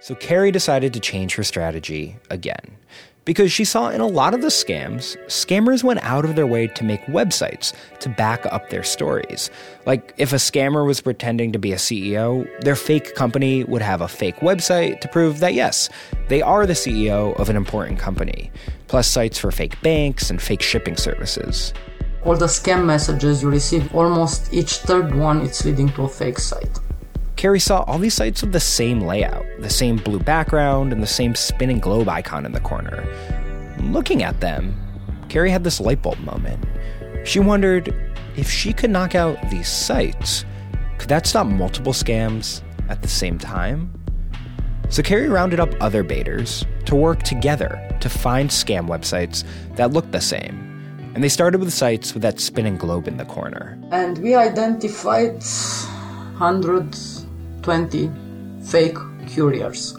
So, 0.00 0.14
Carrie 0.14 0.50
decided 0.50 0.92
to 0.94 1.00
change 1.00 1.36
her 1.36 1.44
strategy 1.44 2.16
again. 2.30 2.76
Because 3.24 3.50
she 3.52 3.64
saw 3.64 3.88
in 3.88 4.00
a 4.00 4.06
lot 4.06 4.34
of 4.34 4.42
the 4.42 4.48
scams, 4.48 5.16
scammers 5.26 5.82
went 5.82 6.02
out 6.02 6.24
of 6.24 6.36
their 6.36 6.46
way 6.46 6.66
to 6.68 6.84
make 6.84 7.00
websites 7.06 7.72
to 8.00 8.08
back 8.08 8.44
up 8.46 8.70
their 8.70 8.82
stories. 8.82 9.50
Like, 9.86 10.14
if 10.18 10.32
a 10.32 10.36
scammer 10.36 10.86
was 10.86 11.00
pretending 11.00 11.52
to 11.52 11.58
be 11.58 11.72
a 11.72 11.76
CEO, 11.76 12.46
their 12.60 12.76
fake 12.76 13.14
company 13.14 13.64
would 13.64 13.82
have 13.82 14.00
a 14.00 14.08
fake 14.08 14.36
website 14.36 15.00
to 15.00 15.08
prove 15.08 15.40
that, 15.40 15.54
yes, 15.54 15.88
they 16.28 16.42
are 16.42 16.66
the 16.66 16.74
CEO 16.74 17.38
of 17.38 17.48
an 17.48 17.56
important 17.56 17.98
company, 17.98 18.50
plus 18.88 19.08
sites 19.08 19.38
for 19.38 19.50
fake 19.50 19.80
banks 19.82 20.30
and 20.30 20.40
fake 20.40 20.62
shipping 20.62 20.96
services. 20.96 21.72
All 22.24 22.36
the 22.36 22.46
scam 22.46 22.84
messages 22.86 23.42
you 23.42 23.50
receive, 23.50 23.94
almost 23.94 24.52
each 24.52 24.76
third 24.78 25.14
one, 25.14 25.42
it's 25.42 25.64
leading 25.64 25.90
to 25.90 26.04
a 26.04 26.08
fake 26.08 26.38
site. 26.38 26.78
Carrie 27.44 27.60
saw 27.60 27.82
all 27.82 27.98
these 27.98 28.14
sites 28.14 28.40
with 28.40 28.52
the 28.52 28.58
same 28.58 29.02
layout, 29.02 29.44
the 29.58 29.68
same 29.68 29.98
blue 29.98 30.18
background, 30.18 30.94
and 30.94 31.02
the 31.02 31.06
same 31.06 31.34
spinning 31.34 31.78
globe 31.78 32.08
icon 32.08 32.46
in 32.46 32.52
the 32.52 32.60
corner. 32.60 33.06
Looking 33.80 34.22
at 34.22 34.40
them, 34.40 34.74
Carrie 35.28 35.50
had 35.50 35.62
this 35.62 35.78
light 35.78 36.00
bulb 36.00 36.18
moment. 36.20 36.64
She 37.24 37.40
wondered 37.40 37.94
if 38.34 38.48
she 38.48 38.72
could 38.72 38.88
knock 38.88 39.14
out 39.14 39.36
these 39.50 39.68
sites, 39.68 40.46
could 40.96 41.10
that 41.10 41.26
stop 41.26 41.46
multiple 41.46 41.92
scams 41.92 42.62
at 42.88 43.02
the 43.02 43.08
same 43.08 43.36
time? 43.36 43.92
So 44.88 45.02
Carrie 45.02 45.28
rounded 45.28 45.60
up 45.60 45.68
other 45.82 46.02
baiters 46.02 46.64
to 46.86 46.94
work 46.94 47.24
together 47.24 47.78
to 48.00 48.08
find 48.08 48.48
scam 48.48 48.88
websites 48.88 49.44
that 49.76 49.92
looked 49.92 50.12
the 50.12 50.20
same. 50.22 51.12
And 51.14 51.22
they 51.22 51.28
started 51.28 51.60
with 51.60 51.74
sites 51.74 52.14
with 52.14 52.22
that 52.22 52.40
spinning 52.40 52.78
globe 52.78 53.06
in 53.06 53.18
the 53.18 53.26
corner. 53.26 53.78
And 53.90 54.16
we 54.16 54.34
identified 54.34 55.42
100 56.38 57.13
20 57.64 58.10
fake 58.62 58.98
couriers. 59.34 59.96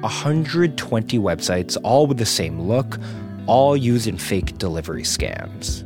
120 0.00 1.18
websites, 1.18 1.76
all 1.84 2.06
with 2.06 2.16
the 2.16 2.26
same 2.26 2.58
look, 2.60 2.98
all 3.46 3.76
using 3.76 4.16
fake 4.16 4.56
delivery 4.56 5.02
scams. 5.02 5.84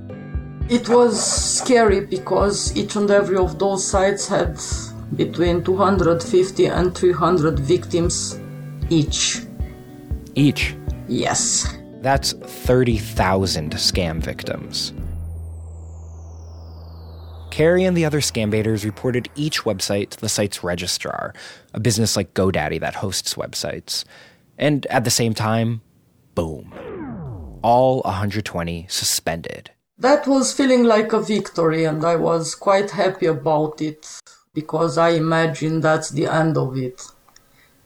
It 0.70 0.88
was 0.88 1.20
scary 1.58 2.06
because 2.06 2.76
each 2.76 2.94
and 2.96 3.10
every 3.10 3.36
of 3.36 3.58
those 3.58 3.84
sites 3.86 4.28
had 4.28 4.58
between 5.16 5.64
250 5.64 6.66
and 6.66 6.96
300 6.96 7.58
victims 7.58 8.40
each. 8.88 9.42
Each? 10.36 10.76
Yes. 11.08 11.66
That's 12.00 12.32
30,000 12.32 13.72
scam 13.72 14.20
victims. 14.22 14.92
Carrie 17.56 17.84
and 17.84 17.96
the 17.96 18.04
other 18.04 18.20
scam 18.20 18.50
baiters 18.50 18.84
reported 18.84 19.30
each 19.34 19.62
website 19.62 20.10
to 20.10 20.20
the 20.20 20.28
site's 20.28 20.62
registrar, 20.62 21.32
a 21.72 21.80
business 21.80 22.14
like 22.14 22.34
GoDaddy 22.34 22.78
that 22.80 22.96
hosts 22.96 23.32
websites. 23.32 24.04
And 24.58 24.84
at 24.88 25.04
the 25.04 25.10
same 25.10 25.32
time, 25.32 25.80
boom. 26.34 26.70
All 27.62 28.02
120 28.02 28.84
suspended. 28.90 29.70
That 29.96 30.26
was 30.26 30.52
feeling 30.52 30.84
like 30.84 31.14
a 31.14 31.22
victory, 31.22 31.84
and 31.84 32.04
I 32.04 32.16
was 32.16 32.54
quite 32.54 32.90
happy 32.90 33.24
about 33.24 33.80
it 33.80 34.06
because 34.52 34.98
I 34.98 35.12
imagined 35.12 35.82
that's 35.82 36.10
the 36.10 36.26
end 36.26 36.58
of 36.58 36.76
it. 36.76 37.00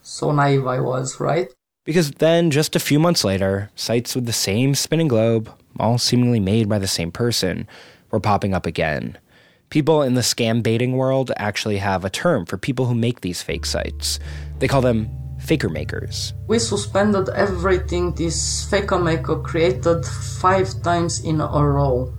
So 0.03 0.33
naive 0.33 0.67
I 0.67 0.81
was, 0.81 1.21
right? 1.21 1.55
Because 1.85 2.11
then, 2.11 2.51
just 2.51 2.75
a 2.75 2.81
few 2.81 2.99
months 2.99 3.23
later, 3.23 3.71
sites 3.77 4.17
with 4.17 4.27
the 4.27 4.33
same 4.33 4.75
spinning 4.75 5.07
globe, 5.07 5.49
all 5.79 5.97
seemingly 5.97 6.41
made 6.41 6.69
by 6.69 6.81
the 6.81 6.89
same 6.89 7.13
person, 7.13 7.69
were 8.11 8.19
popping 8.19 8.53
up 8.53 8.67
again 8.67 9.17
people 9.71 10.03
in 10.03 10.15
the 10.15 10.21
scam 10.21 10.63
baiting 10.63 10.97
world 10.97 11.33
actually 11.37 11.79
have 11.79 12.05
a 12.05 12.11
term 12.11 12.45
for 12.45 12.59
people 12.59 12.87
who 12.87 12.95
make 12.95 13.21
these 13.23 13.41
fake 13.43 13.65
sites. 13.65 14.19
They 14.59 14.69
call 14.69 14.83
them 14.83 15.09
faker 15.39 15.69
makers. 15.69 16.35
We 16.49 16.59
suspended 16.59 17.29
everything 17.31 18.15
this 18.15 18.69
faker 18.69 18.99
maker 18.99 19.37
created 19.37 20.05
five 20.05 20.69
times 20.83 21.25
in 21.25 21.41
a 21.41 21.47
row. 21.47 22.13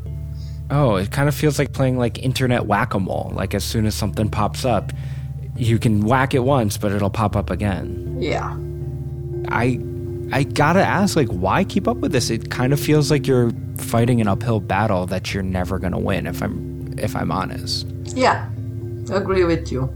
Oh, 0.71 0.95
it 0.95 1.11
kind 1.11 1.27
of 1.27 1.35
feels 1.35 1.59
like 1.59 1.73
playing 1.73 1.97
like 1.97 2.17
internet 2.19 2.65
whack 2.65 2.93
a 2.93 2.99
mole. 2.99 3.31
Like 3.35 3.53
as 3.53 3.63
soon 3.63 3.85
as 3.85 3.93
something 3.93 4.29
pops 4.29 4.63
up, 4.65 4.93
you 5.57 5.77
can 5.77 6.01
whack 6.01 6.33
it 6.33 6.39
once, 6.39 6.77
but 6.77 6.93
it'll 6.93 7.09
pop 7.09 7.35
up 7.35 7.49
again. 7.49 8.17
Yeah. 8.19 8.57
I 9.49 9.79
I 10.33 10.43
gotta 10.43 10.79
ask, 10.79 11.17
like, 11.17 11.27
why 11.27 11.65
keep 11.65 11.89
up 11.89 11.97
with 11.97 12.13
this? 12.13 12.29
It 12.29 12.49
kind 12.49 12.71
of 12.71 12.79
feels 12.79 13.11
like 13.11 13.27
you're 13.27 13.51
fighting 13.75 14.21
an 14.21 14.29
uphill 14.29 14.61
battle 14.61 15.05
that 15.07 15.33
you're 15.33 15.43
never 15.43 15.77
gonna 15.77 15.99
win. 15.99 16.25
If 16.25 16.41
I'm 16.41 16.70
if 16.97 17.15
I'm 17.15 17.31
honest. 17.31 17.87
Yeah, 18.15 18.49
agree 19.11 19.43
with 19.43 19.71
you. 19.71 19.87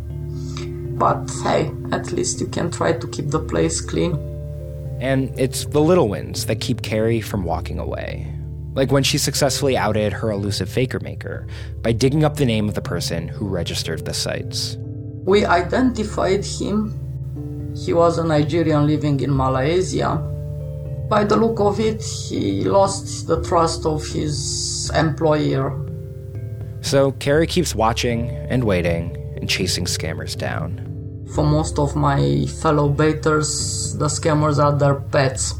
But 0.98 1.30
hey, 1.43 1.72
at 1.91 2.12
least 2.12 2.39
you 2.39 2.48
can 2.48 2.72
try 2.72 2.93
to 2.93 3.08
keep 3.08 3.30
the 3.30 3.39
place 3.39 3.82
clean. 3.82 4.14
And 5.02 5.38
it's 5.38 5.66
the 5.66 5.82
little 5.82 6.08
wins 6.08 6.46
that 6.46 6.62
keep 6.62 6.82
Carrie 6.82 7.20
from 7.20 7.43
walking 7.43 7.80
away. 7.80 8.32
Like 8.76 8.91
when 8.91 9.04
she 9.04 9.18
successfully 9.18 9.78
outed 9.78 10.14
her 10.14 10.32
elusive 10.32 10.70
faker 10.70 11.00
maker 11.02 11.48
by 11.82 11.91
digging 11.91 12.24
up 12.24 12.38
the 12.38 12.46
name 12.46 12.68
of 12.70 12.76
the 12.76 12.82
person 12.82 13.28
who 13.28 13.48
registered 13.48 14.06
the 14.06 14.14
sites. 14.14 14.78
We 15.26 15.46
identified 15.46 16.46
him. 16.46 16.93
He 17.76 17.93
was 17.93 18.18
a 18.18 18.24
Nigerian 18.24 18.88
living 18.88 19.20
in 19.20 19.36
Malaysia. 19.36 20.18
By 21.10 21.24
the 21.24 21.36
look 21.36 21.60
of 21.60 21.80
it, 21.80 22.02
he 22.02 22.64
lost 22.64 23.28
the 23.28 23.41
trust 23.43 23.86
of 23.86 24.06
his 24.08 24.89
employer 24.96 25.84
so 26.86 27.11
Carrie 27.13 27.47
keeps 27.47 27.73
watching 27.73 28.29
and 28.29 28.63
waiting 28.63 29.17
and 29.38 29.49
chasing 29.49 29.86
scammers 29.86 30.38
down. 30.38 30.79
For 31.33 31.43
most 31.43 31.79
of 31.79 31.95
my 31.95 32.45
fellow 32.61 32.89
baiters, 32.89 33.97
the 33.97 34.05
scammers 34.05 34.63
are 34.63 34.77
their 34.77 34.95
pets. 34.95 35.55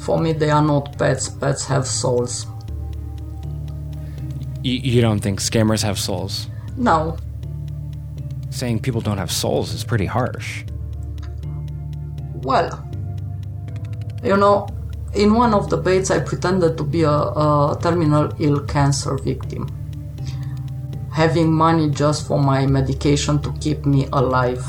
For 0.00 0.18
me, 0.18 0.32
they 0.32 0.50
are 0.50 0.60
not 0.60 0.98
pets, 0.98 1.28
pets 1.28 1.64
have 1.66 1.86
souls. 1.86 2.46
Y- 4.64 4.82
you 4.82 5.00
don't 5.00 5.20
think 5.20 5.40
scammers 5.40 5.84
have 5.84 6.00
souls? 6.00 6.48
No. 6.76 7.16
Saying 8.50 8.80
people 8.80 9.00
don't 9.00 9.18
have 9.18 9.30
souls 9.30 9.72
is 9.72 9.84
pretty 9.84 10.06
harsh. 10.06 10.64
Well, 12.42 12.84
you 14.24 14.36
know, 14.36 14.66
in 15.14 15.34
one 15.34 15.54
of 15.54 15.70
the 15.70 15.76
baits, 15.76 16.10
I 16.10 16.18
pretended 16.18 16.76
to 16.76 16.82
be 16.82 17.02
a, 17.02 17.10
a 17.10 17.78
terminal 17.80 18.32
ill 18.40 18.64
cancer 18.64 19.16
victim 19.16 19.77
having 21.18 21.52
money 21.52 21.90
just 21.90 22.28
for 22.28 22.38
my 22.38 22.64
medication 22.64 23.42
to 23.42 23.52
keep 23.54 23.84
me 23.84 24.06
alive. 24.12 24.64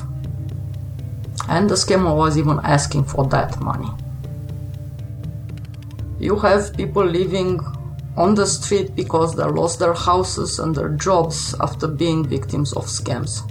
And 1.48 1.70
the 1.70 1.76
scammer 1.76 2.16
was 2.18 2.40
even 2.40 2.60
asking 2.64 3.04
for 3.04 3.28
that 3.28 3.62
money. 3.62 3.92
You 6.20 6.40
have 6.40 6.76
people 6.76 7.06
living 7.06 7.60
on 8.18 8.34
the 8.34 8.48
street 8.48 8.96
because 8.96 9.36
they 9.36 9.44
lost 9.44 9.78
their 9.78 9.94
houses 9.94 10.58
and 10.58 10.74
their 10.76 10.90
jobs 10.90 11.54
after 11.60 11.88
being 11.88 12.28
victims 12.28 12.74
of 12.74 12.86
scams. 12.86 13.46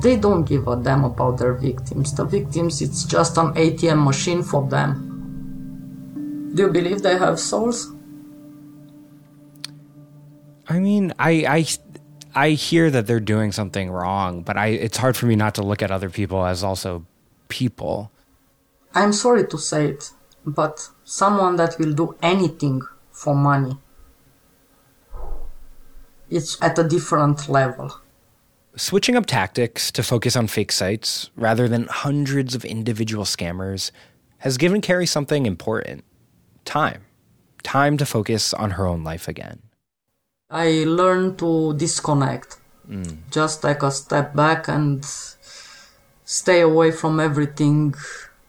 They 0.00 0.16
don't 0.16 0.44
give 0.44 0.66
a 0.68 0.76
damn 0.76 1.04
about 1.04 1.36
their 1.36 1.52
victims. 1.52 2.14
The 2.14 2.24
victims, 2.24 2.80
it's 2.80 3.04
just 3.04 3.36
an 3.36 3.52
ATM 3.52 4.02
machine 4.02 4.42
for 4.42 4.66
them. 4.66 4.90
Do 6.54 6.62
you 6.62 6.70
believe 6.70 7.02
they 7.02 7.18
have 7.18 7.38
souls? 7.38 7.92
I 10.68 10.78
mean, 10.78 11.12
I 11.18 11.30
I 11.48 11.66
I 12.34 12.50
hear 12.50 12.90
that 12.90 13.06
they're 13.06 13.20
doing 13.20 13.52
something 13.52 13.90
wrong, 13.90 14.42
but 14.42 14.56
I 14.56 14.68
it's 14.68 14.96
hard 14.96 15.16
for 15.16 15.26
me 15.26 15.36
not 15.36 15.54
to 15.56 15.62
look 15.62 15.82
at 15.82 15.90
other 15.90 16.10
people 16.10 16.44
as 16.44 16.62
also 16.62 17.06
people. 17.48 18.10
I'm 18.94 19.12
sorry 19.12 19.46
to 19.46 19.58
say 19.58 19.88
it, 19.88 20.10
but 20.44 20.88
someone 21.04 21.56
that 21.56 21.78
will 21.78 21.92
do 21.92 22.16
anything 22.22 22.82
for 23.10 23.34
money 23.34 23.78
it's 26.30 26.60
at 26.62 26.78
a 26.78 26.84
different 26.84 27.48
level. 27.48 28.00
Switching 28.76 29.16
up 29.16 29.26
tactics 29.26 29.90
to 29.92 30.02
focus 30.02 30.36
on 30.36 30.46
fake 30.46 30.72
sites 30.72 31.30
rather 31.36 31.68
than 31.68 31.86
hundreds 31.86 32.54
of 32.54 32.64
individual 32.64 33.24
scammers 33.24 33.90
has 34.38 34.58
given 34.58 34.80
Carrie 34.80 35.06
something 35.06 35.46
important 35.46 36.04
time. 36.64 37.06
Time 37.62 37.96
to 37.96 38.04
focus 38.04 38.52
on 38.52 38.72
her 38.72 38.86
own 38.86 39.02
life 39.02 39.28
again. 39.28 39.62
I 40.50 40.84
learned 40.86 41.38
to 41.40 41.74
disconnect. 41.74 42.58
Mm. 42.88 43.18
Just 43.30 43.62
take 43.62 43.82
a 43.82 43.90
step 43.90 44.34
back 44.34 44.68
and 44.68 45.04
stay 46.24 46.60
away 46.60 46.92
from 46.92 47.18
everything 47.18 47.94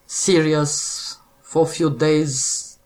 serious 0.05 1.17
for 1.41 1.63
a 1.63 1.69
few 1.69 1.89
days. 1.89 2.77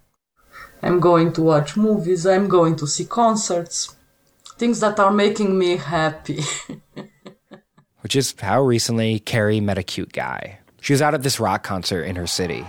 I'm 0.82 1.00
going 1.00 1.34
to 1.34 1.42
watch 1.42 1.78
movies, 1.78 2.26
I'm 2.26 2.48
going 2.48 2.76
to 2.78 2.88
see 2.88 3.06
concerts, 3.06 3.96
things 4.58 4.80
that 4.80 5.00
are 5.00 5.12
making 5.12 5.58
me 5.60 5.78
happy. 5.78 6.42
Which 8.02 8.16
is 8.16 8.34
how 8.40 8.64
recently 8.64 9.20
Carrie 9.20 9.60
met 9.60 9.78
a 9.78 9.84
cute 9.84 10.12
guy. 10.12 10.60
She 10.80 10.94
was 10.94 11.02
out 11.02 11.14
at 11.14 11.22
this 11.22 11.40
rock 11.40 11.64
concert 11.64 12.04
in 12.04 12.16
her 12.16 12.26
city. 12.26 12.66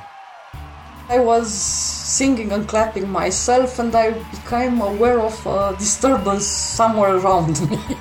I 1.09 1.19
was 1.19 1.53
singing 1.53 2.53
and 2.53 2.67
clapping 2.67 3.09
myself, 3.09 3.79
and 3.79 3.95
I 3.95 4.13
became 4.31 4.81
aware 4.81 5.21
of 5.21 5.47
a 5.47 5.75
disturbance 5.79 6.47
somewhere 6.47 7.17
around 7.17 7.71
me. 7.71 7.79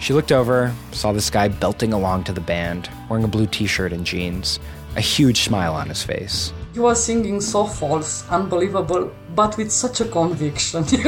She 0.00 0.12
looked 0.12 0.30
over, 0.30 0.72
saw 0.92 1.12
this 1.12 1.28
guy 1.28 1.48
belting 1.48 1.92
along 1.92 2.24
to 2.24 2.32
the 2.32 2.40
band, 2.40 2.88
wearing 3.08 3.24
a 3.24 3.28
blue 3.28 3.46
t 3.46 3.66
shirt 3.66 3.92
and 3.92 4.06
jeans, 4.06 4.60
a 4.94 5.00
huge 5.00 5.40
smile 5.40 5.74
on 5.74 5.88
his 5.88 6.04
face. 6.04 6.52
He 6.78 6.82
was 6.82 7.02
singing 7.02 7.40
so 7.40 7.64
false, 7.64 8.22
unbelievable, 8.30 9.10
but 9.34 9.56
with 9.56 9.72
such 9.72 10.00
a 10.00 10.04
conviction. 10.04 10.84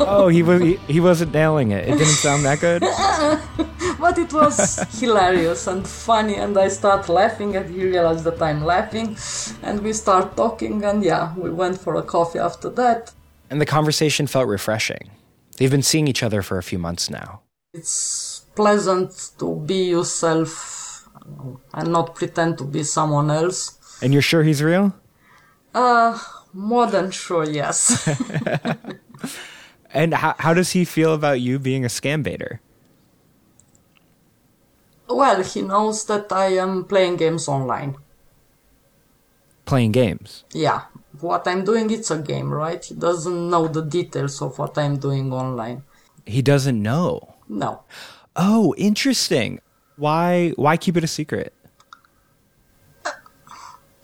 oh, 0.00 0.26
he 0.26 0.42
was 0.42 0.60
he, 0.60 0.74
he 0.88 0.98
wasn't 0.98 1.32
nailing 1.32 1.70
it. 1.70 1.86
It 1.86 1.92
didn't 1.92 2.18
sound 2.26 2.44
that 2.44 2.58
good. 2.58 2.80
but 4.00 4.18
it 4.18 4.32
was 4.32 4.80
hilarious 4.98 5.68
and 5.68 5.86
funny, 5.86 6.34
and 6.34 6.58
I 6.58 6.66
start 6.66 7.08
laughing, 7.08 7.54
and 7.54 7.72
he 7.72 7.84
realized 7.84 8.24
that 8.24 8.42
I'm 8.42 8.64
laughing, 8.64 9.16
and 9.62 9.80
we 9.82 9.92
start 9.92 10.36
talking, 10.36 10.84
and 10.84 11.04
yeah, 11.04 11.32
we 11.36 11.50
went 11.50 11.78
for 11.78 11.94
a 11.94 12.02
coffee 12.02 12.40
after 12.40 12.68
that. 12.70 13.12
And 13.48 13.60
the 13.60 13.66
conversation 13.76 14.26
felt 14.26 14.48
refreshing. 14.48 15.12
They've 15.56 15.70
been 15.70 15.84
seeing 15.84 16.08
each 16.08 16.24
other 16.24 16.42
for 16.42 16.58
a 16.58 16.64
few 16.64 16.80
months 16.80 17.08
now. 17.08 17.42
It's 17.72 18.44
pleasant 18.56 19.30
to 19.38 19.54
be 19.54 19.84
yourself 19.84 21.08
and 21.72 21.92
not 21.92 22.16
pretend 22.16 22.58
to 22.58 22.64
be 22.64 22.82
someone 22.82 23.30
else. 23.30 23.78
And 24.02 24.12
you're 24.12 24.20
sure 24.20 24.42
he's 24.42 24.64
real? 24.64 24.92
Uh, 25.74 26.18
more 26.52 26.86
than 26.86 27.10
sure, 27.10 27.44
yes. 27.48 28.08
and 29.94 30.14
how, 30.14 30.34
how 30.38 30.54
does 30.54 30.72
he 30.72 30.84
feel 30.84 31.14
about 31.14 31.40
you 31.40 31.58
being 31.58 31.84
a 31.84 31.88
scam 31.88 32.22
baiter? 32.22 32.60
Well, 35.08 35.42
he 35.44 35.62
knows 35.62 36.04
that 36.06 36.32
I 36.32 36.56
am 36.56 36.84
playing 36.84 37.16
games 37.16 37.46
online. 37.48 37.96
Playing 39.64 39.92
games? 39.92 40.44
Yeah. 40.52 40.82
What 41.20 41.46
I'm 41.46 41.64
doing, 41.64 41.90
it's 41.90 42.10
a 42.10 42.18
game, 42.18 42.52
right? 42.52 42.84
He 42.84 42.94
doesn't 42.94 43.50
know 43.50 43.68
the 43.68 43.82
details 43.82 44.42
of 44.42 44.58
what 44.58 44.76
I'm 44.78 44.98
doing 44.98 45.32
online. 45.32 45.84
He 46.26 46.42
doesn't 46.42 46.80
know? 46.82 47.34
No. 47.48 47.84
Oh, 48.36 48.74
interesting. 48.78 49.60
Why 49.96 50.52
why 50.56 50.76
keep 50.76 50.96
it 50.96 51.04
a 51.04 51.06
secret? 51.08 51.52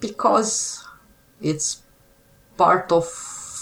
Because 0.01 0.88
it's 1.41 1.83
part 2.57 2.91
of 2.93 3.07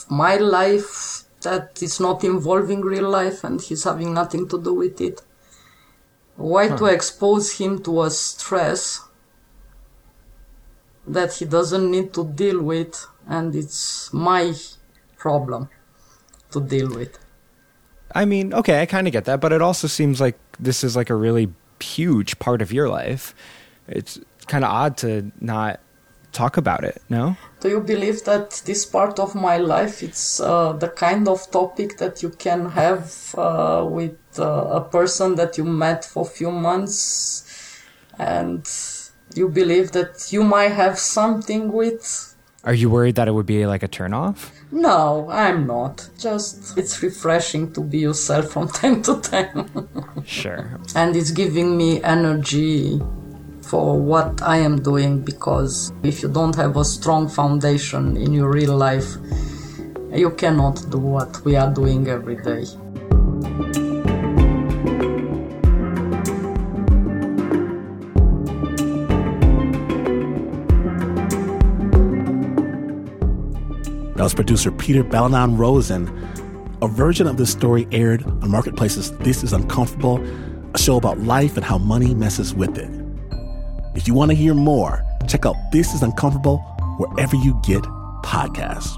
my 0.09 0.37
life 0.37 1.25
that 1.43 1.83
is 1.83 2.01
not 2.01 2.25
involving 2.25 2.81
real 2.81 3.09
life 3.09 3.45
and 3.45 3.61
he's 3.61 3.85
having 3.85 4.13
nothing 4.15 4.49
to 4.49 4.61
do 4.61 4.75
with 4.75 5.01
it. 5.01 5.23
Why 6.37 6.69
huh. 6.69 6.77
to 6.79 6.85
hmm. 6.87 6.95
expose 6.95 7.59
him 7.59 7.83
to 7.85 8.03
a 8.03 8.11
stress 8.11 9.01
that 11.07 11.35
he 11.35 11.45
doesn't 11.45 11.91
need 11.91 12.13
to 12.15 12.25
deal 12.25 12.63
with 12.63 13.07
and 13.29 13.55
it's 13.55 14.13
my 14.13 14.55
problem 15.17 15.69
to 16.51 16.61
deal 16.61 16.89
with. 16.89 17.19
I 18.15 18.25
mean, 18.25 18.55
okay, 18.55 18.81
I 18.81 18.87
kind 18.87 19.07
of 19.07 19.13
get 19.13 19.25
that, 19.27 19.41
but 19.41 19.53
it 19.53 19.61
also 19.61 19.87
seems 19.87 20.21
like 20.21 20.39
this 20.59 20.83
is 20.85 20.97
like 20.97 21.11
a 21.11 21.15
really 21.15 21.53
huge 21.81 22.39
part 22.39 22.63
of 22.63 22.73
your 22.73 22.89
life. 22.89 23.35
It's 23.89 24.19
kind 24.47 24.65
of 24.65 24.71
odd 24.71 24.97
to 24.99 25.33
not 25.41 25.81
talk 26.37 26.57
about 26.57 26.85
it, 26.85 27.01
no? 27.09 27.37
Do 27.61 27.69
you 27.69 27.81
believe 27.81 28.25
that 28.25 28.63
this 28.67 28.85
part 28.85 29.19
of 29.19 29.35
my 29.35 29.57
life 29.57 30.03
it's 30.03 30.41
uh, 30.41 30.73
the 30.85 30.89
kind 30.89 31.27
of 31.29 31.51
topic 31.51 31.97
that 31.99 32.23
you 32.23 32.31
can 32.31 32.61
have 32.71 33.35
uh, 33.37 33.85
with 33.89 34.19
uh, 34.39 34.81
a 34.81 34.83
person 34.97 35.37
that 35.37 35.57
you 35.59 35.65
met 35.65 36.05
for 36.05 36.23
a 36.27 36.31
few 36.39 36.51
months 36.51 37.01
and 38.19 38.63
you 39.35 39.49
believe 39.49 39.93
that 39.93 40.33
you 40.35 40.43
might 40.45 40.73
have 40.83 40.99
something 40.99 41.73
with 41.73 42.37
are 42.65 42.75
you 42.75 42.91
worried 42.91 43.15
that 43.15 43.29
it 43.29 43.31
would 43.31 43.47
be 43.47 43.65
like 43.65 43.85
a 43.85 43.89
turnoff? 43.89 44.51
No, 44.73 45.31
I'm 45.31 45.69
not. 45.69 46.11
Just 46.19 46.77
it's 46.77 47.01
refreshing 47.01 47.73
to 47.75 47.81
be 47.81 47.99
yourself 47.99 48.51
from 48.51 48.67
time 48.81 49.03
to 49.03 49.21
time. 49.21 49.69
sure. 50.25 50.81
And 50.97 51.15
it's 51.15 51.31
giving 51.31 51.77
me 51.77 52.03
energy 52.03 53.01
for 53.67 53.99
what 53.99 54.43
I 54.43 54.59
am 54.59 54.81
doing 54.81 55.21
because 55.21 55.93
if 56.05 56.23
you 56.23 56.29
don't 56.29 56.55
have 56.55 56.77
a 56.77 56.85
strong 56.85 57.29
foundation 57.29 58.17
in 58.17 58.33
your 58.33 58.51
real 58.51 58.77
life, 58.77 59.17
you 60.13 60.31
cannot 60.31 60.89
do 60.91 60.99
what 60.99 61.45
we 61.45 61.57
are 61.57 61.73
doing 61.73 62.07
every 62.07 62.37
day. 62.37 62.65
That 74.15 74.23
was 74.23 74.33
producer 74.33 74.71
Peter 74.71 75.03
Balonon 75.03 75.57
Rosen. 75.57 76.09
A 76.83 76.89
version 76.89 77.27
of 77.27 77.37
this 77.37 77.51
story 77.51 77.89
aired 77.91 78.23
on 78.25 78.51
Marketplace's 78.51 79.11
This 79.19 79.43
Is 79.43 79.53
Uncomfortable, 79.53 80.25
a 80.73 80.79
show 80.79 80.97
about 80.97 81.19
life 81.21 81.57
and 81.57 81.65
how 81.65 81.79
money 81.79 82.15
messes 82.15 82.55
with 82.55 82.79
it. 82.79 83.06
If 83.97 84.07
you 84.07 84.13
want 84.13 84.31
to 84.31 84.37
hear 84.37 84.53
more, 84.53 85.03
check 85.27 85.47
out 85.47 85.57
This 85.73 85.95
Is 85.95 86.03
Uncomfortable 86.03 86.59
wherever 86.99 87.35
you 87.35 87.59
get 87.65 87.83
podcasts. 88.23 88.95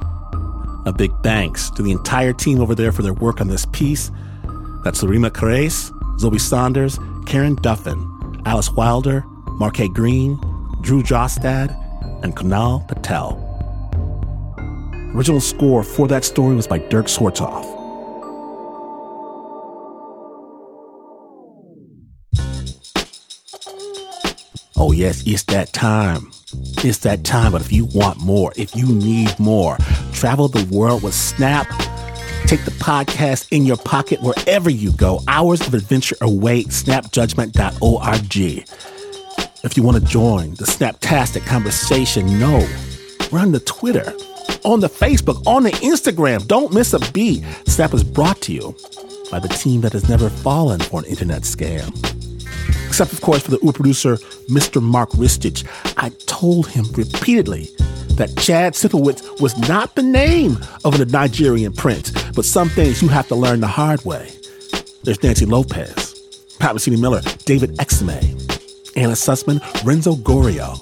A 0.87 0.93
big 0.93 1.13
thanks 1.23 1.71
to 1.71 1.83
the 1.83 1.93
entire 1.93 2.33
team 2.33 2.61
over 2.61 2.75
there 2.75 2.91
for 2.91 3.03
their 3.03 3.15
work 3.15 3.41
on 3.41 3.47
this 3.47 3.65
piece. 3.67 4.11
That's 4.83 5.05
Reema 5.05 5.31
Khrais, 5.31 5.93
Zoe 6.19 6.39
Saunders, 6.39 6.99
Karen 7.27 7.55
Duffin, 7.57 8.43
Alice 8.45 8.73
Wilder, 8.73 9.23
Marque 9.47 9.89
Greene, 9.95 10.37
Drew 10.81 11.05
Jostad, 11.05 11.71
and 12.25 12.37
Kunal 12.37 12.87
Patel. 12.89 13.45
Original 15.15 15.41
score 15.41 15.85
for 15.85 16.09
that 16.09 16.25
story 16.25 16.57
was 16.57 16.67
by 16.67 16.79
Dirk 16.79 17.07
Schwarzhoff. 17.07 17.78
Oh, 24.81 24.93
yes, 24.93 25.25
it's 25.27 25.43
that 25.45 25.73
time. 25.73 26.31
It's 26.85 26.99
that 26.99 27.25
time, 27.25 27.51
but 27.51 27.61
if 27.61 27.73
you 27.73 27.87
want 27.87 28.21
more, 28.21 28.53
if 28.55 28.77
you 28.77 28.87
need 28.87 29.37
more, 29.41 29.77
travel 30.13 30.47
the 30.47 30.65
world 30.75 31.03
with 31.03 31.15
Snap. 31.15 31.67
Take 32.47 32.65
the 32.65 32.71
podcast 32.71 33.49
in 33.51 33.67
your 33.67 33.77
pocket 33.77 34.23
wherever 34.23 34.71
you 34.71 34.93
go. 34.93 35.21
Hours 35.27 35.67
of 35.67 35.75
adventure 35.75 36.15
await. 36.21 36.69
Snapjudgment.org. 36.69 38.37
If 39.65 39.77
you 39.77 39.83
want 39.83 39.97
to 39.99 40.05
join 40.05 40.51
the 40.51 40.65
Snaptastic 40.65 41.45
conversation, 41.45 42.39
no, 42.39 42.65
run 43.33 43.51
the 43.51 43.61
Twitter 43.61 44.15
on 44.65 44.79
the 44.79 44.89
Facebook, 44.89 45.45
on 45.45 45.65
the 45.65 45.71
Instagram. 45.71 46.47
Don't 46.47 46.73
miss 46.73 46.93
a 46.93 47.01
beat. 47.13 47.43
Snap 47.67 47.93
is 47.95 48.05
brought 48.05 48.41
to 48.43 48.53
you 48.53 48.77
by 49.31 49.41
the 49.41 49.49
team 49.49 49.81
that 49.81 49.93
has 49.93 50.09
never 50.09 50.31
fallen 50.31 50.79
for 50.79 51.01
an 51.01 51.07
internet 51.07 51.43
scam. 51.43 52.18
Except, 52.89 53.13
of 53.13 53.21
course, 53.21 53.43
for 53.43 53.51
the 53.53 53.59
Uber 53.61 53.75
producer, 53.75 54.17
Mr. 54.49 54.83
Mark 54.83 55.11
Ristich. 55.11 55.65
I 55.97 56.09
told 56.27 56.67
him 56.67 56.87
repeatedly 56.95 57.69
that 58.17 58.37
Chad 58.39 58.73
Sipowicz 58.73 59.41
was 59.41 59.57
not 59.69 59.95
the 59.95 60.03
name 60.03 60.59
of 60.85 60.99
a 60.99 61.05
Nigerian 61.05 61.73
prince, 61.73 62.11
but 62.33 62.45
some 62.45 62.69
things 62.69 63.01
you 63.01 63.09
have 63.09 63.29
to 63.29 63.37
learn 63.37 63.61
the 63.61 63.69
hard 63.69 64.05
way. 64.05 64.31
There's 65.05 65.23
Nancy 65.23 65.47
Lopez, 65.47 66.57
Pat 66.59 66.75
Mesiti-Miller, 66.75 67.21
David 67.45 67.77
Exum, 67.77 68.09
Anna 68.97 69.13
Sussman, 69.13 69.61
Renzo 69.85 70.15
Gorrio, 70.15 70.81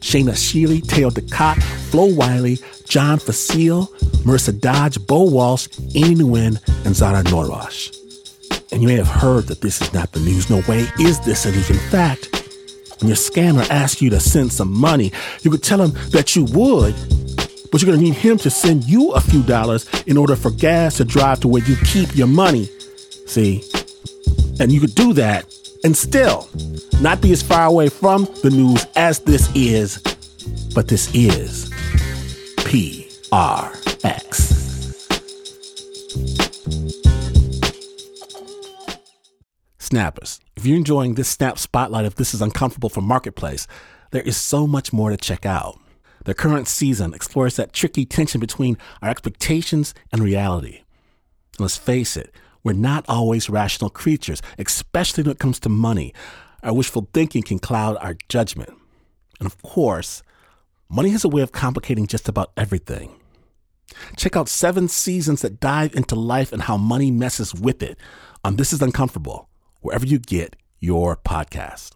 Shayna 0.00 0.32
Sheely, 0.32 0.84
Teo 0.84 1.10
Ducot, 1.10 1.62
Flo 1.90 2.06
Wiley, 2.06 2.58
John 2.88 3.18
Facile, 3.18 3.86
Marissa 4.24 4.58
Dodge, 4.58 4.98
Bo 5.06 5.22
Walsh, 5.22 5.68
Amy 5.94 6.24
Nguyen, 6.24 6.84
and 6.84 6.96
Zara 6.96 7.22
Norwash. 7.24 8.01
And 8.72 8.80
you 8.80 8.88
may 8.88 8.96
have 8.96 9.06
heard 9.08 9.46
that 9.48 9.60
this 9.60 9.80
is 9.82 9.92
not 9.92 10.12
the 10.12 10.20
news. 10.20 10.48
No 10.48 10.62
way 10.66 10.86
is 10.98 11.20
this 11.20 11.44
a 11.44 11.52
news. 11.52 11.68
In 11.70 11.76
fact, 11.76 12.30
when 13.00 13.08
your 13.08 13.16
scammer 13.16 13.68
asks 13.68 14.00
you 14.00 14.08
to 14.10 14.18
send 14.18 14.52
some 14.52 14.72
money, 14.72 15.12
you 15.42 15.50
could 15.50 15.62
tell 15.62 15.80
him 15.82 15.92
that 16.10 16.34
you 16.34 16.44
would, 16.46 16.94
but 17.70 17.82
you're 17.82 17.90
going 17.90 17.98
to 17.98 18.04
need 18.04 18.14
him 18.14 18.38
to 18.38 18.48
send 18.48 18.84
you 18.84 19.12
a 19.12 19.20
few 19.20 19.42
dollars 19.42 19.88
in 20.06 20.16
order 20.16 20.36
for 20.36 20.50
gas 20.50 20.96
to 20.96 21.04
drive 21.04 21.40
to 21.40 21.48
where 21.48 21.62
you 21.64 21.76
keep 21.84 22.16
your 22.16 22.28
money. 22.28 22.64
See? 23.26 23.62
And 24.58 24.72
you 24.72 24.80
could 24.80 24.94
do 24.94 25.12
that 25.14 25.52
and 25.84 25.96
still 25.96 26.48
not 27.00 27.20
be 27.20 27.32
as 27.32 27.42
far 27.42 27.66
away 27.66 27.88
from 27.88 28.24
the 28.42 28.50
news 28.50 28.86
as 28.96 29.18
this 29.20 29.50
is, 29.54 29.98
but 30.74 30.88
this 30.88 31.12
is 31.14 31.70
PRX. 32.58 34.51
Snappers, 39.92 40.40
if 40.56 40.64
you're 40.64 40.78
enjoying 40.78 41.16
this 41.16 41.28
Snap 41.28 41.58
Spotlight 41.58 42.06
of 42.06 42.14
This 42.14 42.32
Is 42.32 42.40
Uncomfortable 42.40 42.88
for 42.88 43.02
Marketplace, 43.02 43.66
there 44.10 44.22
is 44.22 44.38
so 44.38 44.66
much 44.66 44.90
more 44.90 45.10
to 45.10 45.18
check 45.18 45.44
out. 45.44 45.78
The 46.24 46.32
current 46.32 46.66
season 46.66 47.12
explores 47.12 47.56
that 47.56 47.74
tricky 47.74 48.06
tension 48.06 48.40
between 48.40 48.78
our 49.02 49.10
expectations 49.10 49.92
and 50.10 50.22
reality. 50.22 50.76
And 51.58 51.60
let's 51.60 51.76
face 51.76 52.16
it, 52.16 52.34
we're 52.64 52.72
not 52.72 53.04
always 53.06 53.50
rational 53.50 53.90
creatures, 53.90 54.40
especially 54.58 55.24
when 55.24 55.32
it 55.32 55.38
comes 55.38 55.60
to 55.60 55.68
money. 55.68 56.14
Our 56.62 56.72
wishful 56.72 57.10
thinking 57.12 57.42
can 57.42 57.58
cloud 57.58 57.98
our 58.00 58.16
judgment. 58.30 58.72
And 59.40 59.46
of 59.46 59.60
course, 59.60 60.22
Money 60.88 61.08
has 61.08 61.24
a 61.24 61.28
way 61.28 61.40
of 61.40 61.52
complicating 61.52 62.06
just 62.06 62.28
about 62.28 62.52
everything. 62.54 63.18
Check 64.16 64.36
out 64.36 64.46
seven 64.46 64.88
seasons 64.88 65.40
that 65.40 65.58
dive 65.58 65.94
into 65.94 66.14
life 66.14 66.52
and 66.52 66.60
how 66.60 66.76
money 66.78 67.10
messes 67.10 67.54
with 67.54 67.82
it 67.82 67.98
on 68.44 68.56
This 68.56 68.74
Is 68.74 68.82
Uncomfortable, 68.82 69.48
wherever 69.82 70.06
you 70.06 70.18
get 70.18 70.56
your 70.80 71.16
podcast. 71.16 71.92